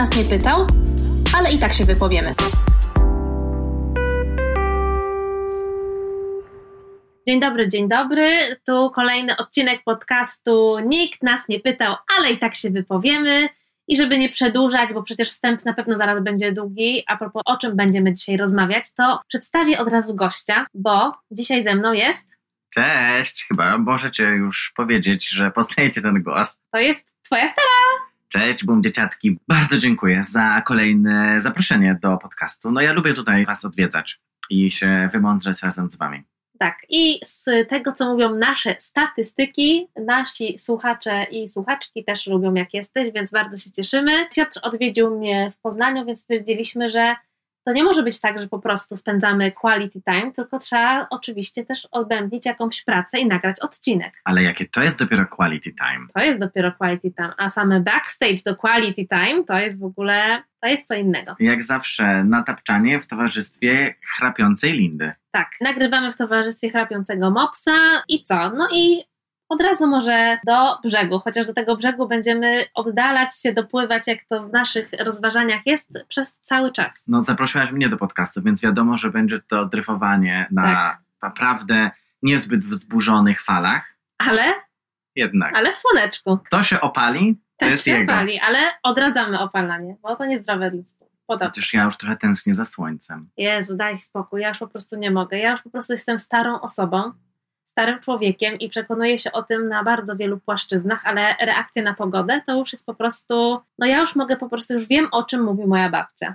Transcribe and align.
nas 0.00 0.16
nie 0.16 0.24
pytał, 0.24 0.66
ale 1.36 1.52
i 1.52 1.58
tak 1.58 1.72
się 1.72 1.84
wypowiemy. 1.84 2.34
Dzień 7.26 7.40
dobry, 7.40 7.68
dzień 7.68 7.88
dobry. 7.88 8.56
Tu 8.66 8.90
kolejny 8.94 9.36
odcinek 9.36 9.82
podcastu. 9.84 10.78
Nikt 10.86 11.22
nas 11.22 11.48
nie 11.48 11.60
pytał, 11.60 11.94
ale 12.18 12.32
i 12.32 12.38
tak 12.38 12.54
się 12.54 12.70
wypowiemy. 12.70 13.48
I 13.88 13.96
żeby 13.96 14.18
nie 14.18 14.28
przedłużać, 14.28 14.92
bo 14.92 15.02
przecież 15.02 15.30
wstęp 15.30 15.64
na 15.64 15.74
pewno 15.74 15.96
zaraz 15.96 16.22
będzie 16.22 16.52
długi, 16.52 17.04
a 17.06 17.16
propos 17.16 17.42
o 17.46 17.56
czym 17.56 17.76
będziemy 17.76 18.12
dzisiaj 18.12 18.36
rozmawiać, 18.36 18.84
to 18.94 19.20
przedstawię 19.28 19.78
od 19.78 19.88
razu 19.88 20.14
gościa, 20.14 20.66
bo 20.74 21.12
dzisiaj 21.30 21.62
ze 21.62 21.74
mną 21.74 21.92
jest. 21.92 22.28
Cześć, 22.74 23.46
chyba 23.48 23.78
możecie 23.78 24.24
już 24.24 24.72
powiedzieć, 24.76 25.30
że 25.30 25.50
poznajecie 25.50 26.02
ten 26.02 26.22
głos. 26.22 26.58
To 26.72 26.78
jest 26.78 27.10
Twoja 27.22 27.48
stara. 27.48 28.09
Cześć, 28.32 28.64
bum 28.64 28.82
dzieciatki. 28.82 29.38
Bardzo 29.48 29.78
dziękuję 29.78 30.24
za 30.24 30.62
kolejne 30.66 31.40
zaproszenie 31.40 31.98
do 32.02 32.16
podcastu. 32.16 32.70
No 32.70 32.80
ja 32.80 32.92
lubię 32.92 33.14
tutaj 33.14 33.46
Was 33.46 33.64
odwiedzać 33.64 34.20
i 34.50 34.70
się 34.70 35.08
wymądrzeć 35.12 35.62
razem 35.62 35.90
z 35.90 35.96
Wami. 35.96 36.22
Tak, 36.58 36.76
i 36.88 37.20
z 37.24 37.44
tego, 37.68 37.92
co 37.92 38.12
mówią 38.12 38.34
nasze 38.34 38.76
statystyki, 38.78 39.88
nasi 40.06 40.58
słuchacze 40.58 41.24
i 41.24 41.48
słuchaczki 41.48 42.04
też 42.04 42.26
lubią, 42.26 42.54
jak 42.54 42.74
jesteś, 42.74 43.12
więc 43.12 43.30
bardzo 43.30 43.56
się 43.56 43.70
cieszymy. 43.70 44.28
Piotr 44.34 44.60
odwiedził 44.62 45.18
mnie 45.18 45.52
w 45.56 45.60
Poznaniu, 45.60 46.06
więc 46.06 46.20
stwierdziliśmy, 46.20 46.90
że 46.90 47.16
to 47.64 47.72
nie 47.72 47.84
może 47.84 48.02
być 48.02 48.20
tak, 48.20 48.40
że 48.40 48.48
po 48.48 48.58
prostu 48.58 48.96
spędzamy 48.96 49.52
quality 49.52 50.02
time, 50.02 50.32
tylko 50.32 50.58
trzeba 50.58 51.06
oczywiście 51.10 51.64
też 51.64 51.88
odbębnić 51.90 52.46
jakąś 52.46 52.84
pracę 52.84 53.18
i 53.18 53.26
nagrać 53.26 53.60
odcinek. 53.60 54.20
Ale 54.24 54.42
jakie 54.42 54.68
to 54.68 54.82
jest 54.82 54.98
dopiero 54.98 55.26
quality 55.26 55.70
time? 55.72 56.06
To 56.14 56.20
jest 56.20 56.40
dopiero 56.40 56.72
quality 56.72 57.10
time, 57.12 57.34
a 57.36 57.50
same 57.50 57.80
backstage 57.80 58.42
do 58.46 58.56
quality 58.56 59.06
time 59.06 59.44
to 59.44 59.58
jest 59.58 59.80
w 59.80 59.84
ogóle, 59.84 60.42
to 60.60 60.68
jest 60.68 60.88
co 60.88 60.94
innego. 60.94 61.36
Jak 61.40 61.64
zawsze 61.64 62.24
natapczanie 62.24 63.00
w 63.00 63.06
towarzystwie 63.06 63.94
chrapiącej 64.16 64.72
Lindy. 64.72 65.12
Tak, 65.30 65.50
nagrywamy 65.60 66.12
w 66.12 66.16
towarzystwie 66.16 66.70
chrapiącego 66.70 67.30
mopsa 67.30 68.02
i 68.08 68.24
co? 68.24 68.50
No 68.50 68.68
i 68.72 69.04
od 69.50 69.62
razu 69.62 69.86
może 69.86 70.38
do 70.46 70.78
brzegu, 70.84 71.18
chociaż 71.18 71.46
do 71.46 71.54
tego 71.54 71.76
brzegu 71.76 72.08
będziemy 72.08 72.64
oddalać 72.74 73.40
się, 73.42 73.52
dopływać, 73.52 74.06
jak 74.06 74.18
to 74.28 74.42
w 74.42 74.52
naszych 74.52 74.90
rozważaniach 75.04 75.60
jest, 75.66 75.92
przez 76.08 76.38
cały 76.40 76.72
czas. 76.72 77.04
No 77.08 77.22
zaprosiłaś 77.22 77.72
mnie 77.72 77.88
do 77.88 77.96
podcastu, 77.96 78.42
więc 78.42 78.62
wiadomo, 78.62 78.98
że 78.98 79.10
będzie 79.10 79.38
to 79.48 79.66
dryfowanie 79.66 80.46
na 80.50 80.62
Tak. 80.62 80.98
naprawdę 81.22 81.90
niezbyt 82.22 82.60
wzburzonych 82.60 83.42
falach. 83.42 83.94
Ale, 84.18 84.42
Jednak. 85.16 85.54
ale 85.56 85.72
w 85.72 85.76
słoneczku. 85.76 86.38
To 86.50 86.62
się 86.62 86.80
opali, 86.80 87.34
to 87.34 87.40
Tak 87.56 87.70
jest 87.70 87.84
się 87.84 87.98
jego. 87.98 88.12
pali, 88.12 88.40
ale 88.40 88.58
odradzamy 88.82 89.38
opalanie, 89.40 89.96
bo 90.02 90.16
to 90.16 90.26
niezdrowe 90.26 90.70
dla 90.70 90.82
Podobnie. 91.26 91.48
Chociaż 91.50 91.74
ja 91.74 91.84
już 91.84 91.96
trochę 91.96 92.16
tęsknię 92.16 92.54
za 92.54 92.64
słońcem. 92.64 93.30
Jezu, 93.36 93.76
daj 93.76 93.98
spokój, 93.98 94.40
ja 94.40 94.48
już 94.48 94.58
po 94.58 94.66
prostu 94.68 94.96
nie 94.98 95.10
mogę. 95.10 95.38
Ja 95.38 95.50
już 95.50 95.62
po 95.62 95.70
prostu 95.70 95.92
jestem 95.92 96.18
starą 96.18 96.60
osobą, 96.60 97.12
starym 97.80 98.00
człowiekiem 98.00 98.58
i 98.58 98.68
przekonuję 98.68 99.18
się 99.18 99.32
o 99.32 99.42
tym 99.42 99.68
na 99.68 99.84
bardzo 99.84 100.16
wielu 100.16 100.40
płaszczyznach, 100.40 101.06
ale 101.06 101.36
reakcja 101.40 101.82
na 101.82 101.94
pogodę 101.94 102.42
to 102.46 102.58
już 102.58 102.72
jest 102.72 102.86
po 102.86 102.94
prostu, 102.94 103.60
no 103.78 103.86
ja 103.86 103.98
już 103.98 104.16
mogę 104.16 104.36
po 104.36 104.48
prostu, 104.48 104.74
już 104.74 104.88
wiem 104.88 105.08
o 105.12 105.24
czym 105.24 105.44
mówi 105.44 105.66
moja 105.66 105.88
babcia. 105.88 106.34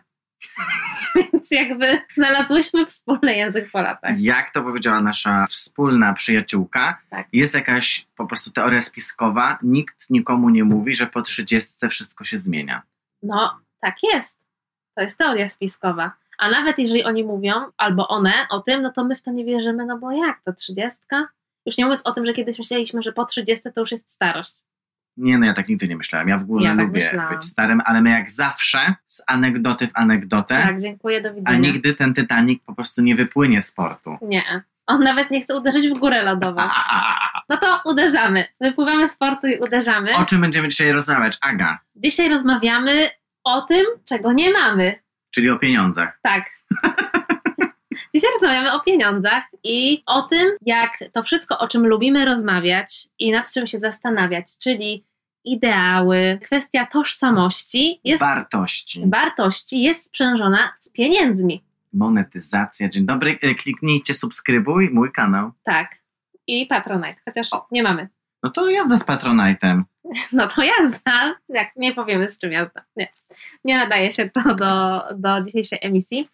Więc 1.15 1.51
jakby 1.51 2.01
znalazłyśmy 2.13 2.85
wspólny 2.85 3.35
język 3.35 3.71
po 3.71 3.81
latach. 3.81 4.19
Jak 4.19 4.51
to 4.51 4.63
powiedziała 4.63 5.01
nasza 5.01 5.45
wspólna 5.49 6.13
przyjaciółka, 6.13 7.01
Tak. 7.09 7.27
jest 7.33 7.53
jakaś 7.55 8.07
po 8.15 8.25
prostu 8.25 8.51
teoria 8.51 8.81
spiskowa. 8.81 9.57
Nikt 9.63 10.09
nikomu 10.09 10.49
nie 10.49 10.63
mówi, 10.63 10.95
że 10.95 11.07
po 11.07 11.21
trzydziestce 11.21 11.89
wszystko 11.89 12.23
się 12.23 12.37
zmienia. 12.37 12.81
No, 13.23 13.59
tak 13.81 13.95
jest. 14.03 14.37
To 14.95 15.01
jest 15.01 15.17
teoria 15.17 15.49
spiskowa. 15.49 16.11
A 16.37 16.49
nawet 16.49 16.77
jeżeli 16.79 17.03
oni 17.03 17.23
mówią, 17.23 17.53
albo 17.77 18.07
one 18.07 18.33
o 18.49 18.59
tym, 18.59 18.81
no 18.81 18.91
to 18.91 19.03
my 19.03 19.15
w 19.15 19.21
to 19.21 19.31
nie 19.31 19.45
wierzymy, 19.45 19.85
no 19.85 19.97
bo 19.97 20.11
jak 20.11 20.41
to, 20.41 20.53
trzydziestka? 20.53 21.27
Już 21.65 21.77
nie 21.77 21.85
mówiąc 21.85 22.01
o 22.05 22.11
tym, 22.11 22.25
że 22.25 22.33
kiedyś 22.33 22.59
myśleliśmy, 22.59 23.01
że 23.01 23.11
po 23.11 23.25
trzydziestce 23.25 23.71
to 23.71 23.79
już 23.79 23.91
jest 23.91 24.11
starość. 24.11 24.55
Nie, 25.17 25.37
no 25.37 25.45
ja 25.45 25.53
tak 25.53 25.67
nigdy 25.69 25.87
nie 25.87 25.95
myślałem. 25.97 26.27
Ja 26.29 26.37
w 26.37 26.41
ogóle 26.41 26.63
Ja 26.65 26.75
tak 26.75 26.79
lubię 26.85 26.91
myślałam. 26.99 27.35
być 27.35 27.45
starym, 27.45 27.81
ale 27.85 28.01
my 28.01 28.09
jak 28.09 28.31
zawsze 28.31 28.79
z 29.07 29.21
anegdoty 29.27 29.87
w 29.87 29.91
anegdotę, 29.93 30.55
Tak, 30.63 30.81
dziękuję, 30.81 31.21
do 31.21 31.29
a 31.29 31.33
widzenia. 31.33 31.59
nigdy 31.59 31.93
ten 31.95 32.13
Titanic 32.13 32.63
po 32.65 32.75
prostu 32.75 33.01
nie 33.01 33.15
wypłynie 33.15 33.61
z 33.61 33.71
portu. 33.71 34.17
Nie. 34.21 34.63
On 34.87 34.99
nawet 34.99 35.31
nie 35.31 35.41
chce 35.41 35.55
uderzyć 35.57 35.87
w 35.89 35.97
górę 35.99 36.23
lodową. 36.23 36.61
A, 36.61 36.73
a, 36.89 36.89
a, 36.89 37.29
a. 37.33 37.41
No 37.49 37.57
to 37.57 37.81
uderzamy. 37.85 38.45
Wypływamy 38.61 39.09
z 39.09 39.15
portu 39.17 39.47
i 39.47 39.57
uderzamy. 39.59 40.15
O 40.15 40.25
czym 40.25 40.41
będziemy 40.41 40.67
dzisiaj 40.67 40.91
rozmawiać? 40.91 41.37
Aga, 41.41 41.79
Dzisiaj 41.95 42.29
rozmawiamy 42.29 43.09
o 43.43 43.61
tym, 43.61 43.85
czego 44.05 44.33
nie 44.33 44.51
mamy. 44.53 44.95
Czyli 45.35 45.49
o 45.49 45.59
pieniądzach. 45.59 46.19
Tak. 46.23 46.43
Dzisiaj 48.15 48.31
rozmawiamy 48.33 48.73
o 48.73 48.79
pieniądzach 48.79 49.43
i 49.63 50.03
o 50.05 50.21
tym, 50.21 50.47
jak 50.61 50.91
to 51.13 51.23
wszystko, 51.23 51.59
o 51.59 51.67
czym 51.67 51.87
lubimy 51.87 52.25
rozmawiać 52.25 53.07
i 53.19 53.31
nad 53.31 53.51
czym 53.51 53.67
się 53.67 53.79
zastanawiać, 53.79 54.45
czyli 54.63 55.05
ideały, 55.45 56.39
kwestia 56.43 56.85
tożsamości, 56.85 58.01
jest, 58.03 58.19
Wartości, 58.23 59.03
wartości 59.05 59.81
jest 59.81 60.05
sprzężona 60.05 60.73
z 60.79 60.89
pieniędzmi. 60.91 61.63
monetyzacja. 61.93 62.89
Dzień 62.89 63.05
dobry, 63.05 63.39
E, 63.41 63.55
kliknijcie 63.55 64.13
subskrybuj 64.13 64.89
mój 64.89 65.11
kanał. 65.11 65.51
Tak. 65.63 65.95
I 66.47 66.65
Patronite, 66.65 67.15
chociaż 67.25 67.47
O. 67.53 67.67
nie 67.71 67.83
mamy. 67.83 68.09
No 68.45 68.51
to 68.51 68.69
jazda 68.69 68.97
z 68.97 69.05
Patronite'em. 69.05 69.83
No 70.31 70.47
to 70.47 70.63
jazda. 70.63 71.35
Jak 71.49 71.75
nie 71.75 71.93
powiemy 71.93 72.29
z 72.29 72.39
czym 72.39 72.51
jazda. 72.51 72.81
Nie. 72.95 73.07
Nie 73.63 73.77
nadaje 73.77 74.13
się 74.13 74.29
to 74.29 74.55
do, 74.55 75.03
do 75.15 75.41
dzisiejszej 75.41 75.79
emisji. 75.81 76.29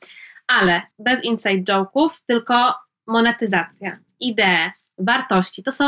Ale 0.47 0.81
bez 0.99 1.23
inside 1.23 1.73
joke'ów, 1.73 2.09
tylko 2.25 2.75
monetyzacja, 3.07 3.99
idee, 4.19 4.71
wartości. 4.97 5.63
To 5.63 5.71
są 5.71 5.85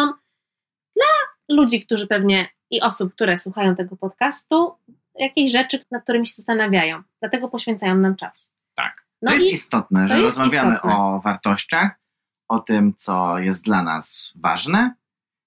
dla 0.95 1.13
ludzi, 1.57 1.85
którzy 1.85 2.07
pewnie 2.07 2.47
i 2.69 2.81
osób, 2.81 3.13
które 3.13 3.37
słuchają 3.37 3.75
tego 3.75 3.95
podcastu, 3.95 4.75
jakieś 5.15 5.51
rzeczy, 5.51 5.85
nad 5.91 6.03
którymi 6.03 6.27
się 6.27 6.33
zastanawiają. 6.35 7.03
Dlatego 7.21 7.49
poświęcają 7.49 7.95
nam 7.95 8.15
czas. 8.15 8.53
Tak. 8.75 9.05
No 9.21 9.31
to 9.31 9.37
jest 9.37 9.51
istotne, 9.51 10.07
że 10.07 10.13
jest 10.19 10.37
rozmawiamy 10.37 10.75
istotne. 10.75 10.95
o 10.95 11.19
wartościach, 11.19 11.91
o 12.47 12.59
tym, 12.59 12.93
co 12.97 13.37
jest 13.37 13.63
dla 13.63 13.83
nas 13.83 14.33
ważne. 14.35 14.95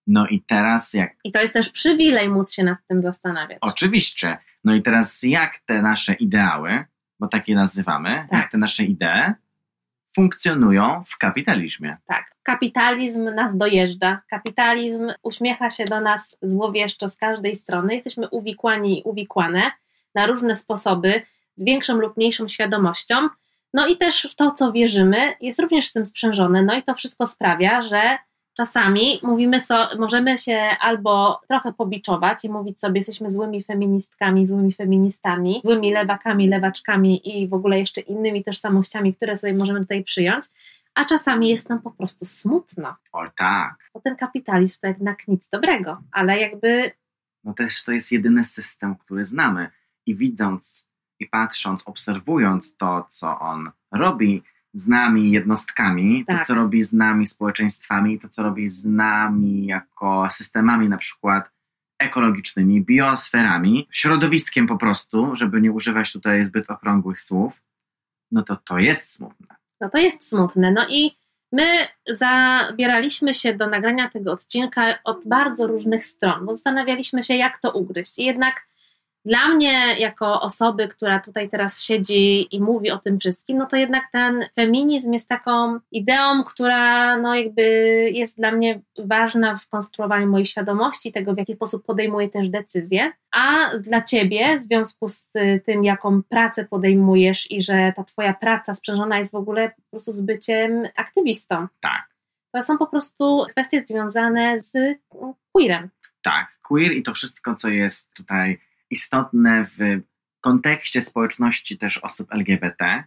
No 0.06 0.27
i 0.27 0.43
teraz 0.43 0.94
jak 0.94 1.12
I 1.25 1.33
to 1.33 1.41
jest 1.41 1.53
też 1.53 1.71
przywilej 1.71 2.28
móc 2.28 2.53
się 2.53 2.65
nad 2.65 2.78
tym 2.89 3.03
zastanawiać. 3.03 3.59
Oczywiście. 3.61 4.39
No 4.65 4.75
i 4.75 4.83
teraz 4.83 5.22
jak 5.22 5.59
te 5.59 5.83
nasze 5.83 6.15
ideały, 6.15 6.84
bo 7.21 7.28
takie 7.28 7.55
nazywamy, 7.55 8.27
Tak. 8.31 8.41
jak 8.41 8.50
te 8.50 8.59
nasze 8.59 8.84
idee 8.84 9.33
funkcjonują 10.16 11.03
w 11.06 11.19
kapitalizmie. 11.19 11.97
Tak. 12.06 12.34
Kapitalizm 12.43 13.34
nas 13.34 13.56
dojeżdża. 13.56 14.21
Kapitalizm 14.31 15.12
uśmiecha 15.22 15.71
się 15.71 15.84
do 15.84 16.00
nas 16.00 16.39
złowieszczo 16.43 17.09
z 17.09 17.16
każdej 17.16 17.56
strony. 17.56 17.95
Jesteśmy 17.95 18.28
uwikłani 18.28 18.99
i 19.00 19.03
uwikłane 19.03 19.62
na 20.15 20.27
różne 20.27 20.55
sposoby, 20.55 21.22
z 21.56 21.65
większą 21.65 21.95
lub 21.95 22.16
mniejszą 22.16 22.49
świadomością. 22.49 23.28
No 23.75 23.87
i 23.87 23.97
też 23.97 24.28
w 24.33 24.34
to, 24.34 24.50
co 24.50 24.72
wierzymy, 24.72 25.34
jest 25.41 25.61
również 25.61 25.87
z 25.87 25.93
tym 25.93 26.05
sprzężone. 26.05 26.62
No 26.62 26.75
i 26.75 26.83
to 26.83 26.95
wszystko 26.95 27.27
sprawia, 27.27 27.83
że 27.83 28.19
czasami 28.56 29.21
mówimy 29.22 29.61
so, 29.61 29.89
możemy 29.99 30.39
się 30.39 30.71
albo 30.81 31.41
trochę 31.49 31.72
pobiczować 31.72 32.44
i 32.44 32.49
mówić 32.49 32.81
sobie, 32.81 32.99
jesteśmy 32.99 33.31
złymi 33.31 33.62
feministkami, 33.62 34.47
złymi 34.47 34.72
feministami, 34.72 35.61
złymi 35.65 35.93
lewakami, 35.93 36.49
lewaczkami 36.49 37.39
i 37.39 37.49
w 37.49 37.55
ogóle 37.55 37.78
jeszcze 37.78 38.00
innymi 38.00 38.45
tożsamościami, 38.45 39.15
które 39.15 39.37
sobie 39.37 39.55
możemy 39.55 39.81
tutaj 39.81 40.05
przyjąć, 40.05 40.45
a 40.95 41.05
czasami 41.05 41.49
jest 41.49 41.69
nam 41.69 41.83
po 41.83 41.91
prostu 41.91 42.25
smutno. 42.25 42.97
O 43.12 43.25
tak. 43.37 43.75
Bo 43.95 44.00
ten 44.00 44.16
kapitalizm 44.16 44.81
to 44.81 44.87
jednak 44.87 45.28
nic 45.28 45.49
dobrego, 45.49 46.03
ale 46.12 46.39
jakby 46.39 46.91
No 47.45 47.55
też 47.55 47.84
to 47.84 47.93
jest 47.93 48.12
jedyny 48.12 48.45
system, 48.45 48.97
który 48.97 49.25
znamy. 49.25 49.69
I 50.06 50.15
widząc 50.15 50.86
i 51.19 51.27
patrząc, 51.27 51.83
obserwując 51.86 52.77
to, 52.77 53.07
co 53.09 53.39
on 53.39 53.71
robi 53.92 54.42
z 54.77 54.87
nami 54.89 55.31
jednostkami, 55.31 56.25
to, 56.28 56.33
Tak. 56.33 56.47
co 56.47 56.55
robi 56.55 56.83
z 56.83 56.93
nami 56.93 57.27
społeczeństwami, 57.27 58.21
to, 58.21 58.28
co 58.28 58.43
robi 58.43 58.69
z 58.69 58.84
nami 58.84 59.67
jako 59.67 60.28
systemami 60.31 60.89
na 60.89 60.99
przykład 60.99 61.51
ekologicznymi, 61.99 62.83
biosferami, 62.84 63.89
środowiskiem 63.91 64.67
po 64.67 64.78
prostu, 64.78 65.37
żeby 65.37 65.61
nie 65.61 65.73
używać 65.73 66.13
tutaj 66.13 66.45
zbyt 66.45 66.71
okrągłych 66.71 67.21
słów, 67.21 67.63
no 68.33 68.43
to 68.43 68.57
to 68.57 68.78
jest 68.78 69.13
smutne. 69.15 69.47
no 69.81 69.91
to 69.91 69.99
jest 69.99 70.28
smutne. 70.28 70.71
No 70.73 70.87
i 70.89 71.17
my 71.53 71.67
zabieraliśmy 72.09 73.34
się 73.34 73.55
do 73.55 73.67
nagrania 73.67 74.11
tego 74.11 74.33
odcinka 74.33 74.99
od 75.05 75.28
bardzo 75.28 75.67
różnych 75.67 76.07
stron, 76.07 76.47
bo 76.47 76.53
zastanawialiśmy 76.57 77.25
się, 77.25 77.34
jak 77.34 77.59
to 77.59 77.73
ugryźć. 77.73 78.19
I 78.19 78.25
jednak 78.25 78.67
dla 79.27 79.49
mnie, 79.49 79.99
jako 79.99 80.41
osoby, 80.41 80.89
która 80.89 81.21
tutaj 81.21 81.51
teraz 81.51 81.83
siedzi 81.83 82.55
i 82.57 82.61
mówi 82.61 82.91
o 82.91 82.99
tym 82.99 83.19
wszystkim, 83.19 83.59
no 83.59 83.67
to 83.67 83.77
jednak 83.77 84.05
ten 84.13 84.45
feminizm 84.55 85.13
jest 85.13 85.28
taką 85.28 85.78
ideą, 85.93 86.45
która 86.45 87.17
no 87.17 87.34
jakby 87.34 87.63
jest 88.15 88.37
dla 88.37 88.53
mnie 88.53 88.81
ważna 88.99 89.57
w 89.57 89.69
konstruowaniu 89.69 90.27
mojej 90.27 90.47
świadomości, 90.47 91.13
tego 91.13 91.34
w 91.34 91.39
jaki 91.39 91.55
sposób 91.55 91.87
podejmuję 91.87 92.28
też 92.28 92.49
decyzje. 92.49 93.13
A 93.33 93.78
dla 93.78 94.03
ciebie, 94.03 94.59
w 94.59 94.63
związku 94.63 95.09
z 95.09 95.33
tym, 95.65 95.84
jaką 95.84 96.23
pracę 96.23 96.65
podejmujesz 96.65 97.51
i 97.51 97.63
że 97.63 97.93
ta 97.97 98.05
twoja 98.05 98.34
praca 98.34 98.75
sprzężona 98.75 99.19
jest 99.19 99.33
w 99.33 99.37
ogóle 99.37 99.71
po 99.71 99.91
prostu 99.91 100.13
z 100.13 100.21
byciem 100.21 100.89
aktywistą. 100.97 101.67
Tak. 101.81 102.17
To 102.53 102.63
są 102.63 102.78
po 102.78 102.87
prostu 102.87 103.45
kwestie 103.51 103.83
związane 103.87 104.59
z 104.59 104.99
queerem. 105.53 105.89
Tak, 106.23 106.59
queer 106.63 106.93
i 106.93 107.03
to 107.03 107.15
wszystko, 107.15 107.55
co 107.55 107.69
jest 107.69 108.15
tutaj 108.15 108.59
istotne 108.91 109.65
w 109.65 109.78
kontekście 110.41 111.03
społeczności 111.03 111.78
też 111.78 111.98
osób 111.98 112.33
LGBT, 112.33 113.04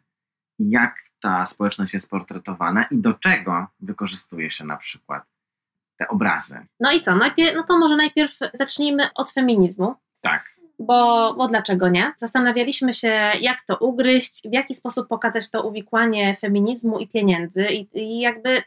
jak 0.59 0.95
ta 1.21 1.45
społeczność 1.45 1.93
jest 1.93 2.09
portretowana 2.09 2.83
i 2.83 2.97
do 2.97 3.13
czego 3.13 3.67
wykorzystuje 3.79 4.51
się 4.51 4.65
na 4.65 4.77
przykład 4.77 5.23
te 5.97 6.07
obrazy. 6.07 6.65
No 6.79 6.91
i 6.91 7.01
co? 7.01 7.15
Najpierw, 7.15 7.55
no 7.55 7.63
to 7.63 7.77
może 7.77 7.95
najpierw 7.95 8.39
zacznijmy 8.53 9.13
od 9.15 9.31
feminizmu. 9.31 9.95
Tak. 10.21 10.55
Bo, 10.79 11.33
bo 11.37 11.47
dlaczego 11.47 11.89
nie? 11.89 12.13
Zastanawialiśmy 12.17 12.93
się, 12.93 13.07
jak 13.41 13.57
to 13.67 13.77
ugryźć, 13.77 14.41
w 14.49 14.53
jaki 14.53 14.75
sposób 14.75 15.07
pokazać 15.07 15.49
to 15.49 15.67
uwikłanie 15.67 16.35
feminizmu 16.35 16.99
i 16.99 17.07
pieniędzy. 17.07 17.65
I, 17.65 17.99
i 17.99 18.19
jakby 18.19 18.63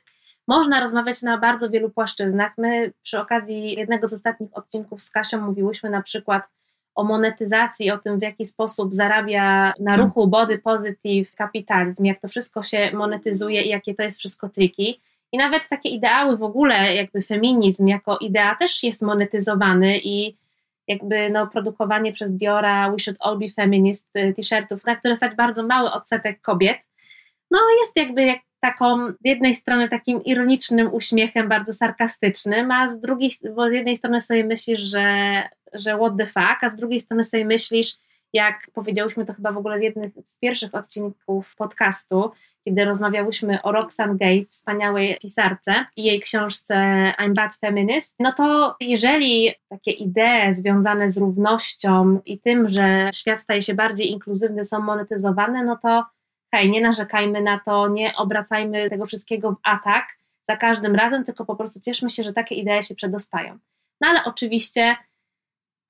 można 0.48 0.80
rozmawiać 0.80 1.22
na 1.22 1.38
bardzo 1.38 1.70
wielu 1.70 1.90
płaszczyznach. 1.90 2.52
My 2.58 2.92
przy 3.02 3.20
okazji 3.20 3.74
jednego 3.74 4.08
z 4.08 4.12
ostatnich 4.12 4.50
odcinków 4.52 5.02
z 5.02 5.10
Kasią 5.10 5.40
mówiłyśmy 5.40 5.90
na 5.90 6.02
przykład 6.02 6.42
o 6.94 7.04
monetyzacji, 7.04 7.90
o 7.90 7.98
tym, 7.98 8.18
w 8.18 8.22
jaki 8.22 8.46
sposób 8.46 8.94
zarabia 8.94 9.72
na 9.80 9.96
tak. 9.96 10.00
ruchu 10.00 10.26
body 10.26 10.58
positive 10.58 11.34
kapitalizm, 11.34 12.04
jak 12.04 12.20
to 12.20 12.28
wszystko 12.28 12.62
się 12.62 12.90
monetyzuje 12.94 13.62
i 13.62 13.68
jakie 13.68 13.94
to 13.94 14.02
jest 14.02 14.18
wszystko 14.18 14.48
triki. 14.48 15.00
I 15.32 15.38
nawet 15.38 15.68
takie 15.68 15.88
ideały 15.88 16.36
w 16.36 16.42
ogóle, 16.42 16.94
jakby 16.94 17.22
feminizm 17.22 17.86
jako 17.86 18.18
idea 18.18 18.54
też 18.54 18.82
jest 18.82 19.02
monetyzowany 19.02 19.98
i 19.98 20.36
jakby 20.88 21.30
no, 21.30 21.46
produkowanie 21.46 22.12
przez 22.12 22.36
Diora 22.36 22.90
We 22.90 22.98
Should 22.98 23.16
All 23.20 23.38
Be 23.38 23.48
Feminist 23.50 24.16
y, 24.16 24.34
t-shirtów, 24.36 24.84
na 24.84 24.96
które 24.96 25.16
stać 25.16 25.34
bardzo 25.34 25.66
mały 25.66 25.90
odsetek 25.90 26.40
kobiet, 26.40 26.78
no 27.50 27.58
jest 27.80 27.96
jakby 27.96 28.22
jak 28.24 28.40
taką, 28.60 29.08
z 29.08 29.24
jednej 29.24 29.54
strony 29.54 29.88
takim 29.88 30.24
ironicznym 30.24 30.94
uśmiechem, 30.94 31.48
bardzo 31.48 31.74
sarkastycznym, 31.74 32.70
a 32.70 32.88
z 32.88 33.00
drugiej, 33.00 33.30
bo 33.56 33.68
z 33.68 33.72
jednej 33.72 33.96
strony 33.96 34.20
sobie 34.20 34.44
myślisz, 34.44 34.80
że, 34.80 35.02
że 35.74 35.96
what 35.96 36.12
the 36.18 36.26
fuck, 36.26 36.58
a 36.64 36.68
z 36.68 36.76
drugiej 36.76 37.00
strony 37.00 37.24
sobie 37.24 37.44
myślisz, 37.44 37.96
jak 38.32 38.70
powiedziałyśmy 38.74 39.26
to 39.26 39.34
chyba 39.34 39.52
w 39.52 39.56
ogóle 39.56 39.78
z 39.78 39.82
jednych 39.82 40.12
z 40.26 40.38
pierwszych 40.38 40.74
odcinków 40.74 41.54
podcastu, 41.56 42.30
kiedy 42.64 42.84
rozmawiałyśmy 42.84 43.62
o 43.62 43.72
Roxane 43.72 44.16
Gay, 44.16 44.46
wspaniałej 44.50 45.18
pisarce 45.22 45.86
i 45.96 46.04
jej 46.04 46.20
książce 46.20 46.74
I'm 47.18 47.34
Bad 47.34 47.54
Feminist, 47.54 48.16
no 48.18 48.32
to 48.32 48.76
jeżeli 48.80 49.54
takie 49.68 49.90
idee 49.90 50.54
związane 50.54 51.10
z 51.10 51.18
równością 51.18 52.20
i 52.26 52.38
tym, 52.38 52.68
że 52.68 53.10
świat 53.14 53.40
staje 53.40 53.62
się 53.62 53.74
bardziej 53.74 54.10
inkluzywny 54.10 54.64
są 54.64 54.80
monetyzowane, 54.80 55.64
no 55.64 55.76
to 55.76 56.04
hej, 56.50 56.70
nie 56.70 56.80
narzekajmy 56.80 57.42
na 57.42 57.60
to, 57.64 57.88
nie 57.88 58.16
obracajmy 58.16 58.90
tego 58.90 59.06
wszystkiego 59.06 59.52
w 59.52 59.56
atak 59.62 60.06
za 60.48 60.56
każdym 60.56 60.94
razem, 60.94 61.24
tylko 61.24 61.44
po 61.44 61.56
prostu 61.56 61.80
cieszmy 61.80 62.10
się, 62.10 62.22
że 62.22 62.32
takie 62.32 62.54
idee 62.54 62.82
się 62.82 62.94
przedostają. 62.94 63.58
No 64.00 64.08
ale 64.08 64.24
oczywiście 64.24 64.96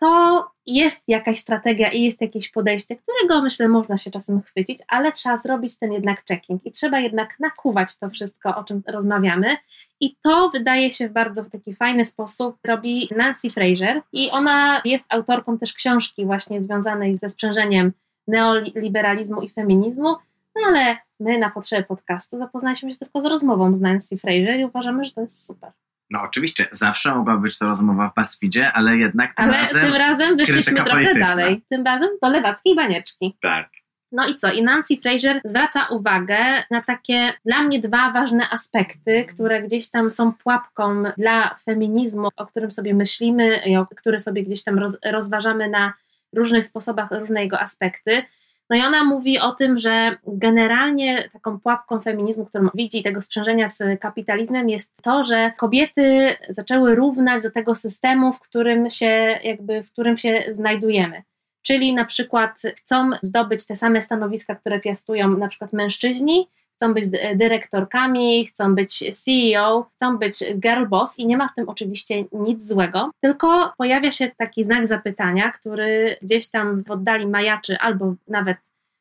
to 0.02 0.46
jest 0.66 1.04
jakaś 1.08 1.38
strategia 1.38 1.92
i 1.92 2.02
jest 2.02 2.20
jakieś 2.20 2.48
podejście, 2.48 2.96
którego 2.96 3.42
myślę 3.42 3.68
można 3.68 3.96
się 3.96 4.10
czasem 4.10 4.42
chwycić, 4.42 4.78
ale 4.88 5.12
trzeba 5.12 5.36
zrobić 5.36 5.78
ten 5.78 5.92
jednak 5.92 6.24
checking 6.28 6.66
i 6.66 6.70
trzeba 6.70 7.00
jednak 7.00 7.40
nakuwać 7.40 7.96
to 7.98 8.10
wszystko, 8.10 8.56
o 8.56 8.64
czym 8.64 8.82
rozmawiamy. 8.86 9.56
I 10.00 10.16
to 10.22 10.50
wydaje 10.52 10.92
się 10.92 11.08
bardzo 11.08 11.42
w 11.42 11.50
taki 11.50 11.74
fajny 11.74 12.04
sposób 12.04 12.56
robi 12.64 13.08
Nancy 13.16 13.50
Fraser 13.50 14.02
i 14.12 14.30
ona 14.30 14.82
jest 14.84 15.06
autorką 15.08 15.58
też 15.58 15.72
książki 15.72 16.26
właśnie 16.26 16.62
związanej 16.62 17.16
ze 17.16 17.30
sprzężeniem 17.30 17.92
neoliberalizmu 18.28 19.42
i 19.42 19.48
feminizmu, 19.48 20.16
no 20.56 20.62
ale 20.66 20.96
my 21.20 21.38
na 21.38 21.50
potrzeby 21.50 21.82
podcastu 21.82 22.38
zapoznaliśmy 22.38 22.92
się 22.92 22.98
tylko 22.98 23.20
z 23.20 23.26
rozmową 23.26 23.74
z 23.74 23.80
Nancy 23.80 24.16
Fraser 24.16 24.60
i 24.60 24.64
uważamy, 24.64 25.04
że 25.04 25.12
to 25.12 25.20
jest 25.20 25.46
super. 25.46 25.72
No 26.12 26.22
oczywiście, 26.22 26.66
zawsze 26.72 27.14
mogła 27.14 27.36
być 27.36 27.58
to 27.58 27.66
rozmowa 27.66 28.08
w 28.08 28.14
BuzzFeedzie, 28.14 28.72
ale 28.72 28.96
jednak 28.96 29.34
tym 29.34 29.44
ale 29.44 29.58
razem 29.58 29.84
tym 29.84 29.94
razem 29.94 30.36
wyszliśmy 30.36 30.74
trochę 30.74 30.90
polityczna. 30.90 31.26
dalej. 31.26 31.62
Tym 31.68 31.84
razem 31.84 32.08
do 32.22 32.28
lewackiej 32.28 32.76
banieczki. 32.76 33.36
Tak. 33.42 33.70
No 34.12 34.28
i 34.28 34.36
co? 34.36 34.52
I 34.52 34.62
Nancy 34.62 34.96
Fraser 34.96 35.40
zwraca 35.44 35.86
uwagę 35.86 36.64
na 36.70 36.82
takie 36.82 37.32
dla 37.44 37.62
mnie 37.62 37.80
dwa 37.80 38.10
ważne 38.10 38.50
aspekty, 38.50 39.24
które 39.24 39.62
gdzieś 39.62 39.90
tam 39.90 40.10
są 40.10 40.32
pułapką 40.32 41.02
dla 41.18 41.54
feminizmu, 41.64 42.28
o 42.36 42.46
którym 42.46 42.70
sobie 42.70 42.94
myślimy 42.94 43.56
i 43.66 43.76
o 43.76 43.86
który 43.86 44.18
sobie 44.18 44.42
gdzieś 44.42 44.64
tam 44.64 44.78
roz, 44.78 44.98
rozważamy 45.04 45.68
na 45.68 45.92
różnych 46.36 46.64
sposobach, 46.64 47.10
różne 47.10 47.42
jego 47.42 47.60
aspekty. 47.60 48.22
No 48.72 48.78
i 48.78 48.82
ona 48.82 49.04
mówi 49.04 49.38
o 49.38 49.52
tym, 49.52 49.78
że 49.78 50.16
generalnie 50.26 51.28
taką 51.32 51.60
pułapką 51.60 52.00
feminizmu, 52.00 52.46
którą 52.46 52.68
widzi 52.74 53.02
tego 53.02 53.22
sprzężenia 53.22 53.68
z 53.68 54.00
kapitalizmem 54.00 54.70
jest 54.70 55.02
to, 55.02 55.24
że 55.24 55.52
kobiety 55.56 56.36
zaczęły 56.48 56.94
równać 56.94 57.42
do 57.42 57.50
tego 57.50 57.74
systemu, 57.74 58.32
w 58.32 58.40
którym 58.40 58.90
się 58.90 59.38
jakby, 59.44 59.82
w 59.82 59.92
którym 59.92 60.16
się 60.16 60.44
znajdujemy. 60.50 61.22
Czyli 61.62 61.94
na 61.94 62.04
przykład 62.04 62.62
chcą 62.76 63.10
zdobyć 63.22 63.66
te 63.66 63.76
same 63.76 64.02
stanowiska, 64.02 64.54
które 64.54 64.80
piastują 64.80 65.28
na 65.28 65.48
przykład 65.48 65.72
mężczyźni, 65.72 66.48
chcą 66.82 66.94
być 66.94 67.08
dyrektorkami, 67.34 68.46
chcą 68.46 68.74
być 68.74 69.04
CEO, 69.24 69.90
chcą 69.96 70.18
być 70.18 70.44
girl 70.56 70.86
boss 70.86 71.18
i 71.18 71.26
nie 71.26 71.36
ma 71.36 71.48
w 71.48 71.54
tym 71.54 71.68
oczywiście 71.68 72.24
nic 72.32 72.68
złego, 72.68 73.10
tylko 73.20 73.72
pojawia 73.78 74.10
się 74.10 74.30
taki 74.36 74.64
znak 74.64 74.86
zapytania, 74.86 75.50
który 75.50 76.16
gdzieś 76.22 76.50
tam 76.50 76.82
w 76.84 76.90
oddali 76.90 77.26
majaczy 77.26 77.78
albo 77.78 78.14
nawet 78.28 78.56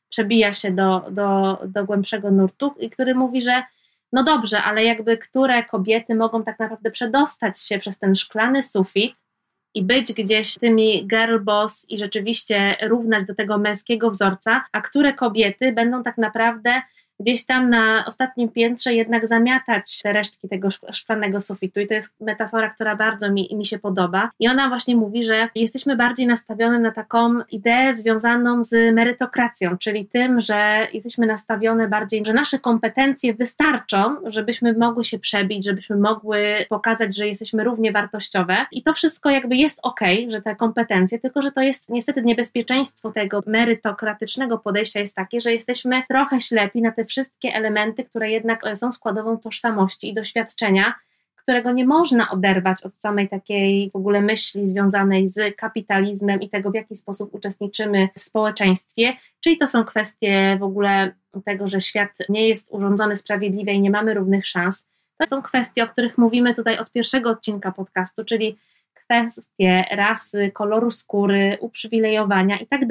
przebija 0.10 0.54
się 0.54 0.72
do, 0.72 1.06
do, 1.12 1.60
do 1.66 1.86
głębszego 1.86 2.32
nurtu 2.32 2.74
i 2.80 2.90
który 2.90 3.16
mówi, 3.16 3.42
że 3.42 3.64
no 4.14 4.24
dobrze, 4.24 4.64
ale 4.64 4.84
jakby 4.84 5.18
które 5.18 5.64
kobiety 5.64 6.16
mogą 6.16 6.44
tak 6.44 6.60
naprawdę 6.60 6.92
przedostać 6.92 7.60
się 7.60 7.80
przez 7.80 8.00
ten 8.00 8.16
szklany 8.16 8.64
sufit 8.64 9.16
i 9.74 9.84
być 9.84 10.14
gdzieś 10.14 10.56
tymi 10.56 11.08
girl 11.08 11.40
boss 11.40 11.86
i 11.90 11.98
rzeczywiście 11.98 12.78
równać 12.82 13.26
do 13.26 13.36
tego 13.36 13.58
męskiego 13.58 14.10
wzorca, 14.10 14.66
a 14.72 14.82
które 14.82 15.14
kobiety 15.14 15.72
będą 15.72 16.04
tak 16.04 16.18
naprawdę 16.18 16.82
gdzieś 17.22 17.46
tam 17.46 17.70
na 17.70 18.06
ostatnim 18.08 18.50
piętrze 18.50 18.94
jednak 18.94 19.28
zamiatać 19.28 20.02
te 20.02 20.14
resztki 20.14 20.50
tego 20.50 20.70
szklanego 20.92 21.42
sufitu. 21.42 21.80
I 21.80 21.88
to 21.88 21.94
jest 21.94 22.14
metafora, 22.22 22.70
która 22.70 22.96
bardzo 22.96 23.32
mi, 23.32 23.50
mi 23.54 23.66
się 23.66 23.80
podoba. 23.80 24.32
I 24.40 24.48
ona 24.48 24.70
właśnie 24.70 24.96
mówi, 24.96 25.24
że 25.24 25.50
jesteśmy 25.56 25.96
bardziej 25.96 26.28
nastawione 26.28 26.80
na 26.80 26.92
taką 26.92 27.40
ideę 27.52 27.94
związaną 27.94 28.64
z 28.64 28.96
merytokracją, 28.96 29.78
czyli 29.78 30.06
tym, 30.06 30.40
że 30.40 30.88
jesteśmy 30.94 31.26
nastawione 31.26 31.88
bardziej, 31.88 32.26
że 32.26 32.34
nasze 32.34 32.60
kompetencje 32.60 33.34
wystarczą, 33.34 34.16
żebyśmy 34.26 34.74
mogły 34.74 35.06
się 35.06 35.20
przebić, 35.20 35.66
żebyśmy 35.66 35.96
mogły 35.96 36.66
pokazać, 36.70 37.18
że 37.18 37.28
jesteśmy 37.28 37.64
równie 37.64 37.92
wartościowe. 37.92 38.66
I 38.72 38.84
to 38.84 38.94
wszystko 38.94 39.30
jakby 39.30 39.56
jest 39.56 39.80
ok, 39.84 40.00
że 40.28 40.42
te 40.42 40.56
kompetencje, 40.56 41.20
tylko 41.20 41.42
że 41.42 41.52
to 41.52 41.62
jest 41.62 41.90
niestety 41.90 42.22
niebezpieczeństwo 42.22 43.12
tego 43.12 43.44
merytokratycznego 43.48 44.58
podejścia 44.58 45.00
jest 45.00 45.16
takie, 45.16 45.42
że 45.42 45.54
jesteśmy 45.54 46.04
trochę 46.10 46.42
ślepi 46.42 46.82
na 46.82 46.92
te 46.92 47.06
wszystkie 47.12 47.54
elementy, 47.54 48.04
które 48.04 48.32
jednak 48.32 48.68
e, 48.68 48.76
są 48.76 48.92
składową 48.92 49.38
tożsamości 49.38 50.10
i 50.10 50.14
doświadczenia, 50.14 50.94
którego 51.36 51.72
nie 51.72 51.86
można 51.86 52.32
oderwać 52.32 52.84
od 52.84 52.96
samej 52.96 53.30
takiej 53.30 53.92
w 53.92 53.96
ogóle 53.96 54.22
myśli 54.22 54.70
związanej 54.70 55.28
z 55.28 55.56
kapitalizmem 55.56 56.42
i 56.42 56.50
tego, 56.50 56.72
w 56.72 56.76
jaki 56.76 56.96
sposób 56.96 57.34
uczestniczymy 57.34 58.10
w 58.16 58.22
społeczeństwie. 58.22 59.14
Czyli 59.40 59.58
to 59.58 59.68
są 59.68 59.86
kwestie 59.86 60.58
w 60.60 60.64
ogóle 60.64 61.12
tego, 61.46 61.68
że 61.68 61.82
świat 61.82 62.12
nie 62.30 62.48
jest 62.48 62.68
urządzony 62.72 63.16
sprawiedliwie 63.16 63.74
i 63.74 63.82
nie 63.82 63.92
mamy 63.92 64.14
równych 64.14 64.48
szans. 64.48 64.88
To 65.18 65.28
są 65.28 65.42
kwestie, 65.42 65.84
o 65.84 65.88
których 65.88 66.18
mówimy 66.18 66.54
tutaj 66.54 66.78
od 66.78 66.92
pierwszego 66.92 67.30
odcinka 67.30 67.72
podcastu, 67.72 68.26
czyli 68.26 68.58
kwestie 69.32 69.86
rasy, 69.92 70.52
koloru 70.52 70.92
skóry, 70.92 71.58
uprzywilejowania 71.60 72.58
i 72.58 72.68
tak. 72.68 72.82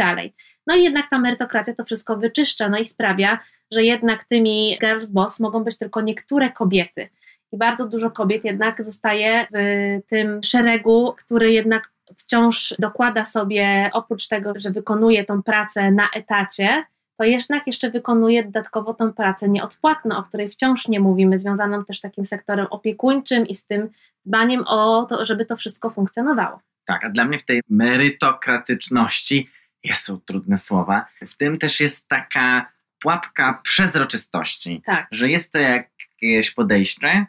No 0.67 0.77
i 0.77 0.83
jednak 0.83 1.11
ta 1.11 1.19
merytokracja 1.19 1.75
to 1.75 1.85
wszystko 1.85 2.17
wyczyszcza, 2.17 2.69
no 2.69 2.79
i 2.79 2.85
sprawia, 2.85 3.39
że 3.71 3.85
jednak 3.85 4.25
tymi 4.25 4.79
girls 4.81 5.09
boss 5.09 5.41
mogą 5.41 5.65
być 5.65 5.79
tylko 5.79 6.01
niektóre 6.01 6.51
kobiety. 6.51 7.09
I 7.53 7.57
bardzo 7.57 7.87
dużo 7.87 8.11
kobiet 8.11 8.45
jednak 8.45 8.85
zostaje 8.85 9.47
w 9.53 10.01
tym 10.09 10.43
szeregu, 10.43 11.15
który 11.19 11.53
jednak 11.53 11.91
wciąż 12.19 12.75
dokłada 12.79 13.25
sobie, 13.25 13.91
oprócz 13.93 14.29
tego, 14.29 14.53
że 14.57 14.71
wykonuje 14.71 15.25
tą 15.25 15.43
pracę 15.43 15.91
na 15.91 16.09
etacie, 16.15 16.85
to 17.21 17.25
jednak 17.25 17.67
jeszcze 17.67 17.91
wykonuje 17.91 18.45
dodatkowo 18.45 18.95
tą 18.95 19.13
pracę 19.13 19.49
nieodpłatną, 19.49 20.17
o 20.17 20.23
której 20.23 20.49
wciąż 20.49 20.89
nie 20.89 21.01
mówimy, 21.01 21.39
związaną 21.39 21.85
też 21.85 22.01
takim 22.01 22.27
sektorem 22.27 22.67
opiekuńczym 22.71 23.47
i 23.47 23.55
z 23.55 23.67
tym 23.67 23.91
dbaniem 24.27 24.65
o 24.67 25.07
to, 25.09 25.25
żeby 25.25 25.47
to 25.47 25.57
wszystko 25.57 25.91
funkcjonowało. 25.91 26.61
Tak, 26.87 27.05
a 27.05 27.11
dla 27.11 27.25
mnie 27.25 27.39
w 27.39 27.45
tej 27.45 27.61
merytokratyczności 27.69 29.51
jest 29.85 30.05
są 30.05 30.21
trudne 30.21 30.59
słowa. 30.59 31.07
W 31.27 31.37
tym 31.37 31.59
też 31.59 31.81
jest 31.81 32.09
taka 32.09 32.73
pułapka 33.03 33.61
przezroczystości, 33.63 34.83
Tak. 34.87 35.07
że 35.11 35.29
jest 35.29 35.53
to 35.53 35.59
jakieś 35.59 36.51
podejście, 36.51 37.27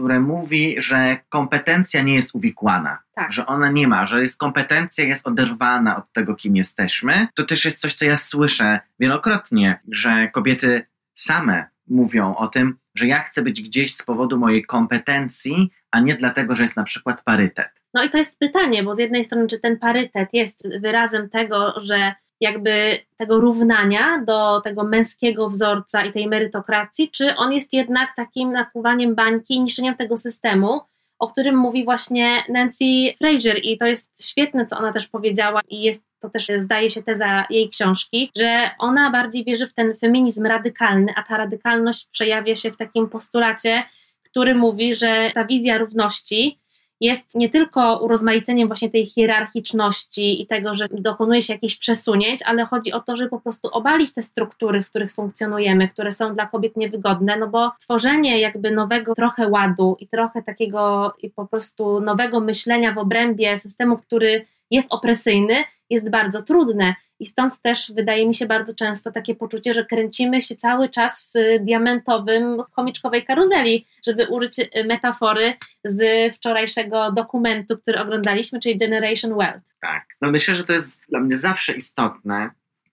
które 0.00 0.20
mówi, 0.20 0.76
że 0.78 1.16
kompetencja 1.28 2.02
nie 2.02 2.14
jest 2.14 2.34
uwikłana, 2.34 2.98
Tak. 3.14 3.32
że 3.32 3.46
ona 3.46 3.70
nie 3.70 3.88
ma, 3.88 4.06
że 4.06 4.22
jest 4.22 4.38
kompetencja 4.38 5.04
jest 5.04 5.26
oderwana 5.28 5.96
od 5.96 6.12
tego, 6.12 6.34
kim 6.34 6.56
jesteśmy. 6.56 7.28
To 7.34 7.44
też 7.44 7.64
jest 7.64 7.80
coś, 7.80 7.94
co 7.94 8.04
ja 8.04 8.16
słyszę 8.16 8.80
wielokrotnie, 9.00 9.80
że 9.92 10.28
kobiety 10.32 10.86
same 11.14 11.64
mówią 11.88 12.34
o 12.36 12.48
tym, 12.48 12.78
że 12.94 13.06
ja 13.06 13.18
chcę 13.22 13.42
być 13.42 13.62
gdzieś 13.62 13.94
z 13.94 14.02
powodu 14.02 14.38
mojej 14.38 14.64
kompetencji, 14.64 15.70
a 15.90 16.00
nie 16.00 16.14
dlatego, 16.14 16.56
że 16.56 16.62
jest 16.62 16.76
na 16.76 16.84
przykład 16.84 17.22
parytet. 17.24 17.68
No 17.94 18.04
i 18.04 18.10
to 18.10 18.18
jest 18.18 18.38
pytanie, 18.38 18.82
bo 18.82 18.94
z 18.94 18.98
jednej 18.98 19.24
strony, 19.24 19.46
czy 19.46 19.58
ten 19.60 19.78
parytet 19.78 20.28
jest 20.32 20.68
wyrazem 20.80 21.30
tego, 21.30 21.74
że 21.80 22.14
jakby 22.40 22.98
tego 23.16 23.40
równania 23.40 24.22
do 24.26 24.60
tego 24.60 24.84
męskiego 24.84 25.48
wzorca 25.48 26.04
i 26.04 26.12
tej 26.12 26.28
merytokracji, 26.28 27.10
czy 27.10 27.36
on 27.36 27.52
jest 27.52 27.72
jednak 27.72 28.16
takim 28.16 28.52
nakłuwaniem 28.52 29.14
bańki 29.14 29.54
i 29.54 29.62
niszczeniem 29.62 29.96
tego 29.96 30.16
systemu, 30.16 30.80
o 31.18 31.28
którym 31.28 31.56
mówi 31.56 31.84
właśnie 31.84 32.44
Nancy 32.48 32.84
Fraser. 33.18 33.60
I 33.62 33.78
to 33.78 33.86
jest 33.86 34.24
świetne, 34.24 34.66
co 34.66 34.78
ona 34.78 34.92
też 34.92 35.08
powiedziała 35.08 35.60
i 35.68 35.82
jest 35.82 36.04
to 36.20 36.30
też 36.30 36.46
zdaje 36.58 36.90
się 36.90 37.02
teza 37.02 37.46
jej 37.50 37.68
książki, 37.68 38.30
że 38.36 38.70
ona 38.78 39.10
bardziej 39.10 39.44
wierzy 39.44 39.66
w 39.66 39.74
ten 39.74 39.96
feminizm 39.96 40.46
radykalny, 40.46 41.12
a 41.16 41.22
ta 41.22 41.36
radykalność 41.36 42.06
przejawia 42.10 42.54
się 42.54 42.70
w 42.70 42.76
takim 42.76 43.08
postulacie, 43.08 43.82
który 44.22 44.54
mówi, 44.54 44.94
że 44.94 45.30
ta 45.34 45.44
wizja 45.44 45.78
równości 45.78 46.59
jest 47.00 47.34
nie 47.34 47.48
tylko 47.48 47.98
urozmaiceniem 47.98 48.68
właśnie 48.68 48.90
tej 48.90 49.06
hierarchiczności 49.06 50.42
i 50.42 50.46
tego, 50.46 50.74
że 50.74 50.86
dokonuje 50.90 51.42
się 51.42 51.52
jakichś 51.52 51.76
przesunięć, 51.76 52.40
ale 52.46 52.64
chodzi 52.64 52.92
o 52.92 53.00
to, 53.00 53.16
żeby 53.16 53.30
po 53.30 53.40
prostu 53.40 53.68
obalić 53.68 54.14
te 54.14 54.22
struktury, 54.22 54.82
w 54.82 54.90
których 54.90 55.12
funkcjonujemy, 55.12 55.88
które 55.88 56.12
są 56.12 56.34
dla 56.34 56.46
kobiet 56.46 56.76
niewygodne, 56.76 57.36
no 57.36 57.48
bo 57.48 57.72
tworzenie 57.80 58.40
jakby 58.40 58.70
nowego 58.70 59.14
trochę 59.14 59.48
ładu 59.48 59.96
i 60.00 60.08
trochę 60.08 60.42
takiego 60.42 61.14
i 61.22 61.30
po 61.30 61.46
prostu 61.46 62.00
nowego 62.00 62.40
myślenia 62.40 62.92
w 62.92 62.98
obrębie 62.98 63.58
systemu, 63.58 63.98
który 63.98 64.46
jest 64.70 64.88
opresyjny, 64.90 65.54
jest 65.90 66.10
bardzo 66.10 66.42
trudne. 66.42 66.94
I 67.20 67.26
stąd 67.26 67.62
też 67.62 67.92
wydaje 67.94 68.28
mi 68.28 68.34
się 68.34 68.46
bardzo 68.46 68.74
często 68.74 69.12
takie 69.12 69.34
poczucie, 69.34 69.74
że 69.74 69.84
kręcimy 69.84 70.42
się 70.42 70.56
cały 70.56 70.88
czas 70.88 71.32
w 71.34 71.64
diamentowym, 71.64 72.62
chomiczkowej 72.72 73.24
karuzeli, 73.24 73.86
żeby 74.06 74.26
użyć 74.26 74.56
metafory 74.86 75.54
z 75.84 76.02
wczorajszego 76.34 77.12
dokumentu, 77.12 77.78
który 77.78 78.00
oglądaliśmy, 78.00 78.60
czyli 78.60 78.78
Generation 78.78 79.34
Wealth. 79.38 79.74
Tak. 79.80 80.04
No 80.20 80.30
myślę, 80.30 80.56
że 80.56 80.64
to 80.64 80.72
jest 80.72 80.98
dla 81.08 81.20
mnie 81.20 81.36
zawsze 81.36 81.72
istotne, 81.72 82.50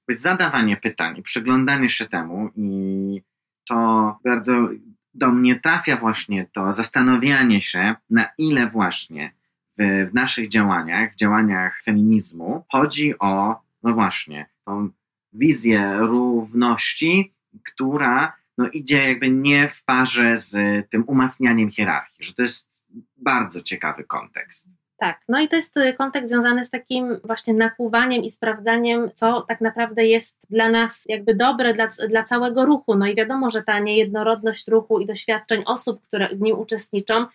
zadawanie 0.09 0.77
pytań 0.77 1.23
przyglądanie 1.23 1.89
się 1.89 2.05
temu 2.05 2.49
i 2.55 3.21
to 3.69 4.19
bardzo 4.23 4.69
do 5.13 5.27
mnie 5.31 5.59
trafia 5.59 5.97
właśnie 5.97 6.45
to 6.53 6.73
zastanawianie 6.73 7.61
się, 7.61 7.95
na 8.09 8.25
ile 8.37 8.67
właśnie 8.67 9.31
w, 9.77 10.09
w 10.11 10.13
naszych 10.13 10.47
działaniach, 10.47 11.13
w 11.13 11.15
działaniach 11.15 11.81
feminizmu 11.83 12.65
chodzi 12.71 13.19
o, 13.19 13.66
no 13.87 13.93
właśnie, 13.93 14.49
tą 14.65 14.89
wizję 15.33 15.97
równości, 15.99 17.33
która 17.65 18.35
no, 18.57 18.69
idzie 18.69 19.09
jakby 19.09 19.29
nie 19.29 19.67
w 19.67 19.83
parze 19.83 20.37
z 20.37 20.55
tym 20.89 21.03
umacnianiem 21.07 21.71
hierarchii, 21.71 22.25
że 22.25 22.33
to 22.33 22.41
jest 22.41 22.83
bardzo 23.17 23.61
ciekawy 23.61 24.03
kontekst. 24.03 24.67
Tak, 24.99 25.21
no 25.29 25.39
i 25.39 25.47
to 25.47 25.55
jest 25.55 25.75
kontekst 25.97 26.29
związany 26.29 26.65
z 26.65 26.69
takim 26.69 27.19
właśnie 27.23 27.53
nakłuwaniem 27.53 28.23
i 28.23 28.29
sprawdzaniem, 28.29 29.09
co 29.15 29.41
tak 29.41 29.61
naprawdę 29.61 30.05
jest 30.05 30.37
dla 30.49 30.69
nas 30.69 31.05
jakby 31.09 31.35
dobre 31.35 31.73
dla, 31.73 31.87
dla 32.09 32.23
całego 32.23 32.65
ruchu. 32.65 32.95
No 32.95 33.07
i 33.07 33.15
wiadomo, 33.15 33.49
że 33.49 33.63
ta 33.63 33.79
niejednorodność 33.79 34.67
ruchu 34.67 34.99
i 34.99 35.05
doświadczeń 35.05 35.63
osób, 35.65 36.01
które 36.01 36.29
w 36.29 36.41
nim 36.41 36.59
uczestniczą, 36.59 37.25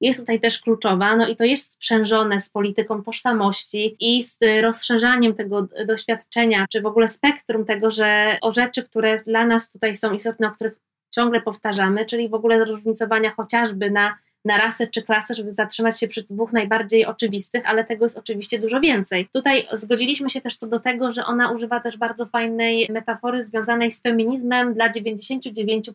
jest 0.00 0.20
tutaj 0.20 0.40
też 0.40 0.60
kluczowa, 0.60 1.16
no 1.16 1.28
i 1.28 1.36
to 1.36 1.44
jest 1.44 1.72
sprzężone 1.72 2.40
z 2.40 2.50
polityką 2.50 3.02
tożsamości 3.02 3.96
i 4.00 4.24
z 4.24 4.38
rozszerzaniem 4.62 5.34
tego 5.34 5.68
doświadczenia, 5.86 6.66
czy 6.72 6.80
w 6.80 6.86
ogóle 6.86 7.08
spektrum 7.08 7.64
tego, 7.64 7.90
że 7.90 8.38
o 8.40 8.52
rzeczy, 8.52 8.84
które 8.84 9.16
dla 9.16 9.46
nas 9.46 9.72
tutaj 9.72 9.94
są 9.94 10.12
istotne, 10.12 10.48
o 10.48 10.50
których 10.50 10.74
ciągle 11.10 11.40
powtarzamy, 11.40 12.06
czyli 12.06 12.28
w 12.28 12.34
ogóle 12.34 12.66
zróżnicowania 12.66 13.30
chociażby 13.30 13.90
na, 13.90 14.18
na 14.44 14.58
rasę 14.58 14.86
czy 14.86 15.02
klasę, 15.02 15.34
żeby 15.34 15.52
zatrzymać 15.52 16.00
się 16.00 16.08
przy 16.08 16.22
dwóch 16.22 16.52
najbardziej 16.52 17.06
oczywistych, 17.06 17.62
ale 17.66 17.84
tego 17.84 18.04
jest 18.04 18.18
oczywiście 18.18 18.58
dużo 18.58 18.80
więcej. 18.80 19.28
Tutaj 19.32 19.66
zgodziliśmy 19.72 20.30
się 20.30 20.40
też 20.40 20.56
co 20.56 20.66
do 20.66 20.80
tego, 20.80 21.12
że 21.12 21.24
ona 21.24 21.52
używa 21.52 21.80
też 21.80 21.96
bardzo 21.96 22.26
fajnej 22.26 22.88
metafory 22.90 23.42
związanej 23.42 23.92
z 23.92 24.02
feminizmem 24.02 24.74
dla 24.74 24.90
99%. 24.90 25.92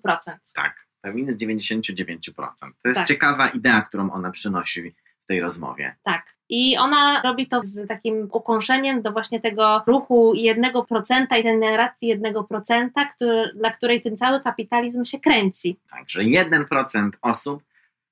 Tak 0.56 0.85
feminizm 1.06 1.38
99%. 1.38 2.74
To 2.82 2.90
jest 2.90 3.00
Tak. 3.00 3.08
ciekawa 3.08 3.48
idea, 3.48 3.82
którą 3.82 4.12
ona 4.12 4.32
przynosi 4.32 4.92
w 5.24 5.28
tej 5.28 5.42
rozmowie. 5.42 5.96
Tak. 6.04 6.36
I 6.50 6.78
ona 6.78 7.22
robi 7.22 7.48
to 7.48 7.62
z 7.64 7.88
takim 7.88 8.28
ukąszeniem 8.32 9.02
do 9.02 9.12
właśnie 9.12 9.40
tego 9.40 9.84
ruchu 9.88 10.34
1% 10.36 11.24
i 11.24 11.44
tej 11.44 11.58
narracji 11.58 12.20
1%, 12.20 12.90
który, 13.16 13.52
dla 13.56 13.72
której 13.72 14.02
ten 14.02 14.18
cały 14.18 14.42
kapitalizm 14.42 15.06
się 15.06 15.20
kręci. 15.20 15.78
Także 15.90 16.22
1% 16.22 17.10
osób 17.22 17.64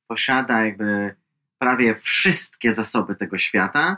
posiada 0.07 0.65
jakby 0.65 1.15
prawie 1.57 1.95
wszystkie 1.95 2.71
zasoby 2.71 3.15
tego 3.15 3.37
świata, 3.37 3.97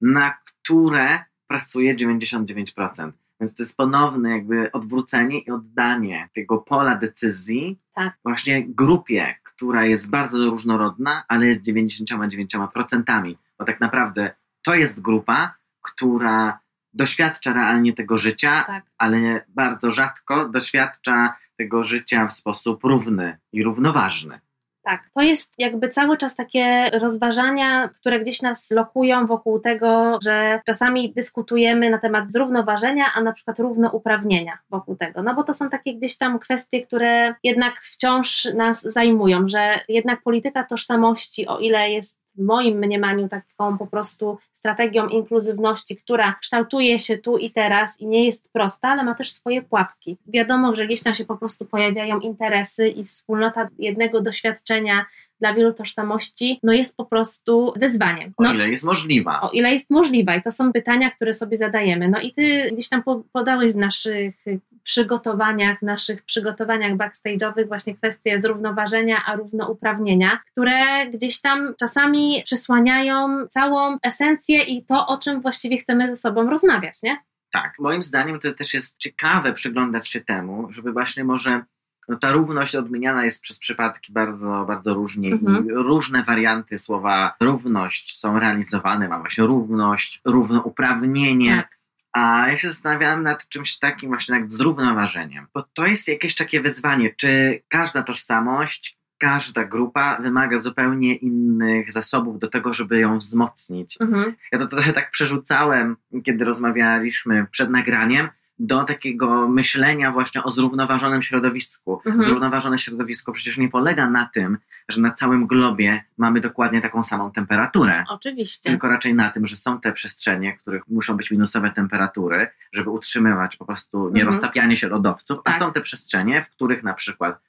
na 0.00 0.30
które 0.30 1.24
pracuje 1.46 1.96
99%. 1.96 3.12
Więc 3.42 3.54
to 3.54 3.62
jest 3.62 3.76
ponowne 3.76 4.30
jakby 4.30 4.72
odwrócenie 4.72 5.38
i 5.40 5.50
oddanie 5.50 6.28
tego 6.34 6.58
pola 6.58 6.94
decyzji 6.94 7.78
Tak. 7.94 8.14
właśnie 8.24 8.66
grupie, 8.68 9.34
która 9.42 9.84
jest 9.84 10.10
bardzo 10.10 10.50
różnorodna, 10.50 11.24
ale 11.28 11.46
jest 11.46 11.62
99%. 11.62 13.36
Bo 13.58 13.64
tak 13.64 13.80
naprawdę 13.80 14.34
to 14.64 14.74
jest 14.74 15.00
grupa, 15.00 15.54
która 15.82 16.58
doświadcza 16.94 17.52
realnie 17.52 17.92
tego 17.92 18.18
życia, 18.18 18.64
Tak. 18.66 18.84
ale 18.98 19.44
bardzo 19.48 19.92
rzadko 19.92 20.48
doświadcza 20.48 21.34
tego 21.56 21.84
życia 21.84 22.26
w 22.26 22.32
sposób 22.32 22.84
równy 22.84 23.38
i 23.52 23.62
równoważny. 23.62 24.40
Tak, 24.84 25.10
to 25.14 25.20
jest 25.20 25.54
jakby 25.58 25.88
cały 25.88 26.16
czas 26.16 26.36
takie 26.36 26.90
rozważania, 26.90 27.88
które 27.88 28.20
gdzieś 28.20 28.42
nas 28.42 28.70
lokują 28.70 29.26
wokół 29.26 29.60
tego, 29.60 30.18
że 30.22 30.60
czasami 30.66 31.12
dyskutujemy 31.12 31.90
na 31.90 31.98
temat 31.98 32.32
zrównoważenia, 32.32 33.04
a 33.14 33.22
na 33.22 33.32
przykład 33.32 33.58
równouprawnienia 33.58 34.58
wokół 34.70 34.96
tego. 34.96 35.22
No 35.22 35.34
bo 35.34 35.42
to 35.42 35.54
są 35.54 35.70
takie 35.70 35.94
gdzieś 35.94 36.18
tam 36.18 36.38
kwestie, 36.38 36.86
które 36.86 37.34
jednak 37.42 37.80
wciąż 37.80 38.44
nas 38.44 38.82
zajmują, 38.82 39.48
że 39.48 39.80
jednak 39.88 40.22
polityka 40.22 40.64
tożsamości, 40.64 41.46
o 41.46 41.58
ile 41.58 41.90
jest 41.90 42.18
w 42.36 42.44
moim 42.44 42.78
mniemaniu 42.78 43.28
taką 43.28 43.78
po 43.78 43.86
prostu 43.86 44.38
strategią 44.66 45.08
inkluzywności, 45.08 45.96
która 45.96 46.34
kształtuje 46.40 46.98
się 47.00 47.18
tu 47.18 47.38
i 47.38 47.50
teraz 47.50 48.00
i 48.00 48.06
nie 48.06 48.24
jest 48.24 48.52
prosta, 48.52 48.88
ale 48.88 49.04
ma 49.04 49.14
też 49.14 49.30
swoje 49.32 49.62
pułapki. 49.62 50.16
Wiadomo, 50.26 50.76
że 50.76 50.86
gdzieś 50.86 51.02
tam 51.02 51.14
się 51.14 51.24
po 51.24 51.36
prostu 51.36 51.64
pojawiają 51.64 52.20
interesy 52.20 52.88
i 52.88 53.04
wspólnota 53.04 53.68
jednego 53.78 54.20
doświadczenia 54.20 55.06
dla 55.40 55.54
wielu 55.54 55.72
tożsamości 55.72 56.60
no 56.62 56.72
jest 56.72 56.96
po 56.96 57.04
prostu 57.04 57.72
wyzwaniem. 57.76 58.32
O 58.36 58.42
No, 58.42 58.54
ile 58.54 58.70
jest 58.70 58.84
możliwa. 58.84 59.40
o 59.40 59.50
ile 59.50 59.72
jest 59.72 59.90
możliwa 59.90 60.36
i 60.36 60.42
to 60.42 60.50
są 60.50 60.72
pytania, 60.72 61.10
które 61.10 61.32
sobie 61.34 61.58
zadajemy. 61.58 62.08
No 62.08 62.20
i 62.20 62.32
ty 62.32 62.70
gdzieś 62.72 62.88
tam 62.88 63.02
po- 63.02 63.22
podałeś 63.32 63.72
w 63.72 63.76
naszych 63.76 64.34
przygotowaniach, 64.82 65.82
naszych 65.82 66.22
przygotowaniach 66.22 66.96
backstage'owych 66.96 67.68
właśnie 67.68 67.96
kwestie 67.96 68.40
zrównoważenia, 68.40 69.16
a 69.26 69.36
równouprawnienia, 69.36 70.40
które 70.52 71.06
gdzieś 71.06 71.40
tam 71.40 71.74
czasami 71.80 72.42
przysłaniają 72.44 73.46
całą 73.46 73.98
esencję 74.02 74.62
i 74.62 74.84
to, 74.84 75.06
o 75.06 75.18
czym 75.18 75.40
właściwie 75.40 75.78
chcemy 75.78 76.08
ze 76.08 76.16
sobą 76.16 76.50
rozmawiać, 76.50 77.02
nie? 77.02 77.16
Tak, 77.52 77.74
moim 77.78 78.02
zdaniem 78.02 78.40
to 78.40 78.52
też 78.52 78.74
jest 78.74 78.98
ciekawe 78.98 79.52
przyglądać 79.52 80.08
się 80.08 80.20
temu, 80.20 80.72
żeby 80.72 80.92
właśnie 80.92 81.24
może 81.24 81.62
no 82.08 82.16
ta 82.16 82.32
równość 82.32 82.76
odmieniana 82.76 83.24
jest 83.24 83.42
przez 83.42 83.58
przypadki 83.58 84.12
bardzo, 84.12 84.64
bardzo 84.68 84.94
różnie 84.94 85.32
Mhm. 85.32 85.66
i 85.66 85.72
różne 85.72 86.22
warianty 86.22 86.78
słowa 86.78 87.34
równość 87.40 88.18
są 88.18 88.38
realizowane. 88.38 89.08
Mam 89.08 89.20
właśnie 89.20 89.44
równość, 89.44 90.20
równouprawnienie. 90.24 91.56
Tak. 91.56 91.78
A 92.12 92.48
ja 92.48 92.56
się 92.56 92.68
zastanawiałem 92.68 93.22
nad 93.22 93.48
czymś 93.48 93.78
takim 93.78 94.10
właśnie 94.10 94.34
jak 94.34 94.50
zrównoważeniem. 94.50 95.46
Bo 95.54 95.62
to 95.62 95.86
jest 95.86 96.08
jakieś 96.08 96.34
takie 96.34 96.60
wyzwanie, 96.60 97.14
czy 97.16 97.62
każda 97.68 98.02
tożsamość, 98.02 98.98
każda 99.18 99.64
grupa 99.64 100.18
wymaga 100.20 100.58
zupełnie 100.58 101.14
innych 101.14 101.92
zasobów 101.92 102.38
do 102.38 102.48
tego, 102.48 102.74
żeby 102.74 102.98
ją 102.98 103.18
wzmocnić. 103.18 103.98
Mhm. 104.00 104.34
Ja 104.52 104.58
to 104.58 104.66
trochę 104.66 104.92
tak 104.92 105.10
przerzucałem, 105.10 105.96
kiedy 106.24 106.44
rozmawialiśmy 106.44 107.46
przed 107.50 107.70
nagraniem, 107.70 108.28
do 108.58 108.84
takiego 108.84 109.48
myślenia 109.48 110.12
właśnie 110.12 110.42
o 110.42 110.50
zrównoważonym 110.50 111.22
środowisku. 111.22 112.00
Mhm. 112.06 112.24
Zrównoważone 112.24 112.78
środowisko 112.78 113.32
przecież 113.32 113.58
nie 113.58 113.68
polega 113.68 114.10
na 114.10 114.26
tym, 114.34 114.58
że 114.88 115.00
na 115.00 115.10
całym 115.10 115.46
globie 115.46 116.04
mamy 116.18 116.40
dokładnie 116.40 116.80
taką 116.80 117.02
samą 117.02 117.32
temperaturę. 117.32 118.04
Oczywiście. 118.08 118.70
Tylko 118.70 118.88
raczej 118.88 119.14
na 119.14 119.30
tym, 119.30 119.46
że 119.46 119.56
są 119.56 119.80
te 119.80 119.92
przestrzenie, 119.92 120.56
w 120.56 120.60
których 120.60 120.88
muszą 120.88 121.16
być 121.16 121.30
minusowe 121.30 121.70
temperatury, 121.70 122.48
żeby 122.72 122.90
utrzymywać 122.90 123.56
po 123.56 123.64
prostu 123.64 124.10
nieroztapianie 124.10 124.76
się 124.76 124.88
lodowców, 124.88 125.38
a 125.44 125.50
Tak. 125.50 125.58
są 125.58 125.72
te 125.72 125.80
przestrzenie, 125.80 126.42
w 126.42 126.50
których 126.50 126.82
na 126.82 126.94
przykład 126.94 127.40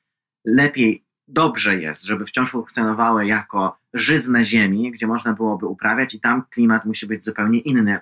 lepiej, 0.46 1.04
dobrze 1.28 1.82
jest, 1.82 2.04
żeby 2.04 2.26
wciąż 2.26 2.52
funkcjonowały 2.52 3.26
jako 3.26 3.78
żyzne 3.94 4.46
ziemi, 4.46 4.92
gdzie 4.92 5.08
można 5.08 5.34
byłoby 5.34 5.66
uprawiać 5.66 6.14
i 6.14 6.20
tam 6.20 6.44
klimat 6.50 6.86
musi 6.86 7.08
być 7.08 7.26
zupełnie 7.26 7.60
inny. 7.60 8.00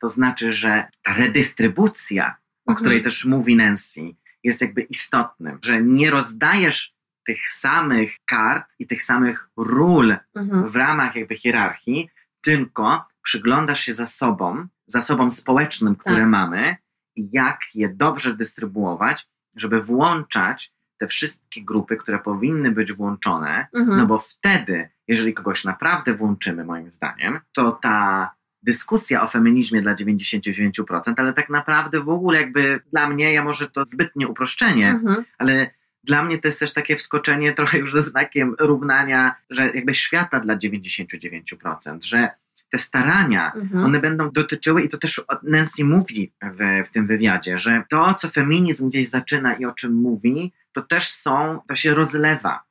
To 0.00 0.08
znaczy, 0.08 0.52
że 0.52 0.86
ta 1.02 1.14
redystrybucja, 1.14 2.36
o 2.66 2.70
Mhm. 2.72 2.76
której 2.84 3.02
też 3.02 3.24
mówi 3.24 3.56
Nancy, 3.56 4.00
jest 4.44 4.60
jakby 4.60 4.82
istotnym, 4.82 5.58
że 5.64 5.82
nie 5.82 6.10
rozdajesz 6.10 6.94
tych 7.26 7.50
samych 7.50 8.16
kart 8.24 8.66
i 8.78 8.86
tych 8.86 9.02
samych 9.02 9.48
ról 9.56 10.16
Mhm. 10.36 10.66
w 10.68 10.76
ramach 10.76 11.16
jakby 11.16 11.36
hierarchii, 11.36 12.10
tylko 12.44 13.04
przyglądasz 13.22 13.80
się 13.80 13.94
zasobom, 13.94 14.68
zasobom 14.86 15.30
społecznym, 15.30 15.96
które 15.96 16.20
Tak. 16.20 16.28
mamy 16.28 16.76
i 17.16 17.28
jak 17.32 17.60
je 17.74 17.88
dobrze 17.88 18.34
dystrybuować, 18.36 19.28
żeby 19.56 19.82
włączać 19.82 20.72
te 20.98 21.06
wszystkie 21.06 21.64
grupy, 21.64 21.96
które 21.96 22.18
powinny 22.18 22.70
być 22.70 22.92
włączone, 22.92 23.66
Mhm. 23.74 23.98
no 23.98 24.06
bo 24.06 24.18
wtedy, 24.18 24.88
jeżeli 25.08 25.34
kogoś 25.34 25.64
naprawdę 25.64 26.14
włączymy, 26.14 26.64
moim 26.64 26.90
zdaniem, 26.90 27.40
to 27.52 27.72
ta 27.72 28.30
dyskusja 28.66 29.22
o 29.22 29.26
feminizmie 29.26 29.82
dla 29.82 29.94
99%, 29.94 31.14
ale 31.16 31.32
tak 31.32 31.50
naprawdę 31.50 32.00
w 32.00 32.08
ogóle 32.08 32.40
jakby 32.40 32.80
dla 32.92 33.08
mnie, 33.08 33.32
ja 33.32 33.44
może 33.44 33.66
to 33.70 33.84
zbytnie 33.84 34.28
uproszczenie, 34.28 34.90
Mhm. 34.90 35.24
ale 35.38 35.70
dla 36.04 36.22
mnie 36.24 36.38
to 36.38 36.48
jest 36.48 36.60
też 36.60 36.72
takie 36.72 36.96
wskoczenie 36.96 37.52
trochę 37.52 37.78
już 37.78 37.92
ze 37.92 38.02
znakiem 38.02 38.54
równania, 38.58 39.34
że 39.50 39.70
jakby 39.74 39.94
świata 39.94 40.40
dla 40.40 40.56
99%, 40.56 42.04
że 42.04 42.28
te 42.70 42.78
starania, 42.78 43.52
Mhm. 43.54 43.84
one 43.84 44.00
będą 44.00 44.30
dotyczyły, 44.30 44.82
i 44.82 44.88
to 44.88 44.98
też 44.98 45.24
Nancy 45.42 45.84
mówi 45.84 46.32
w, 46.42 46.88
w 46.88 46.90
tym 46.92 47.06
wywiadzie, 47.06 47.58
że 47.58 47.82
to, 47.90 48.14
co 48.14 48.28
feminizm 48.28 48.88
gdzieś 48.88 49.08
zaczyna 49.08 49.54
i 49.54 49.64
o 49.64 49.72
czym 49.72 49.94
mówi, 49.94 50.52
to 50.72 50.82
też 50.82 51.08
są, 51.08 51.60
to 51.68 51.74
się 51.76 51.94
rozlewa 51.94 52.62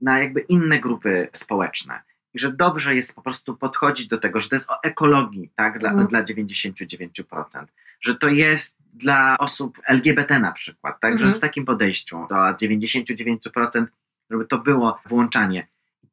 na 0.00 0.18
jakby 0.18 0.40
inne 0.40 0.80
grupy 0.80 1.28
społeczne. 1.32 2.02
I 2.36 2.38
że 2.38 2.52
dobrze 2.52 2.94
jest 2.94 3.14
po 3.14 3.22
prostu 3.22 3.56
podchodzić 3.56 4.08
do 4.08 4.18
tego, 4.18 4.40
że 4.40 4.48
to 4.48 4.54
jest 4.56 4.70
o 4.70 4.82
ekologii, 4.82 5.50
tak, 5.56 5.78
dla, 5.78 5.90
Mhm. 5.90 6.08
dla 6.08 6.22
99%. 6.24 7.66
Że 8.00 8.14
to 8.14 8.28
jest 8.28 8.78
dla 8.94 9.38
osób 9.38 9.80
LGBT 9.88 10.40
na 10.40 10.52
przykład, 10.52 11.00
tak, 11.00 11.12
Mhm. 11.12 11.30
że 11.30 11.36
z 11.36 11.40
takim 11.40 11.64
podejściu 11.64 12.26
do 12.30 12.36
99%, 12.54 13.86
żeby 14.30 14.44
to 14.44 14.58
było 14.58 14.98
włączanie. 15.06 15.66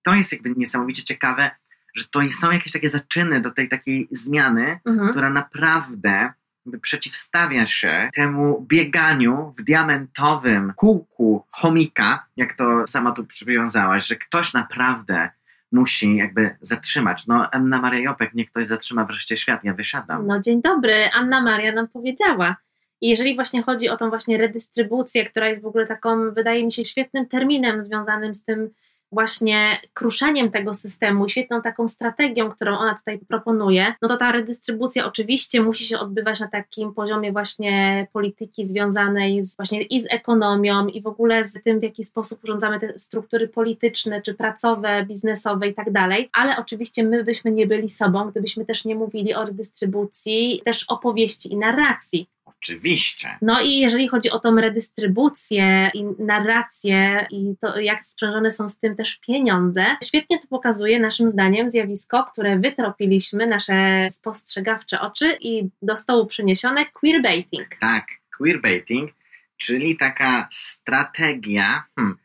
To 0.03 0.13
jest 0.13 0.31
jakby 0.31 0.53
niesamowicie 0.57 1.03
ciekawe, 1.03 1.51
że 1.95 2.05
to 2.11 2.19
są 2.31 2.51
jakieś 2.51 2.73
takie 2.73 2.89
zaczyny 2.89 3.41
do 3.41 3.51
tej 3.51 3.69
takiej 3.69 4.07
zmiany, 4.11 4.79
Mhm. 4.85 5.09
która 5.09 5.29
naprawdę 5.29 6.33
przeciwstawia 6.81 7.65
się 7.65 8.09
temu 8.13 8.65
bieganiu 8.69 9.53
w 9.57 9.63
diamentowym 9.63 10.73
kółku 10.75 11.45
chomika, 11.51 12.25
jak 12.37 12.53
to 12.53 12.87
sama 12.87 13.11
tu 13.11 13.25
przywiązałaś, 13.25 14.07
że 14.07 14.15
ktoś 14.15 14.53
naprawdę 14.53 15.29
musi 15.73 16.15
jakby 16.15 16.57
zatrzymać. 16.61 17.27
No 17.27 17.49
Anna 17.51 17.81
Maria 17.81 17.99
Jopek, 17.99 18.33
niech 18.33 18.49
ktoś 18.49 18.67
zatrzyma 18.67 19.05
wreszcie 19.05 19.37
świat, 19.37 19.63
ja 19.63 19.73
wysiadam. 19.73 20.27
No 20.27 20.39
dzień 20.39 20.61
dobry, 20.61 21.09
Anna 21.13 21.41
Maria 21.41 21.71
nam 21.71 21.87
powiedziała. 21.87 22.55
I 23.01 23.09
jeżeli 23.09 23.35
właśnie 23.35 23.63
chodzi 23.63 23.89
o 23.89 23.97
tą 23.97 24.09
właśnie 24.09 24.37
redystrybucję, 24.37 25.25
która 25.25 25.47
jest 25.47 25.61
w 25.61 25.65
ogóle 25.65 25.87
taką, 25.87 26.31
wydaje 26.31 26.65
mi 26.65 26.71
się, 26.71 26.85
świetnym 26.85 27.27
terminem 27.27 27.83
związanym 27.83 28.35
z 28.35 28.43
tym 28.43 28.69
właśnie 29.13 29.77
kruszeniem 29.93 30.51
tego 30.51 30.73
systemu, 30.73 31.29
świetną 31.29 31.61
taką 31.61 31.87
strategią, 31.87 32.51
którą 32.51 32.77
ona 32.77 32.95
tutaj 32.95 33.19
proponuje, 33.27 33.93
no 34.01 34.07
to 34.07 34.17
ta 34.17 34.31
redystrybucja 34.31 35.05
oczywiście 35.05 35.61
musi 35.61 35.85
się 35.85 35.99
odbywać 35.99 36.39
na 36.39 36.47
takim 36.47 36.93
poziomie 36.93 37.31
właśnie 37.31 38.07
polityki 38.13 38.65
związanej 38.65 39.43
z, 39.43 39.55
właśnie 39.55 39.81
i 39.81 40.01
z 40.01 40.05
ekonomią 40.09 40.87
i 40.87 41.01
w 41.01 41.07
ogóle 41.07 41.43
z 41.43 41.63
tym, 41.63 41.79
w 41.79 41.83
jaki 41.83 42.03
sposób 42.03 42.43
urządzamy 42.43 42.79
te 42.79 42.99
struktury 42.99 43.47
polityczne, 43.47 44.21
czy 44.21 44.33
pracowe, 44.33 45.05
biznesowe 45.07 45.67
i 45.67 45.73
tak 45.73 45.91
dalej, 45.91 46.29
ale 46.33 46.57
oczywiście 46.57 47.03
my 47.03 47.23
byśmy 47.23 47.51
nie 47.51 47.67
byli 47.67 47.89
sobą, 47.89 48.31
gdybyśmy 48.31 48.65
też 48.65 48.85
nie 48.85 48.95
mówili 48.95 49.33
o 49.33 49.45
redystrybucji, 49.45 50.61
też 50.65 50.83
opowieści 50.83 51.53
i 51.53 51.57
narracji. 51.57 52.27
Oczywiście. 52.63 53.37
No 53.41 53.61
i 53.61 53.79
jeżeli 53.79 54.07
chodzi 54.07 54.31
o 54.31 54.39
tą 54.39 54.55
redystrybucję 54.55 55.91
i 55.93 56.03
narrację 56.19 57.27
i 57.31 57.55
to, 57.61 57.79
jak 57.79 58.05
sprzężone 58.05 58.51
są 58.51 58.69
z 58.69 58.79
tym 58.79 58.95
też 58.95 59.19
pieniądze, 59.19 59.85
świetnie 60.03 60.39
to 60.39 60.47
pokazuje 60.47 60.99
naszym 60.99 61.31
zdaniem 61.31 61.71
zjawisko, 61.71 62.23
które 62.31 62.59
wytropiliśmy, 62.59 63.47
nasze 63.47 64.07
spostrzegawcze 64.11 65.01
oczy 65.01 65.37
i 65.41 65.69
do 65.81 65.97
stołu 65.97 66.25
przyniesione 66.25 66.85
queerbaiting. 66.85 67.67
Tak, 67.79 68.05
queerbaiting, 68.37 69.11
czyli 69.57 69.97
taka 69.97 70.47
strategia, 70.51 71.83
hmm, 71.95 72.17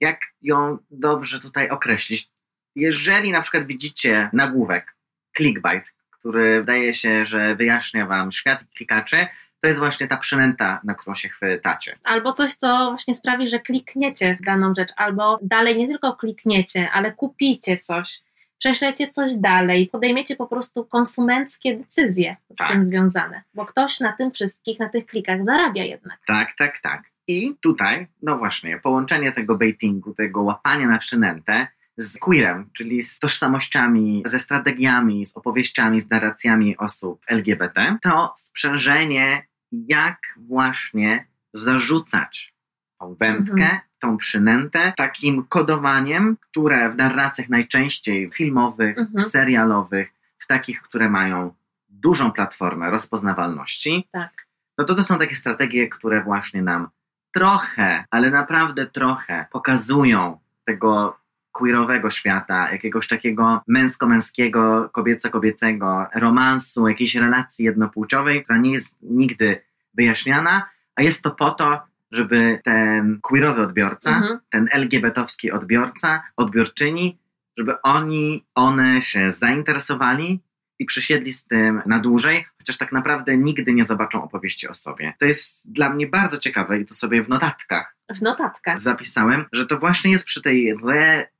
jak 0.00 0.20
ją 0.42 0.78
dobrze 0.90 1.40
tutaj 1.40 1.68
określić. 1.68 2.28
Jeżeli 2.74 3.32
na 3.32 3.40
przykład 3.40 3.66
widzicie 3.66 4.30
nagłówek, 4.32 4.96
clickbait, 5.36 5.92
który 6.10 6.60
wydaje 6.60 6.94
się, 6.94 7.26
że 7.26 7.54
wyjaśnia 7.54 8.06
wam 8.06 8.32
świat 8.32 8.64
klikaczy, 8.76 9.26
to 9.60 9.68
jest 9.68 9.80
właśnie 9.80 10.08
ta 10.08 10.16
przynęta, 10.16 10.80
na 10.84 10.94
którą 10.94 11.14
się 11.14 11.28
chwytacie. 11.28 11.96
Albo 12.04 12.32
coś, 12.32 12.54
co 12.54 12.86
właśnie 12.90 13.14
sprawi, 13.14 13.48
że 13.48 13.58
klikniecie 13.58 14.36
w 14.40 14.44
daną 14.44 14.74
rzecz, 14.76 14.90
albo 14.96 15.38
dalej 15.42 15.76
nie 15.78 15.88
tylko 15.88 16.16
klikniecie, 16.16 16.90
ale 16.90 17.12
kupicie 17.12 17.78
coś, 17.78 18.20
prześlecie 18.58 19.08
coś 19.08 19.36
dalej, 19.36 19.88
podejmiecie 19.92 20.36
po 20.36 20.46
prostu 20.46 20.84
konsumenckie 20.84 21.76
decyzje 21.76 22.36
z 22.50 22.56
Tak. 22.56 22.72
tym 22.72 22.84
związane, 22.84 23.42
bo 23.54 23.66
ktoś 23.66 24.00
na 24.00 24.12
tym 24.12 24.30
wszystkich, 24.30 24.78
na 24.78 24.88
tych 24.88 25.06
klikach 25.06 25.44
zarabia 25.44 25.84
jednak. 25.84 26.18
Tak, 26.26 26.48
tak, 26.58 26.78
tak. 26.80 27.02
I 27.28 27.54
tutaj, 27.62 28.06
no 28.22 28.38
właśnie, 28.38 28.78
połączenie 28.78 29.32
tego 29.32 29.56
baitingu, 29.58 30.14
tego 30.14 30.42
łapania 30.42 30.86
na 30.88 30.98
przynętę 30.98 31.66
z 31.96 32.18
queerem, 32.18 32.70
czyli 32.72 33.02
z 33.02 33.18
tożsamościami, 33.18 34.22
ze 34.26 34.40
strategiami, 34.40 35.26
z 35.26 35.36
opowieściami, 35.36 36.00
z 36.00 36.10
narracjami 36.10 36.76
osób 36.76 37.22
LGBT, 37.28 37.98
to 38.02 38.32
sprzężenie, 38.36 39.46
jak 39.72 40.18
właśnie 40.36 41.26
zarzucać 41.54 42.54
tą 43.00 43.14
wędkę, 43.14 43.52
Mhm. 43.62 43.80
tą 43.98 44.16
przynętę 44.16 44.92
takim 44.96 45.44
kodowaniem, 45.48 46.36
które 46.40 46.90
w 46.90 46.96
narracjach 46.96 47.48
najczęściej 47.48 48.30
filmowych, 48.30 48.98
Mhm. 48.98 49.20
serialowych, 49.30 50.08
w 50.38 50.46
takich, 50.46 50.82
które 50.82 51.10
mają 51.10 51.54
dużą 51.88 52.32
platformę 52.32 52.90
rozpoznawalności, 52.90 54.08
Tak. 54.12 54.46
no 54.78 54.84
to 54.84 54.94
to 54.94 55.02
są 55.04 55.18
takie 55.18 55.34
strategie, 55.34 55.88
które 55.88 56.22
właśnie 56.24 56.62
nam 56.62 56.88
trochę, 57.32 58.04
ale 58.10 58.30
naprawdę 58.30 58.86
trochę 58.86 59.46
pokazują 59.52 60.38
tego 60.64 61.18
queerowego 61.58 62.10
świata, 62.10 62.72
jakiegoś 62.72 63.08
takiego 63.08 63.62
męsko-męskiego, 63.68 64.90
kobieco-kobiecego 64.92 66.06
romansu, 66.14 66.88
jakiejś 66.88 67.14
relacji 67.14 67.64
jednopłciowej, 67.64 68.44
która 68.44 68.58
nie 68.58 68.72
jest 68.72 68.98
nigdy 69.02 69.60
wyjaśniana, 69.94 70.68
a 70.94 71.02
jest 71.02 71.22
to 71.22 71.30
po 71.30 71.50
to, 71.50 71.82
żeby 72.12 72.60
ten 72.64 73.20
queerowy 73.22 73.62
odbiorca, 73.62 74.16
Mhm. 74.16 74.38
ten 74.50 74.68
LGBT-owski 74.72 75.50
odbiorca, 75.50 76.22
odbiorczyni, 76.36 77.18
żeby 77.58 77.82
oni, 77.82 78.46
one 78.54 79.02
się 79.02 79.30
zainteresowali 79.32 80.40
i 80.78 80.84
przysiedli 80.84 81.32
z 81.32 81.46
tym 81.46 81.82
na 81.86 81.98
dłużej, 81.98 82.44
chociaż 82.58 82.78
tak 82.78 82.92
naprawdę 82.92 83.36
nigdy 83.38 83.74
nie 83.74 83.84
zobaczą 83.84 84.22
opowieści 84.22 84.68
o 84.68 84.74
sobie. 84.74 85.14
To 85.18 85.24
jest 85.24 85.72
dla 85.72 85.90
mnie 85.90 86.06
bardzo 86.06 86.38
ciekawe 86.38 86.80
i 86.80 86.86
to 86.86 86.94
sobie 86.94 87.22
w 87.22 87.28
notatkach 87.28 87.95
W 88.14 88.22
notatkach. 88.22 88.80
zapisałem, 88.80 89.44
że 89.52 89.66
to 89.66 89.78
właśnie 89.78 90.10
jest 90.10 90.24
przy 90.24 90.42
tej 90.42 90.74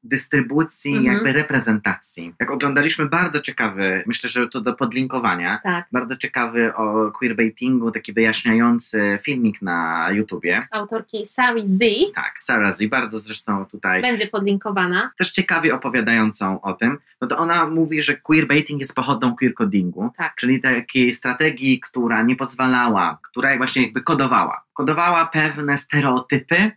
redystrybucji, 0.05 0.97
Mhm. 0.97 1.15
jakby 1.15 1.33
reprezentacji. 1.33 2.35
Jak 2.41 2.51
oglądaliśmy 2.51 3.07
bardzo 3.07 3.41
ciekawy, 3.41 4.03
myślę, 4.07 4.31
że 4.31 4.49
to 4.49 4.61
do 4.61 4.75
podlinkowania, 4.75 5.61
Tak. 5.63 5.87
bardzo 5.93 6.17
ciekawy 6.17 6.75
o 6.75 7.11
queerbaitingu, 7.11 7.91
taki 7.91 8.13
wyjaśniający 8.13 9.19
filmik 9.23 9.63
na 9.63 10.09
YouTubie. 10.11 10.61
Autorki 10.71 11.27
Sari 11.27 11.63
Z 11.67 11.79
Tak, 12.15 12.41
Sarah 12.41 12.77
Z, 12.77 12.87
bardzo 12.91 13.19
zresztą 13.19 13.67
tutaj 13.67 14.03
będzie 14.03 14.27
podlinkowana. 14.27 15.11
też 15.19 15.31
ciekawie 15.33 15.75
opowiadającą 15.75 16.61
o 16.61 16.73
tym, 16.73 16.99
no 17.21 17.27
to 17.29 17.39
ona 17.39 17.67
mówi, 17.67 18.03
że 18.03 18.17
queerbaiting 18.17 18.81
jest 18.81 18.95
pochodną 18.95 19.37
queercodingu, 19.37 20.11
Tak. 20.17 20.35
czyli 20.35 20.61
takiej 20.61 21.13
strategii, 21.13 21.81
która 21.81 22.23
nie 22.23 22.37
pozwalała, 22.37 23.19
która 23.23 23.57
właśnie 23.57 23.83
jakby 23.83 24.03
kodowała. 24.03 24.66
Kodowała 24.77 25.27
pewne 25.27 25.77
stereotypy 25.77 26.73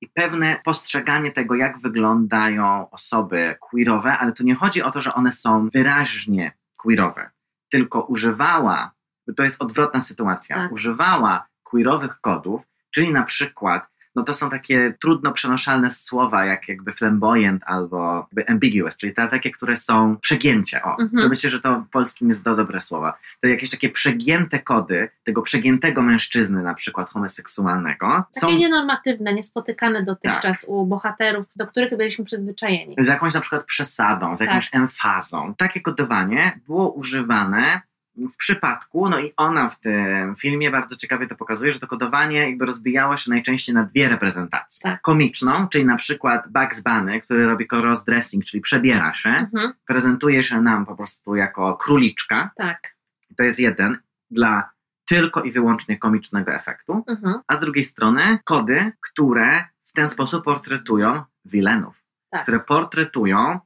i 0.00 0.08
pewne 0.08 0.60
postrzeganie 0.64 1.32
tego, 1.32 1.54
jak 1.54 1.78
wyglądają 1.78 2.90
osoby 2.90 3.56
queerowe, 3.60 4.18
ale 4.18 4.32
tu 4.32 4.44
nie 4.44 4.54
chodzi 4.54 4.82
o 4.82 4.90
to, 4.90 5.02
że 5.02 5.14
one 5.14 5.32
są 5.32 5.68
wyraźnie 5.68 6.52
queerowe, 6.76 7.30
tylko 7.70 8.00
używała 8.00 8.96
to 9.36 9.42
jest 9.42 9.62
odwrotna 9.62 10.00
sytuacja. 10.00 10.56
Tak. 10.56 10.72
Używała 10.72 11.46
queerowych 11.62 12.20
kodów, 12.20 12.62
czyli 12.90 13.12
na 13.12 13.22
przykład 13.22 13.86
no 14.16 14.22
to 14.22 14.34
są 14.34 14.50
takie 14.50 14.94
trudno 15.00 15.32
przenoszalne 15.32 15.90
słowa, 15.90 16.44
jak 16.44 16.68
jakby 16.68 16.92
flamboyant 16.92 17.62
albo 17.66 18.26
jakby 18.32 18.48
ambiguous, 18.52 18.96
czyli 18.96 19.14
te 19.14 19.28
takie, 19.28 19.50
które 19.50 19.76
są 19.76 20.16
przegięcie. 20.16 20.82
O, 20.82 20.96
Mhm. 21.00 21.22
to 21.22 21.28
myślę, 21.28 21.50
że 21.50 21.60
to 21.60 21.80
w 21.80 21.88
polskim 21.90 22.28
jest 22.28 22.44
do 22.44 22.56
dobre 22.56 22.80
słowa. 22.80 23.18
To 23.40 23.48
jakieś 23.48 23.70
takie 23.70 23.88
przegięte 23.88 24.58
kody 24.58 25.08
tego 25.24 25.42
przegiętego 25.42 26.02
mężczyzny, 26.02 26.62
na 26.62 26.74
przykład 26.74 27.08
homoseksualnego, 27.10 28.06
Takie 28.06 28.40
są 28.40 28.50
nienormatywne, 28.50 29.34
niespotkane 29.34 30.02
dotychczas 30.02 30.60
Tak. 30.60 30.70
u 30.70 30.86
bohaterów, 30.86 31.46
do 31.56 31.66
których 31.66 31.96
byliśmy 31.96 32.24
przyzwyczajeni. 32.24 32.96
z 32.98 33.06
jakąś 33.06 33.34
na 33.34 33.40
przykład 33.40 33.64
przesadą, 33.64 34.36
z 34.36 34.40
jakąś 34.40 34.74
emfazą. 34.74 35.54
Takie 35.54 35.80
kodowanie 35.80 36.60
było 36.66 36.92
używane 36.92 37.80
w 38.16 38.36
przypadku, 38.36 39.08
no 39.08 39.18
i 39.20 39.32
ona 39.36 39.68
w 39.70 39.80
tym 39.80 40.36
filmie 40.36 40.70
bardzo 40.70 40.96
ciekawie 40.96 41.26
to 41.26 41.34
pokazuje, 41.36 41.72
że 41.72 41.80
to 41.80 41.86
kodowanie 41.86 42.38
jakby 42.38 42.66
rozbijało 42.66 43.16
się 43.16 43.30
najczęściej 43.30 43.74
na 43.74 43.82
dwie 43.84 44.08
reprezentacje. 44.08 44.90
Tak. 44.90 45.02
Komiczną, 45.02 45.68
czyli 45.68 45.84
na 45.84 45.96
przykład 45.96 46.48
Bugs 46.48 46.80
Bunny, 46.80 47.20
który 47.20 47.46
robi 47.46 47.66
cross-dressing, 47.68 48.42
czyli 48.44 48.60
przebiera 48.60 49.12
się, 49.12 49.28
Mhm, 49.30 49.72
prezentuje 49.86 50.42
się 50.42 50.60
nam 50.62 50.86
po 50.86 50.96
prostu 50.96 51.34
jako 51.36 51.74
króliczka. 51.76 52.50
tak. 52.56 52.96
To 53.36 53.42
jest 53.42 53.60
jeden 53.60 53.98
dla 54.30 54.70
tylko 55.08 55.42
i 55.42 55.52
wyłącznie 55.52 55.98
komicznego 55.98 56.52
efektu. 56.54 57.04
Mhm, 57.08 57.40
A 57.48 57.56
z 57.56 57.60
drugiej 57.60 57.84
strony 57.84 58.38
kody, 58.44 58.92
które 59.00 59.64
w 59.84 59.92
ten 59.92 60.08
sposób 60.08 60.44
portretują 60.44 61.22
wilenów, 61.44 62.02
Tak. 62.30 62.42
które 62.42 62.60
portretują 62.60 63.60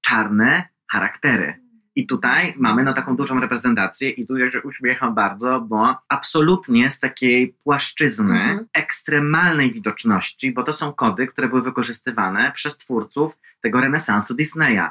czarne 0.00 0.68
charaktery. 0.90 1.60
I 1.96 2.06
tutaj 2.06 2.54
mamy 2.56 2.84
no 2.84 2.92
taką 2.92 3.16
dużą 3.16 3.40
reprezentację 3.40 4.10
i 4.10 4.26
tu 4.26 4.36
ja 4.36 4.50
się 4.50 4.62
uśmiecham 4.62 5.14
bardzo, 5.14 5.60
bo 5.60 5.96
absolutnie 6.08 6.90
z 6.90 7.00
takiej 7.00 7.54
płaszczyzny 7.64 8.40
Mhm. 8.40 8.66
ekstremalnej 8.72 9.72
widoczności, 9.72 10.52
bo 10.52 10.62
to 10.62 10.72
są 10.72 10.92
kody, 10.92 11.26
które 11.26 11.48
były 11.48 11.62
wykorzystywane 11.62 12.52
przez 12.52 12.76
twórców 12.76 13.38
tego 13.60 13.80
renesansu 13.80 14.34
Disneya. 14.34 14.90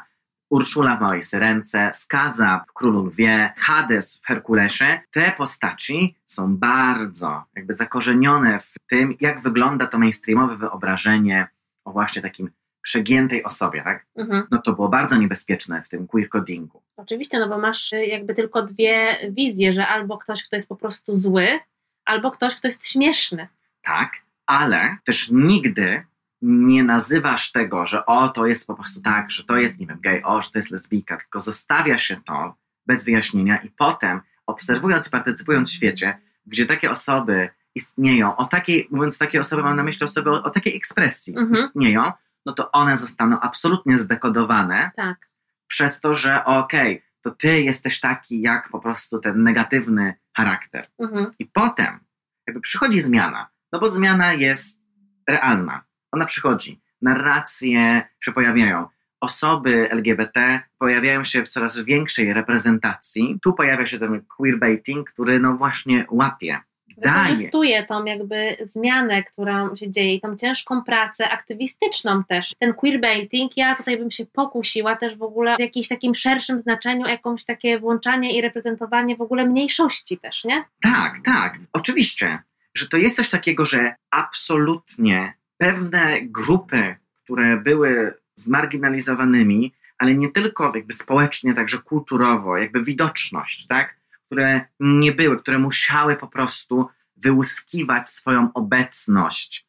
Urszula 0.49 0.97
w 0.97 1.01
Małej 1.01 1.23
Syrence, 1.23 1.91
Skaza 1.93 2.65
w 2.69 2.73
Królu 2.73 3.05
Lwie, 3.05 3.53
Hades 3.57 4.21
w 4.23 4.27
Herkulesie. 4.27 5.01
Te 5.11 5.31
postaci 5.37 6.15
są 6.27 6.57
bardzo 6.57 7.43
jakby 7.55 7.75
zakorzenione 7.75 8.59
w 8.59 8.73
tym, 8.89 9.13
jak 9.21 9.41
wygląda 9.41 9.87
to 9.87 9.99
mainstreamowe 9.99 10.57
wyobrażenie 10.57 11.47
o 11.85 11.91
właśnie 11.91 12.21
takim 12.21 12.49
przegiętej 12.85 13.43
osobie, 13.43 13.81
tak? 13.83 14.05
mhm. 14.15 14.43
No 14.51 14.61
to 14.61 14.73
było 14.73 14.89
bardzo 14.89 15.15
niebezpieczne 15.15 15.81
w 15.81 15.89
tym 15.89 16.07
queer 16.07 16.29
codingu. 16.29 16.81
Oczywiście, 16.97 17.39
no 17.39 17.49
bo 17.49 17.57
masz 17.57 17.93
y, 17.93 18.05
jakby 18.05 18.33
tylko 18.33 18.61
dwie 18.61 19.17
wizje, 19.31 19.73
że 19.73 19.87
albo 19.87 20.17
ktoś, 20.17 20.43
kto 20.43 20.55
jest 20.55 20.69
po 20.69 20.75
prostu 20.75 21.17
zły, 21.17 21.59
albo 22.05 22.31
ktoś, 22.31 22.55
kto 22.55 22.67
jest 22.67 22.87
śmieszny. 22.87 23.47
Tak, 23.81 24.11
ale 24.45 24.97
też 25.05 25.29
nigdy 25.31 26.03
nie 26.41 26.83
nazywasz 26.83 27.51
tego, 27.51 27.87
że 27.87 28.05
o, 28.05 28.29
to 28.29 28.45
jest 28.45 28.67
po 28.67 28.75
prostu 28.75 29.01
tak, 29.01 29.31
że 29.31 29.43
to 29.43 29.57
jest, 29.57 29.79
nie 29.79 29.87
wiem, 29.87 29.99
gej, 30.01 30.23
o, 30.23 30.41
że 30.41 30.51
to 30.51 30.57
jest 30.59 30.71
lesbijka, 30.71 31.17
tylko 31.17 31.39
zostawia 31.39 31.97
się 31.97 32.21
to 32.25 32.55
bez 32.85 33.03
wyjaśnienia 33.03 33.57
i 33.57 33.69
potem, 33.69 34.21
obserwując 34.45 35.07
i 35.07 35.11
partycypując 35.11 35.69
w 35.69 35.73
świecie, 35.73 36.17
gdzie 36.45 36.65
takie 36.65 36.91
osoby 36.91 37.49
istnieją, 37.75 38.35
o 38.35 38.45
takiej, 38.45 38.87
mówiąc 38.91 39.17
takie 39.17 39.39
osoby, 39.39 39.63
mam 39.63 39.75
na 39.75 39.83
myśli 39.83 40.05
osoby 40.05 40.31
o, 40.31 40.43
o 40.43 40.49
takiej 40.49 40.77
ekspresji 40.77 41.37
Mhm. 41.37 41.65
istnieją, 41.65 42.11
no 42.45 42.53
to 42.53 42.71
one 42.71 42.97
zostaną 42.97 43.39
absolutnie 43.39 43.97
zdekodowane 43.97 44.91
Tak. 44.95 45.29
przez 45.67 46.01
to, 46.01 46.15
że 46.15 46.45
okej, 46.45 47.03
to 47.21 47.31
ty 47.31 47.61
jesteś 47.61 47.99
taki 47.99 48.41
jak 48.41 48.69
po 48.69 48.79
prostu 48.79 49.19
ten 49.19 49.43
negatywny 49.43 50.13
charakter. 50.37 50.87
Mhm. 50.99 51.31
I 51.39 51.45
potem 51.45 51.99
jakby 52.47 52.61
przychodzi 52.61 53.01
zmiana, 53.01 53.49
no 53.71 53.79
bo 53.79 53.89
zmiana 53.89 54.33
jest 54.33 54.79
realna. 55.27 55.83
Ona 56.11 56.25
przychodzi. 56.25 56.81
Narracje 57.01 58.07
się 58.21 58.31
pojawiają. 58.31 58.87
Osoby 59.21 59.91
LGBT 59.91 60.61
pojawiają 60.77 61.23
się 61.23 61.43
w 61.43 61.47
coraz 61.47 61.79
większej 61.79 62.33
reprezentacji. 62.33 63.39
Tu 63.43 63.53
pojawia 63.53 63.85
się 63.85 63.99
ten 63.99 64.25
queerbaiting, 64.37 65.09
który 65.09 65.39
no 65.39 65.53
właśnie 65.57 66.05
łapie. 66.09 66.59
Wykorzystuje 66.97 67.85
tą 67.85 68.05
jakby 68.05 68.57
zmianę, 68.63 69.23
która 69.23 69.69
się 69.75 69.91
dzieje 69.91 70.15
i 70.15 70.21
tą 70.21 70.35
ciężką 70.35 70.83
pracę 70.83 71.29
aktywistyczną 71.29 72.23
też. 72.23 72.53
Ten 72.59 72.73
queerbaiting, 72.73 73.57
ja 73.57 73.75
tutaj 73.75 73.97
bym 73.97 74.11
się 74.11 74.25
pokusiła 74.25 74.95
też 74.95 75.15
w 75.15 75.23
ogóle 75.23 75.55
w 75.55 75.59
jakimś 75.59 75.87
takim 75.87 76.15
szerszym 76.15 76.61
znaczeniu, 76.61 77.07
jakąś 77.07 77.45
takie 77.45 77.79
włączanie 77.79 78.37
i 78.37 78.41
reprezentowanie 78.41 79.15
w 79.15 79.21
ogóle 79.21 79.45
mniejszości 79.45 80.17
też, 80.17 80.45
nie? 80.45 80.63
Tak, 80.81 81.19
tak. 81.25 81.57
Oczywiście, 81.73 82.39
że 82.75 82.87
to 82.87 82.97
jest 82.97 83.15
coś 83.15 83.29
takiego, 83.29 83.65
że 83.65 83.95
absolutnie 84.11 85.33
pewne 85.57 86.21
grupy, 86.21 86.95
które 87.23 87.57
były 87.57 88.13
zmarginalizowanymi, 88.35 89.73
ale 89.97 90.13
nie 90.13 90.31
tylko 90.31 90.71
jakby 90.75 90.93
społecznie, 90.93 91.53
także 91.53 91.77
kulturowo, 91.77 92.57
jakby 92.57 92.83
widoczność, 92.83 93.67
tak? 93.67 93.95
Które 94.25 94.65
nie 94.79 95.11
były, 95.11 95.39
które 95.39 95.59
musiały 95.59 96.15
po 96.15 96.27
prostu 96.27 96.87
wyłuskiwać 97.17 98.09
swoją 98.09 98.53
obecność 98.53 99.65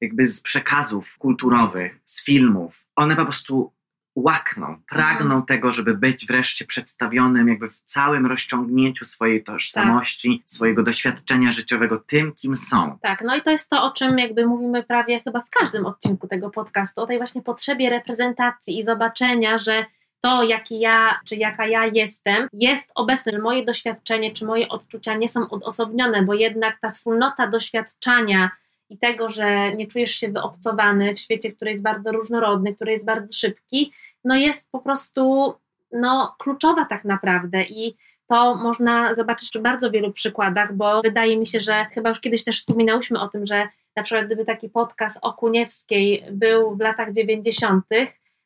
jakby 0.00 0.26
z 0.26 0.42
przekazów 0.42 1.18
kulturowych, 1.18 2.00
z 2.04 2.24
filmów. 2.24 2.86
One 2.96 3.16
po 3.16 3.24
prostu 3.24 3.72
łakną, 4.14 4.82
pragną 4.88 5.42
tego, 5.42 5.72
żeby 5.72 5.94
być 5.94 6.26
wreszcie 6.26 6.64
przedstawionym 6.64 7.48
jakby 7.48 7.68
w 7.68 7.80
całym 7.80 8.26
rozciągnięciu 8.26 9.04
swojej 9.04 9.44
tożsamości, 9.44 10.42
swojego 10.46 10.82
doświadczenia 10.82 11.52
życiowego 11.52 11.98
tym, 11.98 12.32
kim 12.32 12.56
są. 12.56 12.98
Tak, 13.02 13.22
no 13.24 13.36
i 13.36 13.42
to 13.42 13.50
jest 13.50 13.70
to, 13.70 13.82
o 13.82 13.90
czym 13.90 14.18
jakby 14.18 14.46
mówimy 14.46 14.82
prawie 14.82 15.20
chyba 15.20 15.40
w 15.40 15.50
każdym 15.50 15.86
odcinku 15.86 16.28
tego 16.28 16.50
podcastu, 16.50 17.02
o 17.02 17.06
tej 17.06 17.18
właśnie 17.18 17.42
potrzebie 17.42 17.90
reprezentacji 17.90 18.78
i 18.78 18.84
zobaczenia, 18.84 19.58
że 19.58 19.86
to, 20.20 20.42
jaki 20.42 20.80
ja, 20.80 21.20
czy 21.26 21.36
jaka 21.36 21.66
ja 21.66 21.86
jestem, 21.86 22.48
jest 22.52 22.90
obecne, 22.94 23.32
że 23.32 23.38
moje 23.38 23.64
doświadczenie, 23.64 24.32
czy 24.32 24.44
moje 24.44 24.68
odczucia 24.68 25.16
nie 25.16 25.28
są 25.28 25.50
odosobnione, 25.50 26.22
bo 26.22 26.34
jednak 26.34 26.80
ta 26.80 26.90
wspólnota 26.90 27.46
doświadczania 27.46 28.50
i 28.88 28.98
tego, 28.98 29.30
że 29.30 29.74
nie 29.74 29.86
czujesz 29.86 30.10
się 30.10 30.28
wyobcowany 30.28 31.14
w 31.14 31.20
świecie, 31.20 31.52
który 31.52 31.70
jest 31.70 31.82
bardzo 31.82 32.12
różnorodny, 32.12 32.74
który 32.74 32.92
jest 32.92 33.04
bardzo 33.04 33.32
szybki, 33.32 33.92
no 34.24 34.36
jest 34.36 34.68
po 34.70 34.78
prostu 34.78 35.54
no, 35.92 36.34
kluczowa 36.38 36.84
tak 36.84 37.04
naprawdę 37.04 37.62
i 37.62 37.96
to 38.26 38.54
można 38.54 39.14
zobaczyć 39.14 39.50
w 39.54 39.62
bardzo 39.62 39.90
wielu 39.90 40.12
przykładach, 40.12 40.76
bo 40.76 41.02
wydaje 41.02 41.38
mi 41.38 41.46
się, 41.46 41.60
że 41.60 41.86
chyba 41.92 42.08
już 42.08 42.20
kiedyś 42.20 42.44
też 42.44 42.58
wspominałyśmy 42.58 43.20
o 43.20 43.28
tym, 43.28 43.46
że 43.46 43.68
na 43.96 44.02
przykład 44.02 44.26
gdyby 44.26 44.44
taki 44.44 44.68
podcast 44.68 45.18
o 45.22 45.32
Kuniewskiej 45.32 46.24
był 46.30 46.76
w 46.76 46.80
latach 46.80 47.12
90. 47.12 47.84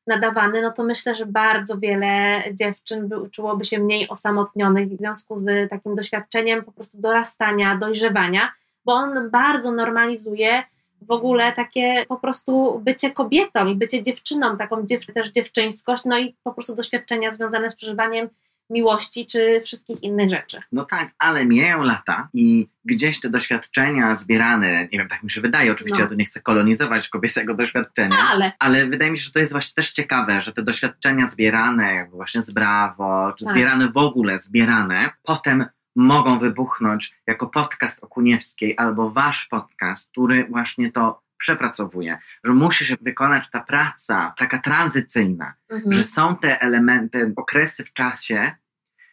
nadawany, 0.06 0.62
no 0.62 0.72
to 0.72 0.84
myślę, 0.84 1.14
że 1.14 1.26
bardzo 1.26 1.78
wiele 1.78 2.42
dziewczyn 2.52 3.08
by, 3.08 3.30
czułoby 3.30 3.64
się 3.64 3.78
mniej 3.78 4.08
osamotnionych 4.08 4.88
w 4.88 4.96
związku 4.96 5.38
z 5.38 5.70
takim 5.70 5.96
doświadczeniem 5.96 6.64
po 6.64 6.72
prostu 6.72 6.98
dorastania, 7.00 7.76
dojrzewania, 7.76 8.52
bo 8.84 8.92
on 8.92 9.30
bardzo 9.30 9.72
normalizuje 9.72 10.62
w 11.02 11.10
ogóle 11.10 11.52
takie 11.52 12.04
po 12.08 12.16
prostu 12.16 12.80
bycie 12.84 13.10
kobietą 13.10 13.66
i 13.66 13.74
bycie 13.74 14.02
dziewczyną, 14.02 14.56
taką 14.56 14.86
dziew 14.86 15.06
też 15.06 15.30
dziewczyńskość, 15.30 16.04
no 16.04 16.18
i 16.18 16.36
po 16.44 16.52
prostu 16.52 16.74
doświadczenia 16.74 17.30
związane 17.30 17.70
z 17.70 17.76
przeżywaniem 17.76 18.28
miłości 18.70 19.27
czy 19.27 19.61
wszystkich 19.64 20.03
innych 20.03 20.31
rzeczy. 20.31 20.61
No 20.72 20.85
tak, 20.85 21.11
ale 21.18 21.44
mijają 21.46 21.83
lata 21.83 22.29
i 22.35 22.68
gdzieś 22.85 23.20
te 23.20 23.31
doświadczenia 23.31 24.14
zbierane, 24.14 24.83
nie 24.92 24.98
wiem, 24.98 25.09
tak 25.09 25.22
mi 25.22 25.31
się 25.31 25.40
wydaje, 25.40 25.72
oczywiście 25.72 25.98
No. 25.98 26.05
ja 26.05 26.11
tu 26.11 26.14
nie 26.14 26.24
chcę 26.24 26.40
kolonizować 26.40 27.09
kobiecego 27.09 27.55
doświadczenia, 27.64 28.16
Ale 28.31 28.53
ale 28.59 28.87
wydaje 28.87 29.11
mi 29.11 29.18
się, 29.18 29.24
że 29.24 29.33
to 29.33 29.38
jest 29.38 29.53
właśnie 29.53 29.74
też 29.74 29.92
ciekawe, 29.92 30.42
że 30.42 30.53
te 30.53 30.62
doświadczenia 30.62 31.31
zbierane 31.31 31.94
jakby 31.94 32.16
właśnie 32.16 32.42
z 32.42 32.50
Brawo, 32.50 33.33
czy 33.38 33.44
Tak. 33.44 33.55
zbierane 33.55 33.88
w 33.88 33.96
ogóle, 33.96 34.38
zbierane, 34.38 35.11
potem 35.22 35.64
mogą 35.96 36.38
wybuchnąć 36.38 37.14
jako 37.27 37.46
podcast 37.46 38.05
o 38.05 38.07
Kuniewskiej 38.07 38.74
albo 38.79 39.11
wasz 39.11 39.44
podcast, 39.44 40.11
który 40.11 40.46
właśnie 40.50 40.92
to 40.92 41.20
przepracowuje, 41.44 42.18
że 42.44 42.52
musi 42.52 42.87
się 42.87 42.96
wykonać 43.00 43.50
ta 43.50 43.61
praca 43.61 44.35
taka 44.38 44.59
tranzycyjna, 44.59 45.54
mhm. 45.70 45.92
że 45.92 46.04
są 46.04 46.37
te 46.37 46.61
elementy, 46.61 47.33
okresy 47.37 47.85
w 47.85 47.92
czasie, 47.92 48.52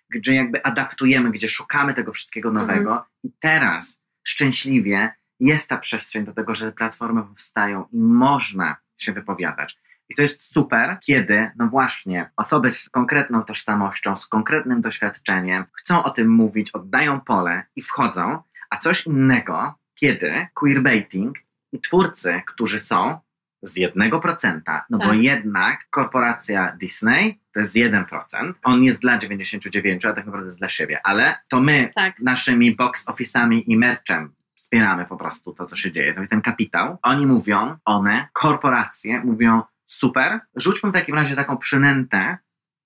gdzie 0.09 0.35
jakby 0.35 0.63
adaptujemy, 0.63 1.31
gdzie 1.31 1.49
szukamy 1.49 1.93
tego 1.93 2.13
wszystkiego 2.13 2.51
nowego 2.51 3.05
i 3.23 3.31
teraz 3.39 4.01
szczęśliwie 4.23 5.13
jest 5.39 5.69
ta 5.69 5.77
przestrzeń 5.77 6.25
do 6.25 6.33
tego, 6.33 6.55
że 6.55 6.71
platformy 6.71 7.23
powstają 7.23 7.85
i 7.91 7.99
można 7.99 8.75
się 8.97 9.13
wypowiadać. 9.13 9.79
I 10.09 10.15
to 10.15 10.21
jest 10.21 10.53
super, 10.53 10.97
kiedy, 11.01 11.51
no 11.55 11.67
właśnie, 11.67 12.29
osoby 12.37 12.71
z 12.71 12.89
konkretną 12.89 13.43
tożsamością, 13.43 14.15
z 14.15 14.27
konkretnym 14.27 14.81
doświadczeniem 14.81 15.65
chcą 15.73 16.03
o 16.03 16.09
tym 16.09 16.29
mówić, 16.29 16.71
oddają 16.71 17.21
pole 17.21 17.63
i 17.75 17.81
wchodzą, 17.81 18.43
a 18.69 18.77
coś 18.77 19.05
innego, 19.05 19.73
kiedy 19.95 20.47
queerbaiting 20.53 21.37
i 21.71 21.79
twórcy, 21.79 22.41
którzy 22.47 22.79
są, 22.79 23.19
z 23.63 23.75
1%, 23.75 24.61
no 24.89 24.97
bo 24.97 25.05
Tak. 25.05 25.17
jednak 25.17 25.89
korporacja 25.89 26.75
Disney 26.79 27.39
to 27.53 27.59
jest 27.59 27.75
1%. 27.75 28.53
On 28.63 28.83
jest 28.83 28.99
dla 28.99 29.17
99, 29.17 30.05
a 30.05 30.13
tak 30.13 30.25
naprawdę 30.25 30.45
jest 30.45 30.57
dla 30.57 30.69
siebie, 30.69 30.99
ale 31.03 31.35
to 31.47 31.61
my 31.61 31.91
Tak. 31.95 32.19
naszymi 32.19 32.75
box 32.75 33.05
office'ami 33.07 33.63
i 33.67 33.77
merchem 33.77 34.33
wspieramy 34.55 35.05
po 35.05 35.17
prostu 35.17 35.53
to, 35.53 35.65
co 35.65 35.75
się 35.75 35.91
dzieje. 35.91 36.13
To 36.13 36.21
ten 36.29 36.41
kapitał. 36.41 36.97
Oni 37.01 37.25
mówią, 37.25 37.77
one, 37.85 38.27
korporacje 38.33 39.19
mówią, 39.19 39.61
super, 39.85 40.39
rzućmy 40.55 40.89
w 40.89 40.93
takim 40.93 41.15
razie 41.15 41.35
taką 41.35 41.57
przynętę, 41.57 42.37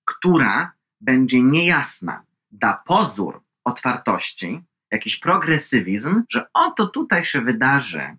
która 0.04 0.72
będzie 1.00 1.42
niejasna, 1.42 2.22
da 2.50 2.82
pozór 2.86 3.42
otwartości, 3.64 4.62
jakiś 4.90 5.16
progresywizm, 5.16 6.22
że 6.30 6.46
oto 6.54 6.86
tutaj 6.86 7.24
się 7.24 7.40
wydarzy 7.40 8.16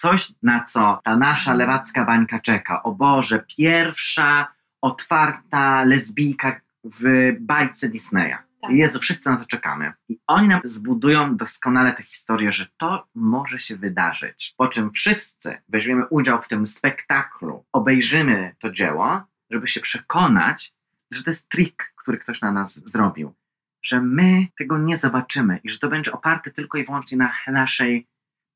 coś, 0.00 0.32
na 0.42 0.64
co 0.64 1.00
ta 1.04 1.16
nasza 1.16 1.54
lewacka 1.54 2.04
bańka 2.04 2.38
czeka. 2.38 2.82
O 2.82 2.92
Boże, 2.92 3.44
pierwsza 3.56 4.46
otwarta 4.80 5.84
lesbijka 5.84 6.60
w 6.84 7.32
bajce 7.40 7.88
Disneya. 7.88 8.36
Tak. 8.62 8.70
Jezu, 8.70 8.98
wszyscy 8.98 9.30
na 9.30 9.36
to 9.36 9.44
czekamy. 9.44 9.92
I 10.08 10.18
oni 10.26 10.48
nam 10.48 10.60
zbudują 10.64 11.36
doskonale 11.36 11.92
tę 11.92 12.02
historię, 12.02 12.52
że 12.52 12.66
to 12.76 13.06
może 13.14 13.58
się 13.58 13.76
wydarzyć. 13.76 14.54
Po 14.56 14.68
czym 14.68 14.90
wszyscy 14.92 15.58
weźmiemy 15.68 16.06
udział 16.06 16.42
w 16.42 16.48
tym 16.48 16.66
spektaklu, 16.66 17.64
obejrzymy 17.72 18.54
to 18.58 18.70
dzieło, 18.70 19.22
żeby 19.50 19.66
się 19.66 19.80
przekonać, 19.80 20.72
że 21.14 21.24
to 21.24 21.30
jest 21.30 21.48
trik, 21.48 21.92
który 21.96 22.18
ktoś 22.18 22.40
na 22.40 22.52
nas 22.52 22.82
zrobił. 22.84 23.34
Że 23.82 24.00
my 24.00 24.46
tego 24.58 24.78
nie 24.78 24.96
zobaczymy 24.96 25.60
i 25.64 25.68
że 25.68 25.78
to 25.78 25.88
będzie 25.88 26.12
oparte 26.12 26.50
tylko 26.50 26.78
i 26.78 26.84
wyłącznie 26.84 27.18
na 27.18 27.32
naszej 27.48 28.06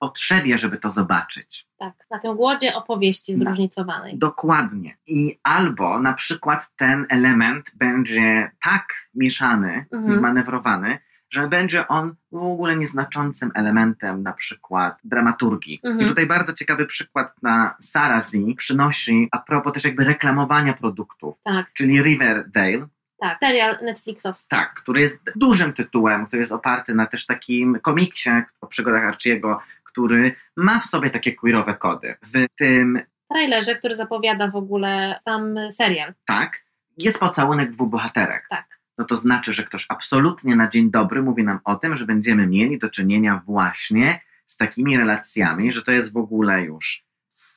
potrzebie, 0.09 0.59
żeby 0.59 0.77
to 0.77 0.91
zobaczyć. 0.91 1.67
Tak, 1.79 1.95
na 2.11 2.19
tym 2.19 2.37
głodzie 2.37 2.75
opowieści 2.75 3.37
zróżnicowanej. 3.37 4.19
Dokładnie. 4.19 4.97
I 5.07 5.39
albo 5.43 6.01
na 6.01 6.13
przykład 6.13 6.71
ten 6.77 7.07
element 7.09 7.71
będzie 7.75 8.51
tak 8.65 8.87
mieszany 9.15 9.87
Mhm. 9.93 10.19
i 10.19 10.21
manewrowany, 10.21 10.99
że 11.31 11.49
będzie 11.49 11.89
on 11.89 12.15
w 12.33 12.37
ogóle 12.37 12.77
nieznaczącym 12.77 13.51
elementem 13.55 14.23
na 14.23 14.33
przykład 14.33 14.99
dramaturgii. 15.05 15.81
Mhm. 15.85 16.07
I 16.07 16.09
tutaj 16.09 16.27
bardzo 16.27 16.53
ciekawy 16.53 16.87
przykład 16.87 17.43
na 17.43 17.77
Sarah 17.81 18.23
Z 18.23 18.37
przynosi 18.59 19.29
a 19.33 19.39
propos 19.39 19.73
też 19.73 19.85
jakby 19.85 20.05
reklamowania 20.05 20.73
produktów, 20.73 21.35
Tak, 21.45 21.73
czyli 21.73 22.03
Riverdale, 22.03 22.87
tak. 23.21 23.39
Serial 23.41 23.79
Netflixowski. 23.83 24.49
tak, 24.51 24.75
który 24.75 25.01
jest 25.01 25.19
dużym 25.37 25.73
tytułem, 25.73 26.27
który 26.27 26.41
jest 26.41 26.53
oparty 26.53 26.95
na 26.95 27.07
też 27.07 27.27
takim 27.27 27.79
komiksie 27.83 28.31
o 28.61 28.67
przygodach 28.67 29.05
Archiego, 29.05 29.61
który 29.95 30.35
ma 30.57 30.79
w 30.81 30.87
sobie 30.87 31.11
takie 31.11 31.33
queerowe 31.33 31.75
kody. 31.75 32.17
W 32.23 32.47
tym 32.59 33.01
trailerze, 33.31 33.77
który 33.77 33.95
zapowiada 33.95 34.51
w 34.51 34.57
ogóle 34.57 35.19
sam 35.25 35.55
serial. 35.71 36.15
tak, 36.25 36.65
jest 36.99 37.21
pocałunek 37.21 37.71
dwóch 37.71 37.91
bohaterek. 37.91 38.47
Tak. 38.51 38.67
No 38.99 39.05
to 39.05 39.17
znaczy, 39.17 39.53
że 39.53 39.63
ktoś 39.63 39.87
absolutnie 39.89 40.57
na 40.57 40.69
dzień 40.69 40.91
dobry 40.91 41.23
mówi 41.23 41.45
nam 41.45 41.61
o 41.65 41.77
tym, 41.77 41.97
że 41.97 42.07
będziemy 42.07 42.47
mieli 42.47 42.79
do 42.79 42.91
czynienia 42.91 43.43
właśnie 43.47 44.21
z 44.47 44.57
takimi 44.57 44.97
relacjami, 44.97 45.73
że 45.73 45.83
to 45.83 45.93
jest 45.93 46.13
w 46.13 46.17
ogóle 46.17 46.63
już 46.63 47.05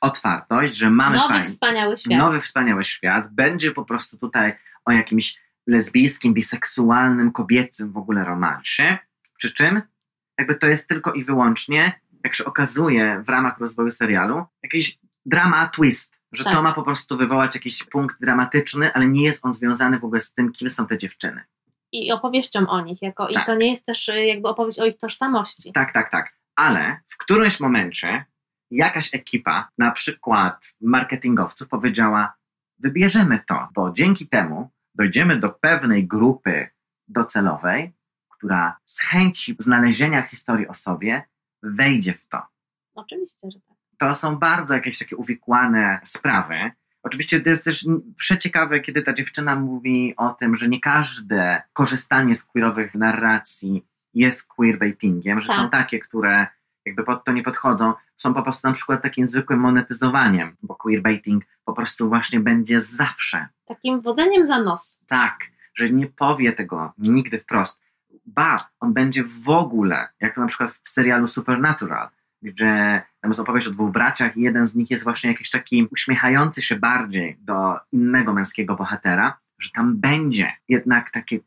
otwartość, 0.02 0.76
że 0.76 0.90
mamy 0.90 1.18
Nowy, 1.18 1.30
fajny, 1.30 1.46
wspaniały 1.46 1.98
świat. 1.98 2.20
nowy 2.20 2.40
wspaniały 2.42 2.84
świat. 2.84 3.34
Będzie 3.34 3.72
po 3.72 3.86
prostu 3.86 4.18
tutaj 4.18 4.54
o 4.86 4.92
jakimś 4.92 5.38
lesbijskim, 5.68 6.34
biseksualnym, 6.34 7.32
kobiecym 7.32 7.92
w 7.92 7.98
ogóle 7.98 8.24
romansie. 8.24 8.98
Przy 9.38 9.54
czym 9.54 9.82
jakby 10.38 10.56
to 10.56 10.68
jest 10.68 10.88
tylko 10.88 11.14
i 11.14 11.24
wyłącznie, 11.24 12.00
jak 12.28 12.36
się 12.36 12.46
okazuje 12.46 13.24
w 13.26 13.30
ramach 13.30 13.60
rozwoju 13.60 13.92
serialu, 13.92 14.46
jakiś 14.64 15.00
drama 15.26 15.68
twist, 15.68 16.18
że 16.32 16.44
Tak. 16.44 16.54
to 16.54 16.62
ma 16.62 16.74
po 16.74 16.84
prostu 16.84 17.18
wywołać 17.18 17.56
jakiś 17.56 17.84
punkt 17.84 18.22
dramatyczny, 18.22 18.94
ale 18.94 19.08
nie 19.08 19.24
jest 19.24 19.46
on 19.46 19.54
związany 19.54 20.00
w 20.00 20.06
ogóle 20.06 20.22
z 20.22 20.34
tym, 20.34 20.52
kim 20.52 20.70
są 20.70 20.88
te 20.88 20.98
dziewczyny. 20.98 21.44
I 21.92 22.12
opowieścią 22.12 22.68
o 22.68 22.82
nich. 22.82 23.02
Jako, 23.02 23.28
I 23.28 23.34
Tak. 23.34 23.46
to 23.46 23.56
nie 23.56 23.70
jest 23.72 23.86
też 23.86 24.10
y, 24.10 24.26
jakby 24.26 24.48
opowieść 24.50 24.80
o 24.80 24.86
ich 24.86 24.98
tożsamości. 24.98 25.72
Tak, 25.72 25.92
tak, 25.94 26.12
tak. 26.12 26.34
Ale 26.56 27.00
w 27.08 27.18
którymś 27.18 27.60
momencie 27.60 28.26
jakaś 28.72 29.14
ekipa, 29.14 29.70
na 29.78 29.92
przykład 29.92 30.76
marketingowców, 30.82 31.68
powiedziała: 31.68 32.34
Wybierzemy 32.80 33.40
to, 33.48 33.68
bo 33.76 33.92
dzięki 33.92 34.28
temu 34.28 34.70
dojdziemy 34.96 35.38
do 35.38 35.50
pewnej 35.50 36.08
grupy 36.08 36.70
docelowej, 37.08 37.94
która 38.30 38.78
z 38.86 39.02
chęci 39.02 39.56
znalezienia 39.60 40.22
historii 40.22 40.68
o 40.68 40.74
sobie 40.74 41.24
wejdzie 41.64 42.14
w 42.14 42.28
to. 42.28 42.42
Oczywiście, 42.96 43.52
że 43.52 43.60
tak. 43.60 43.78
To 43.98 44.16
są 44.16 44.36
bardzo 44.36 44.74
jakieś 44.74 45.00
takie 45.00 45.16
uwikłane 45.16 46.00
sprawy. 46.04 46.72
Oczywiście 47.04 47.42
to 47.42 47.50
jest 47.50 47.64
też 47.64 47.86
przeciekawe, 48.18 48.80
kiedy 48.80 49.02
ta 49.02 49.14
dziewczyna 49.14 49.56
mówi 49.56 50.14
o 50.18 50.30
tym, 50.30 50.56
że 50.56 50.68
nie 50.68 50.80
każde 50.80 51.62
korzystanie 51.74 52.36
z 52.36 52.44
queerowych 52.44 52.96
narracji 52.96 53.86
jest 54.14 54.44
queerbaitingiem, 54.44 55.40
że 55.42 55.48
Tak. 55.48 55.58
są 55.58 55.70
takie, 55.70 56.00
które 56.00 56.48
jakby 56.86 57.04
pod 57.04 57.24
to 57.24 57.32
nie 57.32 57.44
podchodzą, 57.44 57.94
są 58.16 58.34
po 58.34 58.44
prostu 58.44 58.68
na 58.68 58.74
przykład 58.74 59.02
takim 59.02 59.28
zwykłym 59.28 59.60
monetyzowaniem, 59.60 60.56
bo 60.64 60.76
queerbaiting 60.76 61.44
po 61.66 61.74
prostu 61.74 62.10
właśnie 62.10 62.40
będzie 62.40 62.80
zawsze 62.80 63.48
Takim 63.66 64.02
wodzeniem 64.02 64.48
za 64.48 64.60
nos. 64.64 65.00
tak, 65.08 65.40
że 65.76 65.90
nie 65.90 66.08
powie 66.08 66.54
tego 66.54 66.94
nigdy 66.98 67.38
wprost. 67.40 67.82
Ba, 68.28 68.58
on 68.80 68.94
będzie 68.94 69.24
w 69.24 69.50
ogóle, 69.50 70.10
jak 70.22 70.36
to 70.36 70.42
na 70.42 70.48
przykład 70.48 70.72
w 70.72 70.90
serialu 70.90 71.28
Supernatural, 71.28 72.10
gdzie 72.42 73.02
tam 73.22 73.30
jest 73.30 73.40
opowieść 73.40 73.68
o 73.68 73.72
dwóch 73.72 73.92
braciach 73.92 74.38
i 74.38 74.42
jeden 74.42 74.68
z 74.68 74.76
nich 74.76 74.92
jest 74.92 75.04
właśnie 75.04 75.32
jakiś 75.32 75.50
taki 75.50 75.88
uśmiechający 75.92 76.62
się 76.62 76.76
bardziej 76.76 77.38
do 77.42 77.80
innego 77.92 78.34
męskiego 78.34 78.76
bohatera, 78.76 79.38
że 79.60 79.70
tam 79.76 79.98
będzie 79.98 80.52
jednak 80.70 81.10
takie 81.12 81.40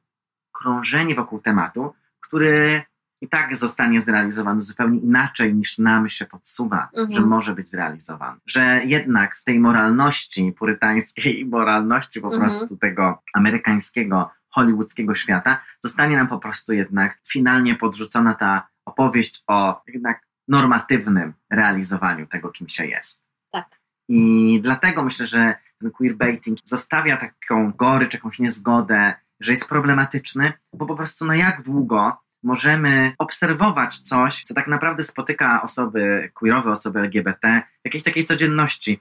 krążenie 0.53 1.15
wokół 1.15 1.41
tematu, 1.41 1.95
który 2.21 2.83
i 3.23 3.29
tak 3.29 3.57
zostanie 3.57 4.01
zrealizowany 4.01 4.63
zupełnie 4.63 4.99
inaczej 5.01 5.55
niż 5.55 5.79
nam 5.79 6.09
się 6.09 6.27
podsuwa, 6.27 6.89
Mhm. 6.93 7.13
że 7.13 7.21
może 7.21 7.55
być 7.55 7.69
zrealizowany. 7.69 8.41
Że 8.47 8.81
jednak 8.85 9.37
w 9.37 9.45
tej 9.45 9.61
moralności 9.61 10.53
purytańskiej 10.59 11.41
i 11.41 11.47
moralności 11.47 12.21
po 12.21 12.27
Mhm. 12.27 12.43
prostu 12.43 12.77
tego 12.77 13.23
amerykańskiego, 13.35 14.31
hollywoodzkiego 14.51 15.15
świata 15.15 15.63
zostanie 15.81 16.17
nam 16.17 16.29
po 16.29 16.39
prostu 16.39 16.73
jednak 16.73 17.19
finalnie 17.29 17.75
podrzucona 17.75 18.35
ta 18.35 18.69
opowieść 18.85 19.43
o 19.47 19.83
jednak 19.87 20.23
normatywnym 20.49 21.33
realizowaniu 21.51 22.27
tego, 22.27 22.49
kim 22.49 22.69
się 22.69 22.87
jest. 22.87 23.25
Tak. 23.53 23.81
I 24.09 24.61
dlatego 24.63 25.05
myślę, 25.05 25.27
że 25.27 25.55
ten 25.81 25.91
queerbaiting 25.91 26.59
zostawia 26.65 27.17
taką 27.17 27.73
gorycz, 27.73 28.15
jakąś 28.15 28.39
niezgodę, 28.39 29.15
że 29.41 29.53
jest 29.53 29.69
problematyczny, 29.69 30.53
bo 30.75 30.87
po 30.87 30.97
prostu 30.97 31.25
na 31.25 31.37
jak 31.37 31.63
długo 31.63 32.17
możemy 32.43 33.15
obserwować 33.19 33.99
coś, 33.99 34.43
co 34.43 34.55
tak 34.55 34.67
naprawdę 34.67 35.03
spotyka 35.03 35.63
osoby 35.63 36.31
queerowe, 36.35 36.71
osoby 36.71 37.01
LGBT 37.01 37.63
w 37.83 37.85
jakiejś 37.85 38.03
takiej 38.03 38.25
codzienności. 38.25 39.01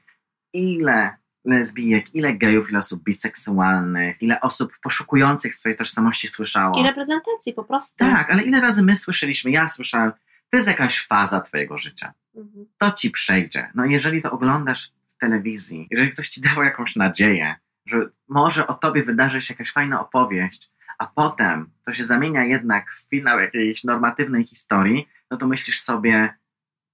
Ile 0.54 1.18
lesbijek, 1.50 2.16
ile 2.16 2.34
gejów, 2.34 2.70
ile 2.70 2.80
osób 2.80 3.04
biseksualnych, 3.04 4.22
ile 4.22 4.42
osób 4.42 4.72
poszukujących 4.84 5.56
swojej 5.56 5.78
tożsamości 5.78 6.28
słyszało. 6.28 6.80
I 6.80 6.84
reprezentacji 6.84 7.54
po 7.54 7.64
prostu. 7.64 7.98
Tak, 7.98 8.32
ale 8.32 8.44
ile 8.44 8.62
razy 8.62 8.84
my 8.84 8.96
słyszeliśmy, 8.96 9.52
ja 9.52 9.70
słyszałem, 9.70 10.12
to 10.50 10.58
jest 10.58 10.68
jakaś 10.68 11.08
faza 11.08 11.42
twojego 11.42 11.78
życia 11.78 12.14
Mhm. 12.36 12.66
to 12.78 12.92
ci 12.92 13.12
przejdzie. 13.12 13.72
No 13.76 13.86
jeżeli 13.86 14.22
to 14.22 14.32
oglądasz 14.32 14.92
w 15.08 15.18
telewizji, 15.18 15.88
jeżeli 15.92 16.12
ktoś 16.12 16.30
ci 16.30 16.42
dał 16.42 16.64
jakąś 16.64 16.96
nadzieję, 16.96 17.56
że 17.86 17.98
może 18.28 18.68
o 18.68 18.74
tobie 18.74 19.04
wydarzy 19.04 19.42
się 19.42 19.54
jakaś 19.54 19.72
fajna 19.72 20.02
opowieść, 20.02 20.72
a 20.98 21.06
potem 21.08 21.70
to 21.86 21.94
się 21.94 22.06
zamienia 22.06 22.44
jednak 22.44 22.92
w 22.92 23.10
finał 23.10 23.40
jakiejś 23.40 23.84
normatywnej 23.84 24.44
historii, 24.44 25.08
no 25.32 25.38
to 25.38 25.48
myślisz 25.48 25.82
sobie, 25.82 26.34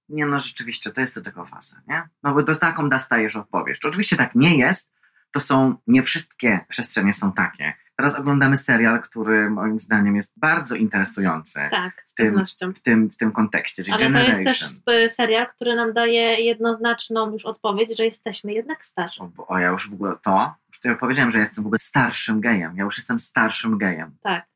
nie 0.08 0.26
no 0.26 0.40
rzeczywiście, 0.40 0.90
to 0.90 1.00
jest 1.00 1.14
to 1.14 1.20
tylko 1.20 1.44
faza, 1.44 1.76
nie? 1.88 2.08
No 2.22 2.34
bo 2.34 2.42
to 2.42 2.54
taką 2.54 2.88
dostajesz 2.88 3.36
opowieść. 3.36 3.84
Oczywiście 3.84 4.16
tak 4.16 4.34
nie 4.34 4.56
jest, 4.58 4.92
to 5.32 5.40
są, 5.40 5.74
nie 5.86 6.02
wszystkie 6.02 6.60
przestrzenie 6.68 7.12
są 7.12 7.32
takie. 7.32 7.72
Teraz 7.96 8.16
oglądamy 8.18 8.56
serial, 8.56 9.02
który 9.02 9.50
moim 9.50 9.80
zdaniem 9.80 10.16
jest 10.16 10.32
bardzo 10.36 10.74
interesujący 10.74 11.60
Tak, 11.70 12.02
z 12.06 12.14
tym- 12.14 12.26
pewnością. 12.26 12.72
w 12.72 12.82
tym, 12.82 13.10
w 13.10 13.16
tym 13.16 13.32
kontekście, 13.32 13.82
czyli 13.82 13.92
Ale 13.94 14.00
to 14.06 14.12
Generation. 14.12 14.44
jest 14.44 14.60
też 14.60 14.68
sp- 14.76 15.08
serial, 15.08 15.46
który 15.54 15.74
nam 15.76 15.92
daje 15.92 16.40
jednoznaczną 16.40 17.32
już 17.32 17.46
odpowiedź, 17.46 17.96
że 17.98 18.04
jesteśmy 18.04 18.52
jednak 18.52 18.86
starzy. 18.86 19.20
O, 19.22 19.46
o, 19.46 19.58
ja 19.58 19.68
już 19.68 19.90
w 19.90 19.94
ogóle 19.94 20.12
to, 20.24 20.54
już 20.68 20.80
to 20.80 20.88
ja 20.88 20.94
powiedziałem, 20.96 21.30
że 21.30 21.38
jestem 21.38 21.64
w 21.64 21.66
ogóle 21.66 21.78
starszym 21.78 22.40
gejem. 22.40 22.76
Ja 22.76 22.84
już 22.84 22.96
jestem 22.98 23.18
starszym 23.18 23.78
gejem. 23.78 24.16
Tak. 24.22 24.46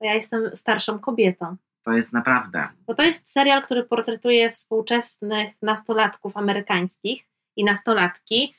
Ja 0.00 0.14
jestem 0.14 0.56
starszą 0.56 0.98
kobietą. 0.98 1.56
To 1.84 1.92
jest 1.92 2.12
naprawdę. 2.12 2.68
Bo 2.86 2.94
to 2.94 3.02
jest 3.02 3.32
serial, 3.32 3.62
który 3.62 3.84
portretuje 3.84 4.50
współczesnych 4.50 5.54
nastolatków 5.62 6.36
amerykańskich 6.36 7.24
i 7.56 7.64
nastolatki. 7.64 8.54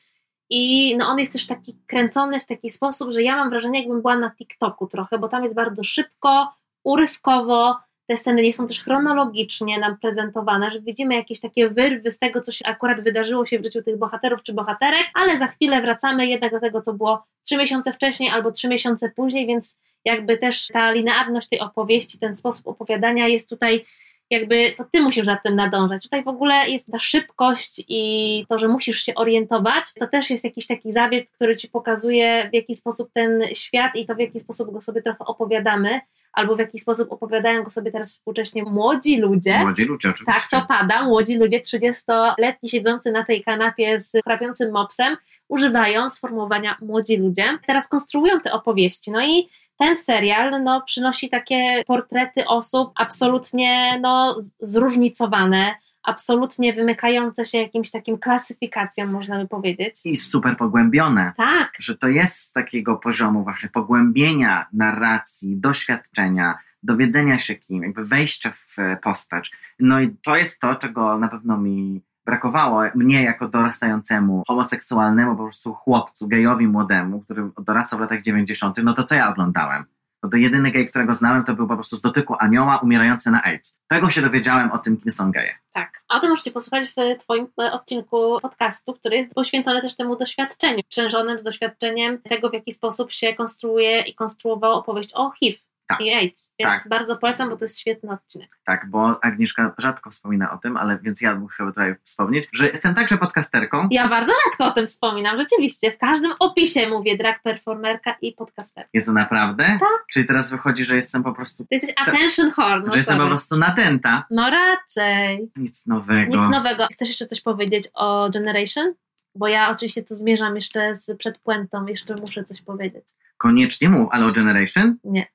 I 0.50 0.96
no 0.96 1.08
on 1.08 1.18
jest 1.18 1.32
też 1.32 1.46
taki 1.46 1.76
kręcony 1.86 2.40
w 2.40 2.46
taki 2.46 2.70
sposób, 2.70 3.12
że 3.12 3.22
ja 3.22 3.36
mam 3.36 3.50
wrażenie, 3.50 3.78
jakbym 3.78 4.00
była 4.00 4.16
na 4.16 4.30
TikToku 4.30 4.86
trochę, 4.86 5.18
bo 5.18 5.28
tam 5.28 5.44
jest 5.44 5.56
bardzo 5.56 5.84
szybko, 5.84 6.52
urywkowo, 6.84 7.76
te 8.06 8.16
sceny 8.16 8.42
nie 8.42 8.52
są 8.52 8.66
też 8.66 8.82
chronologicznie 8.82 9.78
nam 9.78 9.98
prezentowane, 9.98 10.70
że 10.70 10.80
widzimy 10.80 11.14
jakieś 11.14 11.40
takie 11.40 11.70
wyrwy 11.70 12.10
z 12.10 12.18
tego, 12.18 12.40
co 12.40 12.52
się 12.52 12.66
akurat 12.66 13.00
wydarzyło 13.00 13.46
się 13.46 13.58
w 13.58 13.64
życiu 13.64 13.82
tych 13.82 13.98
bohaterów 13.98 14.42
czy 14.42 14.52
bohaterek, 14.52 15.06
ale 15.14 15.38
za 15.38 15.46
chwilę 15.46 15.82
wracamy 15.82 16.26
jednak 16.26 16.52
do 16.52 16.60
tego, 16.60 16.80
co 16.82 16.92
było 16.92 17.24
trzy 17.44 17.56
miesiące 17.56 17.92
wcześniej 17.92 18.30
albo 18.30 18.52
trzy 18.52 18.68
miesiące 18.68 19.10
później, 19.10 19.46
więc 19.46 19.78
jakby 20.06 20.38
też 20.38 20.66
ta 20.66 20.92
linearność 20.92 21.48
tej 21.48 21.60
opowieści, 21.60 22.18
ten 22.18 22.36
sposób 22.36 22.68
opowiadania 22.68 23.28
jest 23.28 23.48
tutaj 23.48 23.84
jakby 24.30 24.74
to 24.76 24.84
ty 24.92 25.02
musisz 25.02 25.26
za 25.26 25.36
tym 25.36 25.56
nadążać. 25.56 26.02
Tutaj 26.02 26.24
w 26.24 26.28
ogóle 26.28 26.68
jest 26.68 26.92
ta 26.92 26.98
szybkość 26.98 27.84
i 27.88 28.44
to, 28.48 28.58
że 28.58 28.68
musisz 28.68 29.00
się 29.00 29.14
orientować, 29.14 29.84
to 30.00 30.06
też 30.06 30.30
jest 30.30 30.44
jakiś 30.44 30.66
taki 30.66 30.92
zabieg, 30.92 31.30
który 31.30 31.56
ci 31.56 31.68
pokazuje, 31.68 32.48
w 32.50 32.54
jaki 32.54 32.74
sposób 32.74 33.10
ten 33.12 33.42
świat 33.54 33.96
i 33.96 34.06
to, 34.06 34.14
w 34.14 34.18
jaki 34.18 34.40
sposób 34.40 34.72
go 34.72 34.80
sobie 34.80 35.02
trochę 35.02 35.24
opowiadamy, 35.24 36.00
albo 36.32 36.56
w 36.56 36.58
jaki 36.58 36.78
sposób 36.78 37.12
opowiadają 37.12 37.62
go 37.62 37.70
sobie 37.70 37.92
teraz 37.92 38.12
współcześnie 38.12 38.62
młodzi 38.62 39.18
ludzie. 39.20 39.58
Młodzi 39.58 39.84
ludzie, 39.84 40.08
oczywiście. 40.08 40.40
Tak, 40.40 40.50
to 40.50 40.66
pada. 40.68 41.02
Młodzi 41.02 41.38
ludzie, 41.38 41.60
30-letni 41.60 42.68
siedzący 42.68 43.12
na 43.12 43.24
tej 43.24 43.44
kanapie 43.44 44.00
z 44.00 44.12
chrapiącym 44.24 44.72
mopsem, 44.72 45.16
używają 45.48 46.10
sformułowania 46.10 46.76
młodzi 46.80 47.16
ludzie. 47.16 47.58
Teraz 47.66 47.88
konstruują 47.88 48.40
te 48.40 48.52
opowieści. 48.52 49.10
No 49.10 49.26
i 49.26 49.48
ten 49.78 49.96
serial 49.96 50.62
no, 50.64 50.82
przynosi 50.86 51.30
takie 51.30 51.82
portrety 51.86 52.46
osób 52.46 52.92
absolutnie 52.96 53.98
no, 54.02 54.38
zróżnicowane, 54.60 55.74
absolutnie 56.02 56.72
wymykające 56.72 57.44
się 57.44 57.58
jakimś 57.58 57.90
takim 57.90 58.18
klasyfikacjom, 58.18 59.10
można 59.10 59.38
by 59.38 59.48
powiedzieć. 59.48 59.94
I 60.04 60.16
super 60.16 60.56
pogłębione. 60.56 61.32
Tak. 61.36 61.72
Że 61.78 61.96
to 61.96 62.08
jest 62.08 62.36
z 62.36 62.52
takiego 62.52 62.96
poziomu 62.96 63.44
właśnie 63.44 63.68
pogłębienia 63.68 64.66
narracji, 64.72 65.56
doświadczenia, 65.56 66.58
dowiedzenia 66.82 67.38
się 67.38 67.54
kim, 67.54 67.82
jakby 67.82 68.04
wejścia 68.04 68.50
w 68.50 68.76
postać. 69.02 69.52
No 69.80 70.00
i 70.00 70.16
to 70.24 70.36
jest 70.36 70.60
to, 70.60 70.74
czego 70.74 71.18
na 71.18 71.28
pewno 71.28 71.58
mi 71.58 72.02
brakowało 72.26 72.82
mnie 72.94 73.22
jako 73.22 73.48
dorastającemu 73.48 74.42
homoseksualnemu 74.48 75.36
po 75.36 75.42
prostu 75.42 75.74
chłopcu, 75.74 76.28
gejowi 76.28 76.68
młodemu, 76.68 77.20
który 77.20 77.50
dorastał 77.58 77.98
w 77.98 78.02
latach 78.02 78.20
90., 78.20 78.76
no 78.82 78.92
to 78.92 79.04
co 79.04 79.14
ja 79.14 79.28
oglądałem? 79.28 79.84
No 80.22 80.30
to 80.30 80.36
jedyny 80.36 80.70
gej, 80.70 80.88
którego 80.88 81.14
znałem, 81.14 81.44
to 81.44 81.54
był 81.54 81.68
po 81.68 81.74
prostu 81.74 81.96
z 81.96 82.00
dotyku 82.00 82.34
anioła 82.38 82.78
umierający 82.78 83.30
na 83.30 83.42
AIDS. 83.42 83.76
Tego 83.88 84.10
się 84.10 84.22
dowiedziałem 84.22 84.72
o 84.72 84.78
tym, 84.78 84.96
kim 84.96 85.10
są 85.10 85.30
geje. 85.30 85.54
Tak. 85.72 86.02
A 86.08 86.20
to 86.20 86.28
możecie 86.28 86.50
posłuchać 86.50 86.90
w 86.90 87.22
Twoim 87.22 87.46
e, 87.60 87.72
odcinku 87.72 88.38
podcastu, 88.42 88.94
który 88.94 89.16
jest 89.16 89.34
poświęcony 89.34 89.82
też 89.82 89.96
temu 89.96 90.16
doświadczeniu, 90.16 90.82
sprzężonym 90.84 91.38
z 91.38 91.42
doświadczeniem 91.42 92.22
tego, 92.22 92.50
w 92.50 92.52
jaki 92.52 92.72
sposób 92.72 93.12
się 93.12 93.34
konstruuje 93.34 94.00
i 94.00 94.14
konstruowało 94.14 94.74
opowieść 94.74 95.10
o 95.14 95.30
HIV 95.30 95.58
tak. 95.88 96.00
i 96.00 96.14
AIDS. 96.14 96.52
Więc 96.58 96.78
tak. 96.78 96.88
bardzo 96.88 97.16
polecam, 97.16 97.50
bo 97.50 97.56
to 97.56 97.64
jest 97.64 97.80
świetny 97.80 98.10
odcinek. 98.10 98.58
Tak, 98.64 98.90
bo 98.90 99.24
Agnieszka 99.24 99.74
rzadko 99.78 100.10
wspomina 100.10 100.52
o 100.52 100.58
tym, 100.58 100.76
ale 100.76 100.98
więc 100.98 101.20
ja 101.20 101.34
muszę 101.34 101.64
tutaj 101.66 101.94
wspomnieć, 102.02 102.48
że 102.52 102.68
jestem 102.68 102.94
także 102.94 103.18
podcasterką. 103.18 103.88
Ja 103.90 104.08
bardzo 104.08 104.32
rzadko 104.44 104.66
o 104.66 104.70
tym 104.70 104.86
wspominam, 104.86 105.38
rzeczywiście. 105.38 105.92
W 105.92 105.98
każdym 105.98 106.32
opisie 106.40 106.88
mówię 106.88 107.18
drag 107.18 107.42
performerka 107.42 108.16
i 108.22 108.32
podcasterka. 108.32 108.90
Jest 108.92 109.06
to 109.06 109.12
naprawdę? 109.12 109.64
Tak. 109.64 110.04
Czyli 110.10 110.26
teraz 110.26 110.50
wychodzi, 110.50 110.84
że 110.84 110.96
jestem 110.96 111.22
po 111.22 111.32
prostu... 111.32 111.64
Ty 111.64 111.74
jesteś 111.74 111.94
attention 111.96 112.50
horn. 112.50 112.82
No 112.86 112.92
że 112.92 112.98
jestem 112.98 113.18
po 113.18 113.26
prostu 113.26 113.56
natęta. 113.56 114.24
No 114.30 114.50
raczej. 114.50 115.50
Nic 115.56 115.86
nowego. 115.86 116.36
Nic 116.36 116.50
nowego. 116.50 116.86
Chcesz 116.92 117.08
jeszcze 117.08 117.26
coś 117.26 117.40
powiedzieć 117.40 117.88
o 117.94 118.30
Generation? 118.30 118.94
Bo 119.34 119.48
ja 119.48 119.70
oczywiście 119.70 120.02
to 120.02 120.14
zmierzam 120.14 120.56
jeszcze 120.56 120.94
z 120.94 121.18
przed 121.18 121.38
puentą, 121.38 121.86
jeszcze 121.86 122.14
muszę 122.20 122.44
coś 122.44 122.62
powiedzieć. 122.62 123.04
Koniecznie 123.38 123.88
mów, 123.88 124.08
ale 124.12 124.26
o 124.26 124.32
Generation? 124.32 124.96
Nie. 125.04 125.26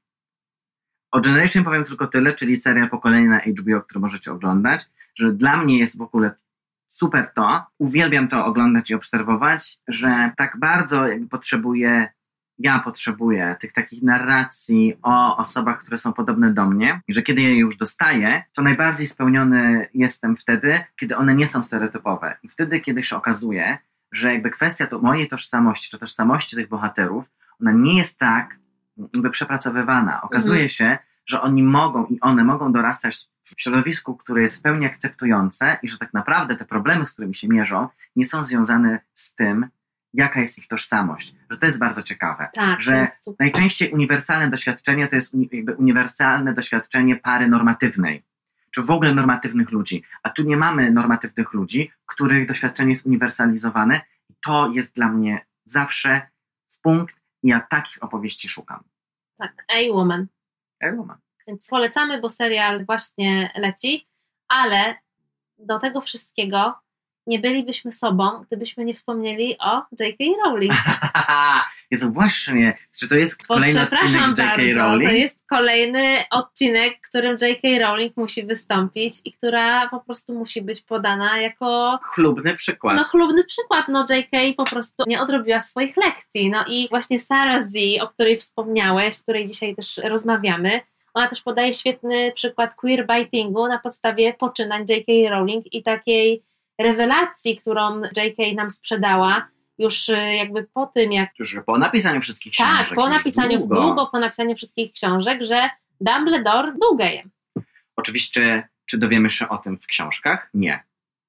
O 1.12 1.20
Generation 1.20 1.64
powiem 1.64 1.84
tylko 1.84 2.08
tyle, 2.08 2.34
czyli 2.34 2.58
serial 2.58 2.90
pokolenia 2.90 3.30
na 3.30 3.40
HBO, 3.40 3.82
który 3.82 4.00
możecie 4.00 4.32
oglądać, 4.32 4.90
że 5.16 5.32
dla 5.32 5.58
mnie 5.58 5.80
jest 5.80 5.98
w 5.98 6.02
ogóle 6.02 6.32
super 6.88 7.28
to, 7.36 7.66
uwielbiam 7.78 8.28
to 8.28 8.46
oglądać 8.46 8.90
i 8.90 8.96
obserwować, 8.96 9.78
że 9.88 10.32
tak 10.38 10.60
bardzo 10.60 11.08
jakby 11.08 11.28
potrzebuję, 11.28 12.08
ja 12.58 12.80
potrzebuję 12.80 13.56
tych 13.60 13.74
takich 13.74 14.04
narracji 14.04 14.98
o 15.02 15.38
osobach, 15.38 15.82
które 15.82 15.98
są 15.98 16.14
podobne 16.14 16.54
do 16.54 16.66
mnie 16.66 17.02
i 17.08 17.14
że 17.14 17.22
kiedy 17.22 17.42
je 17.42 17.58
już 17.58 17.78
dostaję, 17.78 18.44
to 18.54 18.62
najbardziej 18.62 19.08
spełniony 19.08 19.90
jestem 19.94 20.36
wtedy, 20.36 20.84
kiedy 21.00 21.18
one 21.18 21.36
nie 21.36 21.48
są 21.48 21.64
stereotypowe. 21.64 22.38
I 22.44 22.50
wtedy, 22.50 22.80
kiedy 22.80 23.04
się 23.04 23.16
okazuje, 23.16 23.78
że 24.12 24.34
jakby 24.34 24.50
kwestia 24.50 24.88
to 24.88 25.00
mojej 25.00 25.28
tożsamości, 25.28 25.90
czy 25.90 26.00
tożsamości 26.00 26.56
tych 26.56 26.68
bohaterów, 26.68 27.26
ona 27.62 27.72
nie 27.72 27.98
jest 27.98 28.20
tak 28.20 28.61
przepracowywana. 29.32 30.22
Okazuje 30.22 30.62
mhm. 30.62 30.70
się, 30.70 30.98
że 31.26 31.42
oni 31.42 31.64
mogą 31.64 32.06
i 32.06 32.20
one 32.20 32.44
mogą 32.44 32.72
dorastać 32.72 33.30
w 33.44 33.62
środowisku, 33.62 34.18
które 34.18 34.42
jest 34.42 34.60
w 34.60 34.62
pełni 34.62 34.86
akceptujące 34.86 35.78
i 35.84 35.90
że 35.90 35.98
tak 35.98 36.14
naprawdę 36.14 36.56
te 36.56 36.66
problemy, 36.66 37.08
z 37.08 37.14
którymi 37.14 37.36
się 37.36 37.48
mierzą, 37.48 37.88
nie 38.16 38.26
są 38.26 38.42
związane 38.42 39.00
z 39.14 39.36
tym, 39.36 39.68
jaka 40.14 40.40
jest 40.40 40.58
ich 40.58 40.68
tożsamość. 40.68 41.36
Że 41.50 41.58
to 41.58 41.66
jest 41.66 41.80
bardzo 41.80 42.02
ciekawe. 42.02 42.50
Tak, 42.54 42.82
że 42.82 43.08
najczęściej 43.40 43.92
uniwersalne 43.92 44.50
doświadczenie 44.50 45.08
to 45.08 45.16
jest 45.16 45.34
jakby 45.52 45.76
uniwersalne 45.76 46.54
doświadczenie 46.54 47.16
pary 47.16 47.48
normatywnej, 47.48 48.24
czy 48.72 48.82
w 48.82 48.92
ogóle 48.92 49.14
normatywnych 49.14 49.72
ludzi. 49.72 50.04
A 50.24 50.30
tu 50.30 50.44
nie 50.44 50.58
mamy 50.58 50.92
normatywnych 50.92 51.54
ludzi, 51.54 51.92
których 52.06 52.48
doświadczenie 52.48 52.90
jest 52.90 53.06
uniwersalizowane 53.06 54.02
i 54.30 54.34
to 54.46 54.72
jest 54.74 54.96
dla 54.96 55.08
mnie 55.10 55.46
zawsze 55.66 56.22
w 56.68 56.80
punkt 56.80 57.16
i 57.44 57.48
ja 57.48 57.60
takich 57.60 58.04
opowieści 58.04 58.50
szukam. 58.50 58.84
Tak, 59.42 59.66
A-Woman. 59.68 60.28
A-Woman. 60.84 61.18
Więc 61.48 61.70
polecamy, 61.70 62.22
bo 62.22 62.30
serial 62.30 62.86
właśnie 62.86 63.52
leci, 63.56 64.08
ale 64.48 64.96
do 65.58 65.80
tego 65.80 66.02
wszystkiego 66.02 66.74
nie 67.28 67.40
bylibyśmy 67.40 67.92
sobą, 67.92 68.44
gdybyśmy 68.48 68.86
nie 68.86 68.94
wspomnieli 68.94 69.58
o 69.60 69.84
J.K. 70.00 70.24
Rowling. 70.46 70.74
Jest 71.92 72.14
właśnie, 72.14 72.78
czy 73.00 73.10
to 73.10 73.16
jest 73.16 73.48
Bo 73.48 73.56
kolejny 73.56 73.82
odcinek 73.82 74.38
J.K. 74.38 74.84
Rowling? 74.84 75.10
To 75.10 75.16
jest 75.16 75.48
kolejny 75.50 76.24
odcinek, 76.32 76.98
w 76.98 77.10
którym 77.10 77.38
J.K. 77.42 77.68
Rowling 77.80 78.18
musi 78.18 78.46
wystąpić 78.46 79.14
i 79.26 79.34
która 79.34 79.90
po 79.90 80.00
prostu 80.00 80.34
musi 80.34 80.62
być 80.62 80.82
podana 80.82 81.42
jako... 81.42 82.00
Chlubny 82.04 82.56
przykład. 82.56 82.96
No 82.96 83.04
chlubny 83.04 83.44
przykład, 83.44 83.86
no 83.88 84.06
J.K. 84.10 84.38
po 84.58 84.64
prostu 84.64 85.04
nie 85.08 85.22
odrobiła 85.22 85.60
swoich 85.60 85.98
lekcji. 85.98 86.50
No 86.50 86.66
i 86.68 86.90
właśnie 86.90 87.20
Sarah 87.20 87.64
Z, 87.64 88.02
o 88.02 88.08
której 88.08 88.38
wspomniałeś, 88.38 89.20
o 89.20 89.24
której 89.24 89.46
dzisiaj 89.46 89.76
też 89.76 89.98
rozmawiamy, 89.98 90.82
ona 91.14 91.28
też 91.28 91.42
podaje 91.42 91.74
świetny 91.74 92.32
przykład 92.36 92.76
queerbaitingu 92.76 93.68
na 93.68 93.80
podstawie 93.80 94.34
poczynań 94.34 94.86
J.K. 94.90 95.30
Rowling 95.30 95.74
i 95.74 95.84
takiej 95.84 96.44
rewelacji, 96.84 97.58
którą 97.58 98.02
J.K. 98.02 98.44
nam 98.56 98.70
sprzedała, 98.70 99.48
już 99.78 100.10
y, 100.10 100.36
jakby 100.36 100.68
po 100.74 100.86
tym, 100.86 101.12
jak. 101.12 101.30
Już 101.40 101.60
po 101.66 101.78
napisaniu 101.78 102.22
wszystkich 102.22 102.54
tak, 102.56 102.68
książek. 102.68 102.88
Tak, 102.90 102.96
po 102.96 103.10
napisaniu 103.10 103.58
długo. 103.58 103.82
długo, 103.82 104.08
po 104.12 104.20
napisaniu 104.20 104.56
wszystkich 104.56 104.92
książek, 104.92 105.42
że 105.42 105.70
Dumbledore 106.02 106.72
był 106.72 106.98
gejem. 106.98 107.32
Oczywiście, 107.96 108.70
czy 108.86 108.98
dowiemy 108.98 109.30
się 109.30 109.50
o 109.50 109.58
tym 109.58 109.78
w 109.78 109.86
książkach? 109.88 110.50
Nie. 110.54 110.84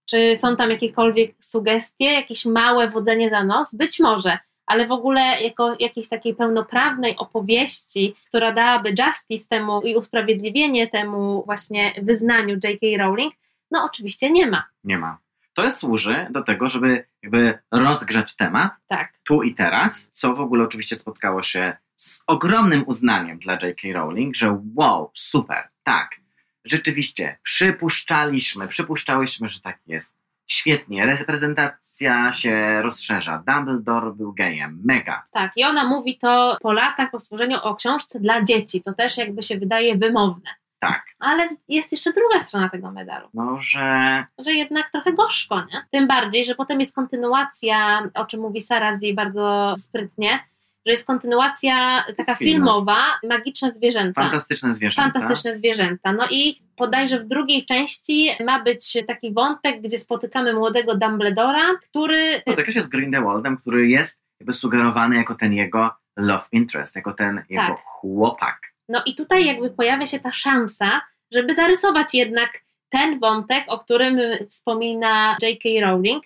Czy 0.07 0.37
są 0.37 0.57
tam 0.57 0.71
jakiekolwiek 0.71 1.35
sugestie, 1.41 2.05
jakieś 2.05 2.45
małe 2.45 2.91
wodzenie 2.91 3.31
za 3.31 3.45
nos? 3.45 3.75
Być 3.75 4.01
może, 4.01 4.39
ale 4.67 4.87
w 4.87 4.93
ogóle 4.93 5.21
jako 5.21 5.77
jakiejś 5.81 6.09
takiej 6.09 6.35
pełnoprawnej 6.35 7.17
opowieści, 7.17 8.15
która 8.29 8.53
dałaby 8.53 8.95
justice 8.99 9.49
temu 9.49 9.81
i 9.83 9.97
usprawiedliwienie 9.97 10.89
temu 10.89 11.43
właśnie 11.47 11.95
wyznaniu 12.03 12.55
J.K. 12.65 12.87
Rowling, 12.99 13.35
no 13.71 13.85
oczywiście 13.85 14.31
nie 14.31 14.47
ma. 14.47 14.65
Nie 14.85 14.99
ma. 14.99 15.19
To 15.55 15.71
służy 15.71 16.27
do 16.31 16.43
tego, 16.43 16.69
żeby 16.69 17.05
jakby 17.23 17.59
rozgrzać 17.71 18.37
temat 18.37 18.73
tak. 18.89 19.13
tu 19.25 19.43
i 19.43 19.55
teraz, 19.55 20.11
co 20.15 20.35
w 20.35 20.41
ogóle 20.41 20.65
oczywiście 20.65 20.97
spotkało 20.97 21.43
się 21.43 21.77
z 21.97 22.23
ogromnym 22.27 22.85
uznaniem 22.87 23.39
dla 23.39 23.53
J.K. 23.53 23.89
Rowling, 23.93 24.37
że 24.37 24.61
wow, 24.75 25.11
super, 25.15 25.69
tak, 25.83 26.17
rzeczywiście, 26.65 27.39
przypuszczaliśmy, 27.43 28.69
przypuszczałyśmy, 28.69 29.49
że 29.49 29.61
tak 29.61 29.79
jest. 29.87 30.15
Świetnie, 30.47 31.07
reprezentacja 31.07 32.33
się 32.33 32.83
rozszerza. 32.83 33.43
Dumbledore 33.47 34.13
był 34.13 34.33
gejem, 34.33 34.81
mega. 34.85 35.23
Tak, 35.33 35.53
i 35.57 35.65
ona 35.65 35.85
mówi 35.85 36.19
to 36.19 36.57
po 36.61 36.73
latach 36.73 37.11
po 37.11 37.19
stworzeniu 37.19 37.59
o 37.63 37.75
książce 37.75 38.21
dla 38.21 38.43
dzieci, 38.43 38.81
co 38.81 38.93
też 38.93 39.19
jakby 39.19 39.43
się 39.43 39.59
wydaje 39.59 39.97
wymowne. 39.97 40.51
Tak. 40.83 41.05
Ale 41.19 41.47
jest 41.69 41.93
jeszcze 41.93 42.13
druga 42.13 42.41
strona 42.41 42.69
tego 42.69 42.91
medalu. 42.91 43.29
No, 43.35 43.59
że... 43.61 44.25
Że 44.39 44.53
jednak 44.53 44.91
trochę 44.91 45.13
gorzko, 45.13 45.57
nie? 45.57 45.85
Tym 45.91 46.07
bardziej, 46.07 46.45
że 46.45 46.55
potem 46.55 46.81
jest 46.81 46.95
kontynuacja, 46.95 48.09
o 48.15 48.25
czym 48.25 48.41
mówi 48.41 48.61
Sara 48.61 48.99
Z 48.99 49.15
bardzo 49.15 49.75
sprytnie, 49.77 50.41
że 50.87 50.93
jest 50.93 51.07
kontynuacja 51.07 52.05
taka 52.17 52.35
Film. 52.35 52.51
filmowa, 52.51 53.05
Magiczne 53.29 53.73
Zwierzęta. 53.73 54.23
Fantastyczne 54.23 54.75
Zwierzęta. 54.75 55.21
Fantastyczne 55.21 55.57
Zwierzęta. 55.57 56.13
No 56.13 56.27
i 56.31 56.63
podajże 56.77 57.21
w 57.21 57.27
drugiej 57.27 57.67
części 57.67 58.31
ma 58.45 58.63
być 58.63 59.05
taki 59.07 59.33
wątek, 59.33 59.83
gdzie 59.83 59.99
spotykamy 59.99 60.55
młodego 60.55 60.97
Dumbledora, 60.97 61.71
który... 61.83 62.41
Spotyka 62.41 62.73
się 62.73 62.83
z 62.83 62.87
Grindelwaldem, 62.87 63.57
który 63.57 63.89
jest 63.89 64.23
jakby 64.41 64.53
sugerowany 64.53 65.17
jako 65.17 65.35
ten 65.35 65.53
jego 65.53 65.91
love 66.17 66.45
interest, 66.53 66.97
jako 66.97 67.13
ten 67.13 67.43
jego 67.49 67.67
tak. 67.67 67.83
chłopak. 67.85 68.72
No 68.93 69.03
i 69.07 69.15
tutaj 69.15 69.45
jakby 69.45 69.71
pojawia 69.71 70.07
się 70.07 70.21
ta 70.21 70.33
szansa, 70.33 71.01
żeby 71.31 71.55
zarysować 71.55 72.15
jednak 72.15 72.61
ten 72.89 73.19
wątek, 73.19 73.65
o 73.69 73.79
którym 73.79 74.21
wspomina 74.51 75.37
J.K. 75.43 75.69
Rowling 75.81 76.25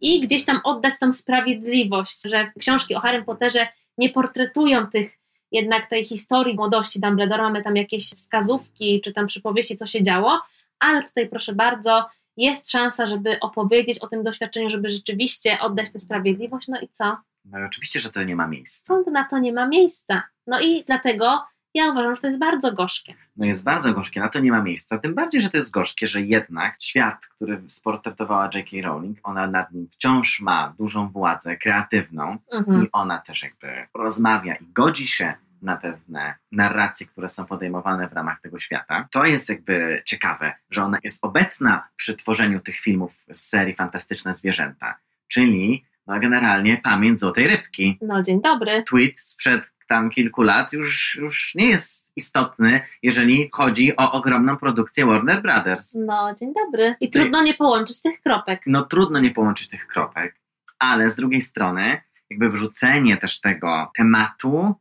i 0.00 0.20
gdzieś 0.20 0.44
tam 0.44 0.60
oddać 0.64 0.98
tą 1.00 1.12
sprawiedliwość, 1.12 2.22
że 2.22 2.52
książki 2.58 2.94
o 2.94 3.00
Harry 3.00 3.24
Potterze 3.24 3.68
nie 3.98 4.10
portretują 4.10 4.86
tych 4.86 5.18
jednak 5.52 5.90
tej 5.90 6.04
historii 6.04 6.54
młodości 6.54 7.00
Dumbledore, 7.00 7.42
mamy 7.42 7.62
tam 7.62 7.76
jakieś 7.76 8.10
wskazówki, 8.10 9.00
czy 9.00 9.12
tam 9.12 9.26
przypowieści, 9.26 9.76
co 9.76 9.86
się 9.86 10.02
działo, 10.02 10.40
ale 10.78 11.02
tutaj 11.02 11.28
proszę 11.28 11.54
bardzo, 11.54 12.06
jest 12.36 12.70
szansa, 12.70 13.06
żeby 13.06 13.40
opowiedzieć 13.40 13.98
o 13.98 14.06
tym 14.06 14.22
doświadczeniu, 14.22 14.70
żeby 14.70 14.88
rzeczywiście 14.88 15.58
oddać 15.60 15.90
tę 15.90 15.98
sprawiedliwość, 15.98 16.68
no 16.68 16.80
i 16.80 16.88
co? 16.88 17.16
No 17.44 17.60
i 17.60 17.62
oczywiście, 17.62 18.00
że 18.00 18.12
to 18.12 18.22
nie 18.22 18.36
ma 18.36 18.46
miejsca. 18.48 18.86
Sąd 18.86 19.06
na 19.06 19.24
to 19.24 19.38
nie 19.38 19.52
ma 19.52 19.68
miejsca. 19.68 20.22
No 20.46 20.60
i 20.60 20.84
dlatego 20.84 21.44
ja 21.76 21.90
uważam, 21.90 22.16
że 22.16 22.20
to 22.22 22.26
jest 22.26 22.38
bardzo 22.38 22.72
gorzkie. 22.72 23.14
No 23.36 23.46
jest 23.46 23.64
bardzo 23.64 23.92
gorzkie, 23.94 24.20
na 24.20 24.28
to 24.28 24.38
nie 24.38 24.50
ma 24.50 24.62
miejsca. 24.62 24.98
Tym 24.98 25.14
bardziej, 25.14 25.40
że 25.40 25.50
to 25.50 25.56
jest 25.56 25.70
gorzkie, 25.70 26.06
że 26.06 26.20
jednak 26.22 26.76
świat, 26.80 27.26
który 27.26 27.62
sportretowała 27.68 28.44
J.K. 28.54 28.76
Rowling, 28.88 29.18
ona 29.22 29.46
nad 29.46 29.72
nim 29.72 29.88
wciąż 29.90 30.40
ma 30.40 30.74
dużą 30.78 31.08
władzę 31.08 31.56
kreatywną 31.56 32.36
Mhm. 32.52 32.84
i 32.84 32.88
ona 32.92 33.18
też 33.18 33.42
jakby 33.42 33.86
rozmawia 33.94 34.54
i 34.54 34.66
godzi 34.72 35.06
się 35.06 35.34
na 35.62 35.76
pewne 35.76 36.34
narracje, 36.52 37.06
które 37.06 37.28
są 37.28 37.46
podejmowane 37.46 38.08
w 38.08 38.12
ramach 38.12 38.40
tego 38.40 38.58
świata. 38.60 39.08
To 39.10 39.24
jest 39.24 39.48
jakby 39.48 40.02
ciekawe, 40.04 40.52
że 40.70 40.82
ona 40.84 40.98
jest 41.04 41.18
obecna 41.22 41.88
przy 41.96 42.14
tworzeniu 42.14 42.60
tych 42.60 42.78
filmów 42.80 43.24
z 43.32 43.40
serii 43.48 43.74
Fantastyczne 43.74 44.34
Zwierzęta, 44.34 44.94
czyli 45.28 45.84
no 46.06 46.20
generalnie 46.20 46.76
pamięć 46.76 47.20
Złotej 47.20 47.48
Rybki. 47.48 47.98
No 48.02 48.22
dzień 48.22 48.42
dobry. 48.42 48.84
Tweet 48.88 49.20
sprzed 49.20 49.62
tam 49.86 50.10
kilku 50.10 50.42
lat 50.42 50.72
już, 50.72 51.14
już 51.14 51.54
nie 51.54 51.68
jest 51.68 52.12
istotny, 52.16 52.80
jeżeli 53.02 53.48
chodzi 53.52 53.96
o 53.96 54.12
ogromną 54.12 54.56
produkcję 54.56 55.06
Warner 55.06 55.42
Brothers. 55.42 55.94
No 55.94 56.34
dzień 56.34 56.52
dobry. 56.64 56.96
I 57.00 57.10
trudno 57.10 57.42
nie 57.42 57.54
połączyć 57.54 58.02
tych 58.02 58.20
kropek. 58.20 58.62
no 58.66 58.84
trudno 58.84 59.18
nie 59.18 59.30
połączyć 59.30 59.68
tych 59.68 59.86
kropek, 59.86 60.36
ale 60.78 61.10
z 61.10 61.16
drugiej 61.16 61.42
strony 61.42 62.00
jakby 62.30 62.50
wrzucenie 62.50 63.16
też 63.16 63.40
tego 63.40 63.90
tematu, 63.96 64.74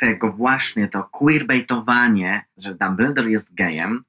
tego 0.00 0.32
właśnie 0.32 0.88
to 0.88 1.04
queerbaitowanie, 1.04 2.44
że 2.56 2.74
Dumbledore 2.74 3.30
jest 3.30 3.54
gejem, 3.54 4.04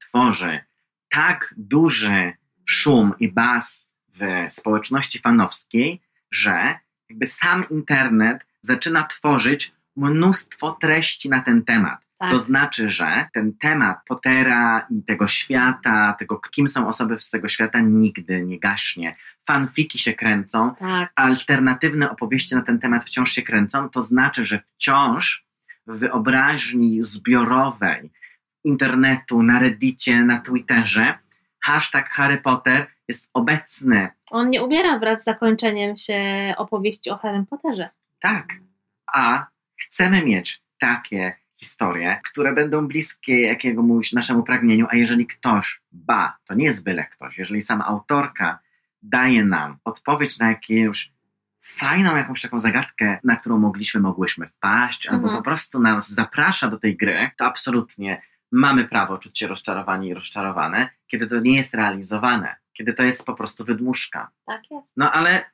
tworzy 0.00 0.60
tak 1.10 1.54
duży 1.56 2.32
szum 2.64 3.12
i 3.20 3.32
baz 3.32 3.90
w 4.08 4.20
społeczności 4.50 5.18
fanowskiej, 5.18 6.00
że 6.30 6.78
jakby 7.10 7.26
sam 7.26 7.64
internet 7.70 8.46
zaczyna 8.62 9.02
tworzyć 9.04 9.72
mnóstwo 9.96 10.76
treści 10.80 11.28
na 11.28 11.40
ten 11.40 11.64
temat. 11.64 11.98
Tak. 12.18 12.30
To 12.30 12.38
znaczy, 12.38 12.90
że 12.90 13.28
ten 13.34 13.52
temat 13.52 13.98
Pottera 14.08 14.86
i 14.90 15.02
tego 15.02 15.28
świata, 15.28 16.16
tego 16.18 16.38
kim 16.38 16.68
są 16.68 16.88
osoby 16.88 17.20
z 17.20 17.30
tego 17.30 17.48
świata 17.48 17.80
nigdy 17.80 18.42
nie 18.42 18.58
gaśnie. 18.58 19.16
Fanfiki 19.46 19.98
się 19.98 20.12
kręcą, 20.12 20.74
Tak. 20.74 21.12
alternatywne 21.16 22.10
opowieści 22.10 22.54
na 22.54 22.62
ten 22.62 22.78
temat 22.78 23.04
wciąż 23.04 23.32
się 23.32 23.42
kręcą. 23.42 23.88
To 23.88 24.02
znaczy, 24.02 24.46
że 24.46 24.60
wciąż 24.66 25.44
w 25.86 25.98
wyobraźni 25.98 27.04
zbiorowej 27.04 28.10
internetu, 28.64 29.42
na 29.42 29.58
Reddicie, 29.58 30.24
na 30.24 30.40
Twitterze 30.40 31.18
hashtag 31.64 32.08
Harry 32.10 32.38
Potter 32.38 32.86
jest 33.08 33.30
obecny. 33.34 34.08
On 34.30 34.50
nie 34.50 34.62
umiera 34.62 34.98
wraz 34.98 35.20
z 35.20 35.24
zakończeniem 35.24 35.96
się 35.96 36.18
opowieści 36.56 37.10
o 37.10 37.16
Harry 37.16 37.44
Potterze. 37.50 37.88
Tak. 38.22 38.46
A 39.14 39.46
chcemy 39.80 40.24
mieć 40.24 40.62
takie 40.78 41.36
historie, 41.56 42.20
które 42.24 42.52
będą 42.52 42.88
bliskie 42.88 43.40
jakiemuś 43.40 44.12
naszemu 44.12 44.42
pragnieniu, 44.42 44.86
a 44.90 44.96
jeżeli 44.96 45.26
ktoś, 45.26 45.82
ba, 45.92 46.36
to 46.44 46.54
nie 46.54 46.64
jest 46.64 46.84
byle 46.84 47.04
ktoś, 47.04 47.38
jeżeli 47.38 47.62
sama 47.62 47.86
autorka 47.86 48.58
daje 49.02 49.44
nam 49.44 49.76
odpowiedź 49.84 50.38
na 50.38 50.48
jakąś 50.48 51.12
fajną 51.64 52.16
jakąś 52.16 52.42
taką 52.42 52.60
zagadkę, 52.60 53.18
na 53.24 53.36
którą 53.36 53.58
mogliśmy, 53.58 54.00
mogłyśmy 54.00 54.48
wpaść, 54.48 55.06
albo 55.06 55.24
Mhm. 55.24 55.36
po 55.36 55.44
prostu 55.44 55.80
nas 55.80 56.10
zaprasza 56.10 56.68
do 56.68 56.78
tej 56.78 56.96
gry, 56.96 57.30
to 57.38 57.44
absolutnie 57.44 58.22
mamy 58.52 58.84
prawo 58.84 59.18
czuć 59.18 59.38
się 59.38 59.46
rozczarowani 59.46 60.08
i 60.08 60.14
rozczarowane, 60.14 60.88
kiedy 61.06 61.26
to 61.26 61.40
nie 61.40 61.56
jest 61.56 61.74
realizowane, 61.74 62.56
kiedy 62.72 62.92
to 62.92 63.02
jest 63.02 63.26
po 63.26 63.34
prostu 63.34 63.64
wydmuszka. 63.64 64.30
Tak 64.46 64.70
jest. 64.70 64.92
No 64.96 65.12
ale 65.12 65.44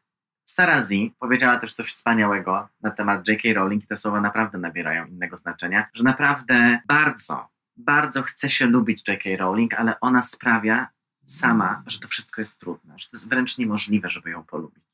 Sara 0.51 0.81
Z 0.83 0.93
powiedziała 1.19 1.57
też 1.59 1.73
coś 1.73 1.87
wspaniałego 1.87 2.69
na 2.83 2.91
temat 2.91 3.29
J.K. 3.29 3.49
Rowling 3.55 3.85
i 3.85 3.87
te 3.87 3.97
słowa 3.97 4.21
naprawdę 4.21 4.59
nabierają 4.59 5.07
innego 5.07 5.37
znaczenia, 5.37 5.89
że 5.95 6.05
naprawdę 6.05 6.79
bardzo, 6.87 7.49
bardzo 7.77 8.23
chce 8.23 8.51
się 8.51 8.67
lubić 8.67 9.09
J.K. 9.09 9.31
Rowling, 9.37 9.75
ale 9.75 10.01
ona 10.01 10.23
sprawia 10.23 10.89
sama, 11.27 11.83
że 11.87 12.01
to 12.01 12.09
wszystko 12.09 12.41
jest 12.41 12.59
trudne, 12.59 12.95
że 12.99 13.09
to 13.09 13.17
jest 13.17 13.29
wręcz 13.29 13.59
niemożliwe, 13.59 14.11
żeby 14.11 14.31
ją 14.31 14.45
polubić. 14.45 14.85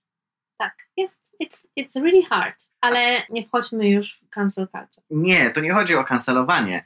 Tak. 0.59 0.75
Jest, 0.97 1.37
it's, 1.43 1.67
it's 1.79 2.03
really 2.03 2.25
hard. 2.25 2.57
Ale 2.81 3.23
nie 3.31 3.47
wchodźmy 3.47 3.91
już 3.91 4.21
w 4.21 4.29
cancel 4.29 4.69
culture. 4.69 5.05
Nie, 5.11 5.51
to 5.51 5.61
nie 5.61 5.73
chodzi 5.73 5.95
o 5.95 6.05
kancelowanie, 6.05 6.85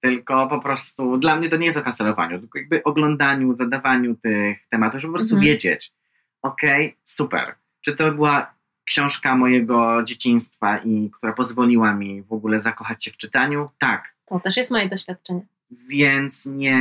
tylko 0.00 0.46
po 0.48 0.60
prostu 0.60 1.16
dla 1.18 1.36
mnie 1.36 1.48
to 1.48 1.56
nie 1.56 1.66
jest 1.66 1.78
o 1.78 1.82
kancelowaniu, 1.82 2.40
tylko 2.40 2.58
jakby 2.58 2.82
oglądaniu, 2.82 3.56
zadawaniu 3.56 4.14
tych 4.14 4.68
tematów, 4.68 5.00
żeby 5.00 5.12
po 5.12 5.18
prostu 5.18 5.34
Mhm. 5.34 5.52
wiedzieć, 5.52 5.92
okej, 6.42 6.98
super. 7.04 7.54
Czy 7.80 7.96
to 7.96 8.12
była 8.12 8.54
książka 8.84 9.36
mojego 9.36 10.02
dzieciństwa 10.02 10.78
i 10.78 11.10
która 11.16 11.32
pozwoliła 11.32 11.94
mi 11.94 12.22
w 12.22 12.32
ogóle 12.32 12.60
zakochać 12.60 13.04
się 13.04 13.10
w 13.10 13.16
czytaniu? 13.16 13.68
Tak. 13.78 14.14
To 14.26 14.40
też 14.40 14.56
jest 14.56 14.70
moje 14.70 14.88
doświadczenie. 14.88 15.40
Więc 15.88 16.46
nie. 16.46 16.80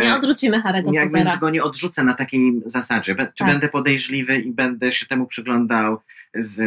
Nie 0.00 0.14
odrzucimy 0.14 0.62
Harry'ego 0.62 0.92
jak 0.92 1.08
Pottera. 1.10 1.30
więc 1.30 1.40
go 1.40 1.50
nie 1.50 1.62
odrzucę 1.62 2.04
na 2.04 2.14
takiej 2.14 2.62
zasadzie. 2.66 3.14
Be- 3.14 3.26
Czy 3.26 3.44
Tak. 3.44 3.48
będę 3.48 3.68
podejrzliwy 3.68 4.36
i 4.38 4.52
będę 4.52 4.92
się 4.92 5.06
temu 5.06 5.26
przyglądał 5.26 6.00
z, 6.34 6.62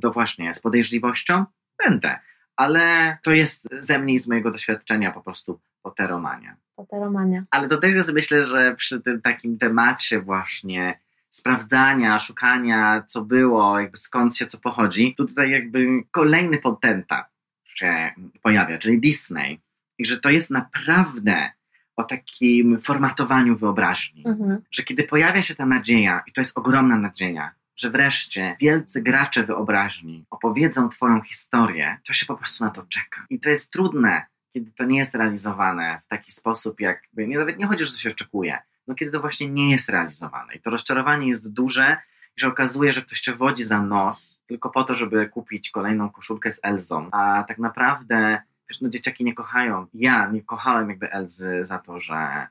to 0.00 0.10
właśnie 0.10 0.54
z 0.54 0.60
podejrzliwością? 0.60 1.44
Będę. 1.86 2.18
Ale 2.56 3.16
to 3.22 3.30
jest 3.32 3.68
ze 3.78 3.98
mnie 3.98 4.14
i 4.14 4.18
z 4.18 4.28
mojego 4.28 4.50
doświadczenia 4.50 5.10
po 5.10 5.20
prostu 5.22 5.60
Potteromania. 5.82 6.56
Potteromania. 6.76 7.44
Ale 7.50 7.68
to 7.68 7.76
też 7.78 7.94
jest 7.94 8.12
myślę, 8.14 8.46
że 8.46 8.74
przy 8.76 9.00
tym 9.00 9.22
takim 9.22 9.58
temacie 9.58 10.20
właśnie 10.20 10.98
sprawdzania, 11.38 12.18
szukania, 12.18 13.02
co 13.06 13.22
było, 13.22 13.80
jakby 13.80 13.96
skąd 13.96 14.36
się 14.36 14.46
co 14.46 14.58
pochodzi, 14.58 15.14
to 15.16 15.24
tutaj 15.24 15.50
jakby 15.50 15.86
kolejny 16.10 16.58
potentat 16.58 17.26
się 17.64 18.12
pojawia, 18.42 18.78
czyli 18.78 19.00
Disney. 19.00 19.60
I 19.98 20.06
że 20.06 20.20
to 20.20 20.30
jest 20.30 20.50
naprawdę 20.50 21.50
o 21.96 22.04
takim 22.04 22.80
formatowaniu 22.80 23.56
wyobraźni. 23.56 24.22
Mhm. 24.26 24.62
Że 24.70 24.82
kiedy 24.82 25.04
pojawia 25.04 25.42
się 25.42 25.54
ta 25.54 25.66
nadzieja, 25.66 26.22
i 26.26 26.32
to 26.32 26.40
jest 26.40 26.58
ogromna 26.58 26.98
nadzieja, 26.98 27.50
że 27.76 27.90
wreszcie 27.90 28.56
wielcy 28.60 29.02
gracze 29.02 29.44
wyobraźni 29.44 30.26
opowiedzą 30.30 30.88
Twoją 30.88 31.20
historię, 31.20 31.98
to 32.06 32.12
się 32.12 32.26
po 32.26 32.36
prostu 32.36 32.64
na 32.64 32.70
to 32.70 32.82
czeka. 32.82 33.26
I 33.30 33.40
to 33.40 33.50
jest 33.50 33.72
trudne, 33.72 34.26
kiedy 34.52 34.70
to 34.72 34.84
nie 34.84 34.98
jest 34.98 35.14
realizowane 35.14 36.00
w 36.04 36.06
taki 36.06 36.32
sposób, 36.32 36.80
jakby, 36.80 37.26
nie, 37.26 37.38
nawet 37.38 37.58
nie 37.58 37.66
chodzi, 37.66 37.84
że 37.84 37.92
to 37.92 37.98
się 37.98 38.08
oczekuje, 38.08 38.58
no 38.88 38.94
kiedy 38.94 39.10
to 39.12 39.20
właśnie 39.20 39.48
nie 39.48 39.70
jest 39.70 39.88
realizowane. 39.88 40.54
I 40.54 40.60
to 40.60 40.70
rozczarowanie 40.70 41.28
jest 41.28 41.52
duże, 41.52 41.96
że 42.36 42.48
okazuje, 42.48 42.92
że 42.92 43.02
ktoś 43.02 43.20
cię 43.20 43.32
wodzi 43.34 43.64
za 43.64 43.82
nos 43.82 44.42
tylko 44.46 44.70
po 44.70 44.84
to, 44.84 44.94
żeby 44.94 45.28
kupić 45.28 45.70
kolejną 45.70 46.10
koszulkę 46.10 46.50
z 46.50 46.60
Elzą, 46.62 47.08
a 47.10 47.44
tak 47.48 47.58
naprawdę 47.58 48.42
wiesz, 48.70 48.80
no 48.80 48.88
dzieciaki 48.88 49.24
nie 49.24 49.34
kochają. 49.34 49.86
Ja 49.94 50.28
nie 50.28 50.42
kochałem 50.42 50.88
jakby 50.90 51.10
Elzy 51.12 51.64
za 51.64 51.78
to, 51.78 52.00
że 52.00 52.46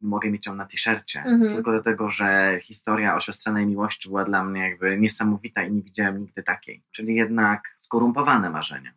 mogę 0.00 0.30
mieć 0.30 0.46
ją 0.46 0.54
na 0.54 0.64
t-shircie, 0.66 1.22
Mhm. 1.26 1.54
tylko 1.54 1.70
dlatego, 1.70 2.10
że 2.10 2.58
historia 2.62 3.16
o 3.16 3.20
siostrzanej 3.20 3.66
miłości 3.66 4.08
była 4.08 4.24
dla 4.24 4.44
mnie 4.44 4.60
jakby 4.70 4.98
niesamowita 4.98 5.62
i 5.62 5.72
nie 5.72 5.82
widziałem 5.82 6.20
nigdy 6.20 6.42
takiej. 6.42 6.82
Czyli 6.90 7.14
jednak 7.14 7.62
skorumpowane 7.80 8.50
marzenia. 8.50 8.92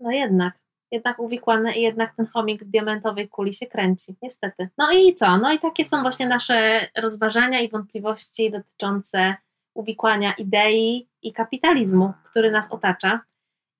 No 0.00 0.10
jednak. 0.10 0.54
Jednak 0.94 1.18
uwikłane 1.18 1.76
i 1.76 1.82
jednak 1.82 2.16
ten 2.16 2.26
chomik 2.26 2.64
w 2.64 2.70
diamentowej 2.70 3.28
kuli 3.28 3.54
się 3.54 3.66
kręci. 3.66 4.16
Niestety. 4.22 4.68
No 4.78 4.92
i 4.92 5.14
co? 5.14 5.38
No 5.38 5.52
i 5.52 5.58
takie 5.58 5.84
są 5.84 6.02
właśnie 6.02 6.28
nasze 6.28 6.88
rozważania 6.96 7.60
i 7.60 7.70
wątpliwości 7.70 8.50
dotyczące 8.50 9.34
uwikłania 9.74 10.32
idei 10.32 11.08
i 11.22 11.32
kapitalizmu, 11.32 12.12
który 12.30 12.50
nas 12.50 12.72
otacza. 12.72 13.20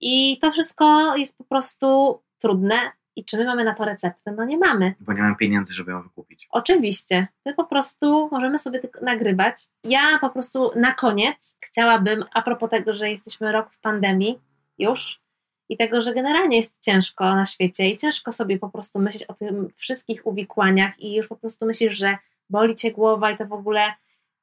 I 0.00 0.38
to 0.38 0.52
wszystko 0.52 1.16
jest 1.16 1.38
po 1.38 1.44
prostu 1.44 2.20
trudne. 2.38 2.76
I 3.16 3.24
czy 3.24 3.38
my 3.38 3.44
mamy 3.44 3.64
na 3.64 3.74
to 3.74 3.84
receptę? 3.84 4.32
No 4.32 4.44
nie 4.44 4.58
mamy. 4.58 4.94
Bo 5.00 5.12
nie 5.12 5.22
mam 5.22 5.36
pieniędzy, 5.36 5.74
żeby 5.74 5.90
ją 5.90 6.02
wykupić. 6.02 6.46
Oczywiście. 6.50 7.26
My 7.46 7.54
po 7.54 7.64
prostu 7.64 8.28
możemy 8.32 8.58
sobie 8.58 8.78
tylko 8.78 9.00
nagrywać. 9.00 9.56
Ja 9.84 10.18
po 10.20 10.30
prostu 10.30 10.70
na 10.76 10.92
koniec 10.92 11.58
chciałabym, 11.60 12.24
a 12.32 12.42
propos 12.42 12.70
tego, 12.70 12.94
że 12.94 13.10
jesteśmy 13.10 13.52
rok 13.52 13.70
w 13.70 13.80
pandemii 13.80 14.38
już 14.78 15.23
i 15.68 15.76
tego, 15.76 16.02
że 16.02 16.14
generalnie 16.14 16.56
jest 16.56 16.84
ciężko 16.84 17.24
na 17.24 17.46
świecie 17.46 17.90
i 17.90 17.96
ciężko 17.96 18.32
sobie 18.32 18.58
po 18.58 18.68
prostu 18.68 18.98
myśleć 18.98 19.22
o 19.22 19.34
tym 19.34 19.68
wszystkich 19.76 20.26
uwikłaniach 20.26 21.00
i 21.00 21.14
już 21.14 21.28
po 21.28 21.36
prostu 21.36 21.66
myślisz, 21.66 21.96
że 21.96 22.16
boli 22.50 22.74
cię 22.74 22.92
głowa 22.92 23.30
i 23.30 23.36
to 23.36 23.46
w 23.46 23.52
ogóle 23.52 23.94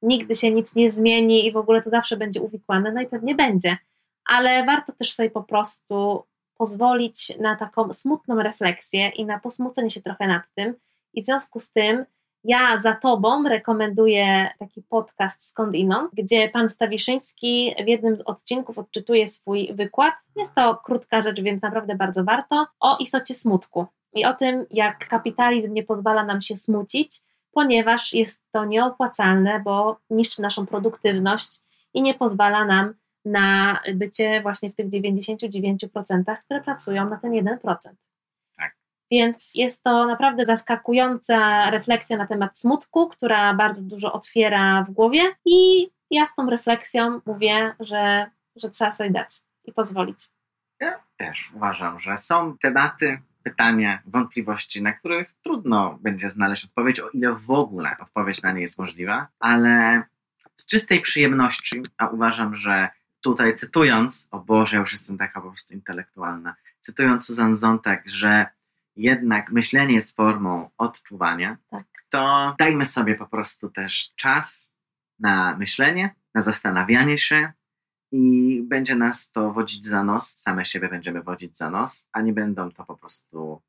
nigdy 0.01 0.35
się 0.35 0.51
nic 0.51 0.75
nie 0.75 0.91
zmieni 0.91 1.47
i 1.47 1.51
w 1.51 1.57
ogóle 1.57 1.81
to 1.81 1.89
zawsze 1.89 2.17
będzie 2.17 2.41
uwikłane, 2.41 2.91
no 2.91 3.01
i 3.01 3.07
pewnie 3.07 3.35
będzie. 3.35 3.77
Ale 4.25 4.65
warto 4.65 4.93
też 4.93 5.13
sobie 5.13 5.29
po 5.29 5.43
prostu 5.43 6.23
pozwolić 6.57 7.37
na 7.39 7.55
taką 7.55 7.93
smutną 7.93 8.35
refleksję 8.35 9.09
i 9.09 9.25
na 9.25 9.39
posmucenie 9.39 9.91
się 9.91 10.01
trochę 10.01 10.27
nad 10.27 10.43
tym 10.55 10.75
I 11.13 11.21
w 11.21 11.25
związku 11.25 11.59
z 11.59 11.71
tym 11.71 12.05
ja 12.43 12.77
za 12.77 12.95
Tobą 12.95 13.43
rekomenduję 13.43 14.49
taki 14.59 14.81
podcast 14.81 15.47
Skąd 15.47 15.75
Inąd, 15.75 16.11
gdzie 16.13 16.49
pan 16.49 16.69
Stawiszyński 16.69 17.75
w 17.85 17.87
jednym 17.87 18.17
z 18.17 18.21
odcinków 18.21 18.77
odczytuje 18.77 19.27
swój 19.27 19.73
wykład. 19.73 20.13
Jest 20.35 20.55
to 20.55 20.75
krótka 20.85 21.21
rzecz, 21.21 21.41
więc 21.41 21.61
naprawdę 21.61 21.95
bardzo 21.95 22.23
warto. 22.23 22.65
O 22.79 22.97
istocie 22.97 23.35
smutku 23.35 23.85
i 24.13 24.25
o 24.25 24.33
tym, 24.33 24.65
jak 24.69 25.07
kapitalizm 25.07 25.73
nie 25.73 25.83
pozwala 25.83 26.25
nam 26.25 26.41
się 26.41 26.57
smucić, 26.57 27.19
ponieważ 27.51 28.13
jest 28.13 28.41
to 28.51 28.65
nieopłacalne, 28.65 29.61
bo 29.65 29.99
niszczy 30.09 30.41
naszą 30.41 30.65
produktywność 30.65 31.59
i 31.93 32.01
nie 32.01 32.13
pozwala 32.13 32.65
nam 32.65 32.93
na 33.25 33.79
bycie 33.93 34.41
właśnie 34.41 34.69
w 34.69 34.75
tych 34.75 34.89
99%, 34.89 36.37
które 36.45 36.61
pracują 36.61 37.09
na 37.09 37.17
ten 37.17 37.31
1%. 37.31 37.75
Więc 39.11 39.51
jest 39.55 39.83
to 39.83 40.05
naprawdę 40.05 40.45
zaskakująca 40.45 41.69
refleksja 41.69 42.17
na 42.17 42.27
temat 42.27 42.59
smutku, 42.59 43.09
która 43.09 43.53
bardzo 43.53 43.83
dużo 43.83 44.13
otwiera 44.13 44.83
w 44.83 44.91
głowie 44.91 45.35
i 45.45 45.89
ja 46.09 46.27
z 46.27 46.35
tą 46.35 46.49
refleksją 46.49 47.21
mówię, 47.25 47.75
że, 47.79 48.31
że 48.55 48.69
trzeba 48.69 48.91
sobie 48.91 49.09
dać 49.09 49.41
i 49.65 49.73
pozwolić. 49.73 50.29
Ja 50.79 50.99
też 51.17 51.51
uważam, 51.55 51.99
że 51.99 52.17
są 52.17 52.57
tematy, 52.57 53.21
pytania, 53.43 53.99
wątpliwości, 54.05 54.81
na 54.81 54.93
których 54.93 55.33
trudno 55.43 55.97
będzie 56.01 56.29
znaleźć 56.29 56.65
odpowiedź, 56.65 56.99
o 56.99 57.09
ile 57.09 57.33
w 57.33 57.51
ogóle 57.51 57.95
odpowiedź 57.99 58.41
na 58.41 58.51
nie 58.51 58.61
jest 58.61 58.77
możliwa, 58.77 59.27
ale 59.39 60.03
z 60.57 60.65
czystej 60.65 61.01
przyjemności, 61.01 61.81
a 61.97 62.07
uważam, 62.07 62.55
że 62.55 62.89
tutaj 63.21 63.55
cytując, 63.55 64.27
o 64.31 64.39
Boże, 64.39 64.75
ja 64.75 64.81
już 64.81 64.91
jestem 64.91 65.17
taka 65.17 65.41
po 65.41 65.47
prostu 65.47 65.73
intelektualna, 65.73 66.55
cytując 66.81 67.25
Susan 67.25 67.55
Zontag, 67.55 68.03
że 68.05 68.45
jednak 68.95 69.51
myślenie 69.51 69.93
jest 69.93 70.15
formą 70.15 70.69
odczuwania, 70.77 71.57
tak. 71.69 71.85
to 72.09 72.55
dajmy 72.59 72.85
sobie 72.85 73.15
po 73.15 73.27
prostu 73.27 73.69
też 73.69 74.13
czas 74.15 74.73
na 75.19 75.57
myślenie, 75.57 76.15
na 76.33 76.41
zastanawianie 76.41 77.17
się 77.17 77.53
i 78.11 78.61
będzie 78.63 78.95
nas 78.95 79.31
to 79.31 79.51
wodzić 79.51 79.85
za 79.85 80.03
nos, 80.03 80.37
same 80.37 80.65
siebie 80.65 80.89
będziemy 80.89 81.21
wodzić 81.21 81.57
za 81.57 81.69
nos, 81.69 82.07
a 82.11 82.21
nie 82.21 82.33
będą 82.33 82.71
to 82.71 82.85
po 82.85 82.97
prostu 82.97 83.61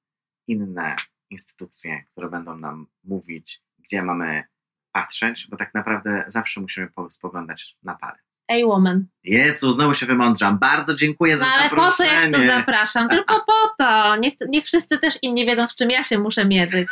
inne 0.47 0.97
instytucje, 1.31 2.05
które 2.11 2.31
będą 2.31 2.57
nam 2.57 2.87
mówić, 3.05 3.63
gdzie 3.79 4.03
mamy 4.03 4.45
patrzeć, 4.93 5.47
bo 5.51 5.57
tak 5.57 5.75
naprawdę 5.75 6.25
zawsze 6.29 6.61
musimy 6.61 6.89
spoglądać 7.11 7.77
na 7.83 7.95
palec. 7.95 8.32
Ej, 8.53 8.65
woman. 8.65 9.07
Jezu, 9.25 9.73
znowu 9.73 9.95
się 9.95 10.07
wymądrzam. 10.07 10.59
Bardzo 10.59 10.95
dziękuję 10.95 11.39
za 11.39 11.45
no, 11.45 11.51
ale 11.55 11.63
zaproszenie. 11.63 12.11
po 12.11 12.19
co 12.21 12.27
ja 12.27 12.33
tu 12.33 12.47
zapraszam? 12.47 13.09
Tylko 13.09 13.45
po 13.47 13.85
to. 13.85 14.17
Niech, 14.17 14.35
niech 14.49 14.65
wszyscy 14.65 14.99
też 14.99 15.19
inni 15.23 15.47
wiedzą, 15.47 15.69
z 15.69 15.75
czym 15.75 15.91
ja 15.91 16.03
się 16.03 16.19
muszę 16.19 16.45
mierzyć. 16.45 16.89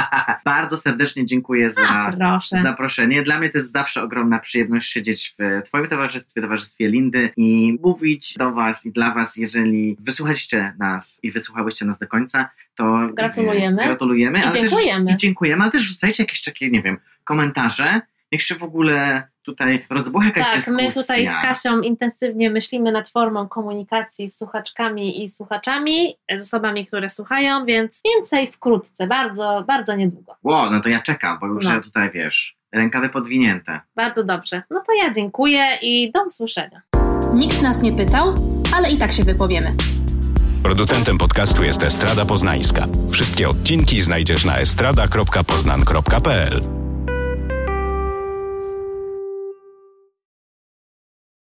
Bardzo 0.44 0.76
serdecznie 0.76 1.26
dziękuję 1.26 1.70
za 1.70 1.82
A, 1.88 2.40
zaproszenie. 2.62 3.22
Dla 3.22 3.38
mnie 3.38 3.50
to 3.50 3.58
jest 3.58 3.72
zawsze 3.72 4.02
ogromna 4.02 4.38
przyjemność 4.38 4.92
siedzieć 4.92 5.34
w 5.38 5.62
Twoim 5.66 5.88
towarzystwie, 5.88 6.42
towarzystwie 6.42 6.88
Lindy 6.88 7.30
i 7.36 7.78
mówić 7.82 8.34
do 8.38 8.52
Was 8.52 8.86
i 8.86 8.92
dla 8.92 9.14
Was, 9.14 9.36
jeżeli 9.36 9.96
wysłuchaliście 10.00 10.74
nas 10.78 11.20
i 11.22 11.30
wysłuchałyście 11.30 11.84
nas 11.84 11.98
do 11.98 12.06
końca, 12.06 12.50
to 12.74 13.08
gratulujemy. 13.12 13.84
Gratulujemy. 13.84 14.38
I 14.38 14.50
dziękujemy. 14.50 15.06
Też, 15.06 15.14
I 15.14 15.16
dziękujemy, 15.16 15.62
ale 15.62 15.72
też 15.72 15.82
rzucajcie 15.82 16.22
jakieś 16.22 16.42
takie, 16.42 16.70
nie 16.70 16.82
wiem, 16.82 16.98
komentarze. 17.24 18.00
Niech 18.32 18.42
się 18.42 18.54
w 18.54 18.62
ogóle 18.62 19.28
tutaj 19.44 19.86
rozbucha 19.90 20.26
jakaś 20.26 20.44
tak, 20.44 20.56
dyskusja. 20.56 20.86
my 20.86 20.92
tutaj 20.92 21.26
z 21.26 21.30
Kasią 21.30 21.80
intensywnie 21.80 22.50
myślimy 22.50 22.92
nad 22.92 23.08
formą 23.08 23.48
komunikacji 23.48 24.30
z 24.30 24.38
słuchaczkami 24.38 25.24
i 25.24 25.30
słuchaczami, 25.30 26.14
z 26.36 26.40
osobami, 26.40 26.86
które 26.86 27.08
słuchają, 27.08 27.64
więc 27.64 28.00
więcej 28.04 28.46
wkrótce, 28.46 29.06
bardzo, 29.06 29.64
bardzo 29.66 29.96
niedługo. 29.96 30.36
Ło, 30.42 30.70
no 30.70 30.80
to 30.80 30.88
ja 30.88 31.00
czekam, 31.00 31.38
bo 31.40 31.46
już 31.46 31.64
no. 31.64 31.74
ja 31.74 31.80
tutaj, 31.80 32.10
wiesz, 32.10 32.56
rękawy 32.72 33.08
podwinięte. 33.08 33.80
Bardzo 33.96 34.24
dobrze. 34.24 34.62
No 34.70 34.82
to 34.86 34.92
ja 34.92 35.12
dziękuję 35.12 35.78
i 35.82 36.12
do 36.12 36.24
usłyszenia. 36.24 36.82
Nikt 37.34 37.62
nas 37.62 37.82
nie 37.82 37.92
pytał, 37.92 38.34
ale 38.76 38.90
i 38.90 38.98
tak 38.98 39.12
się 39.12 39.24
wypowiemy. 39.24 39.72
Producentem 40.62 41.18
podcastu 41.18 41.64
jest 41.64 41.82
Estrada 41.82 42.24
Poznańska. 42.24 42.86
Wszystkie 43.12 43.48
odcinki 43.48 44.00
znajdziesz 44.00 44.44
na 44.44 44.58
estrada.poznan.pl 44.58 46.83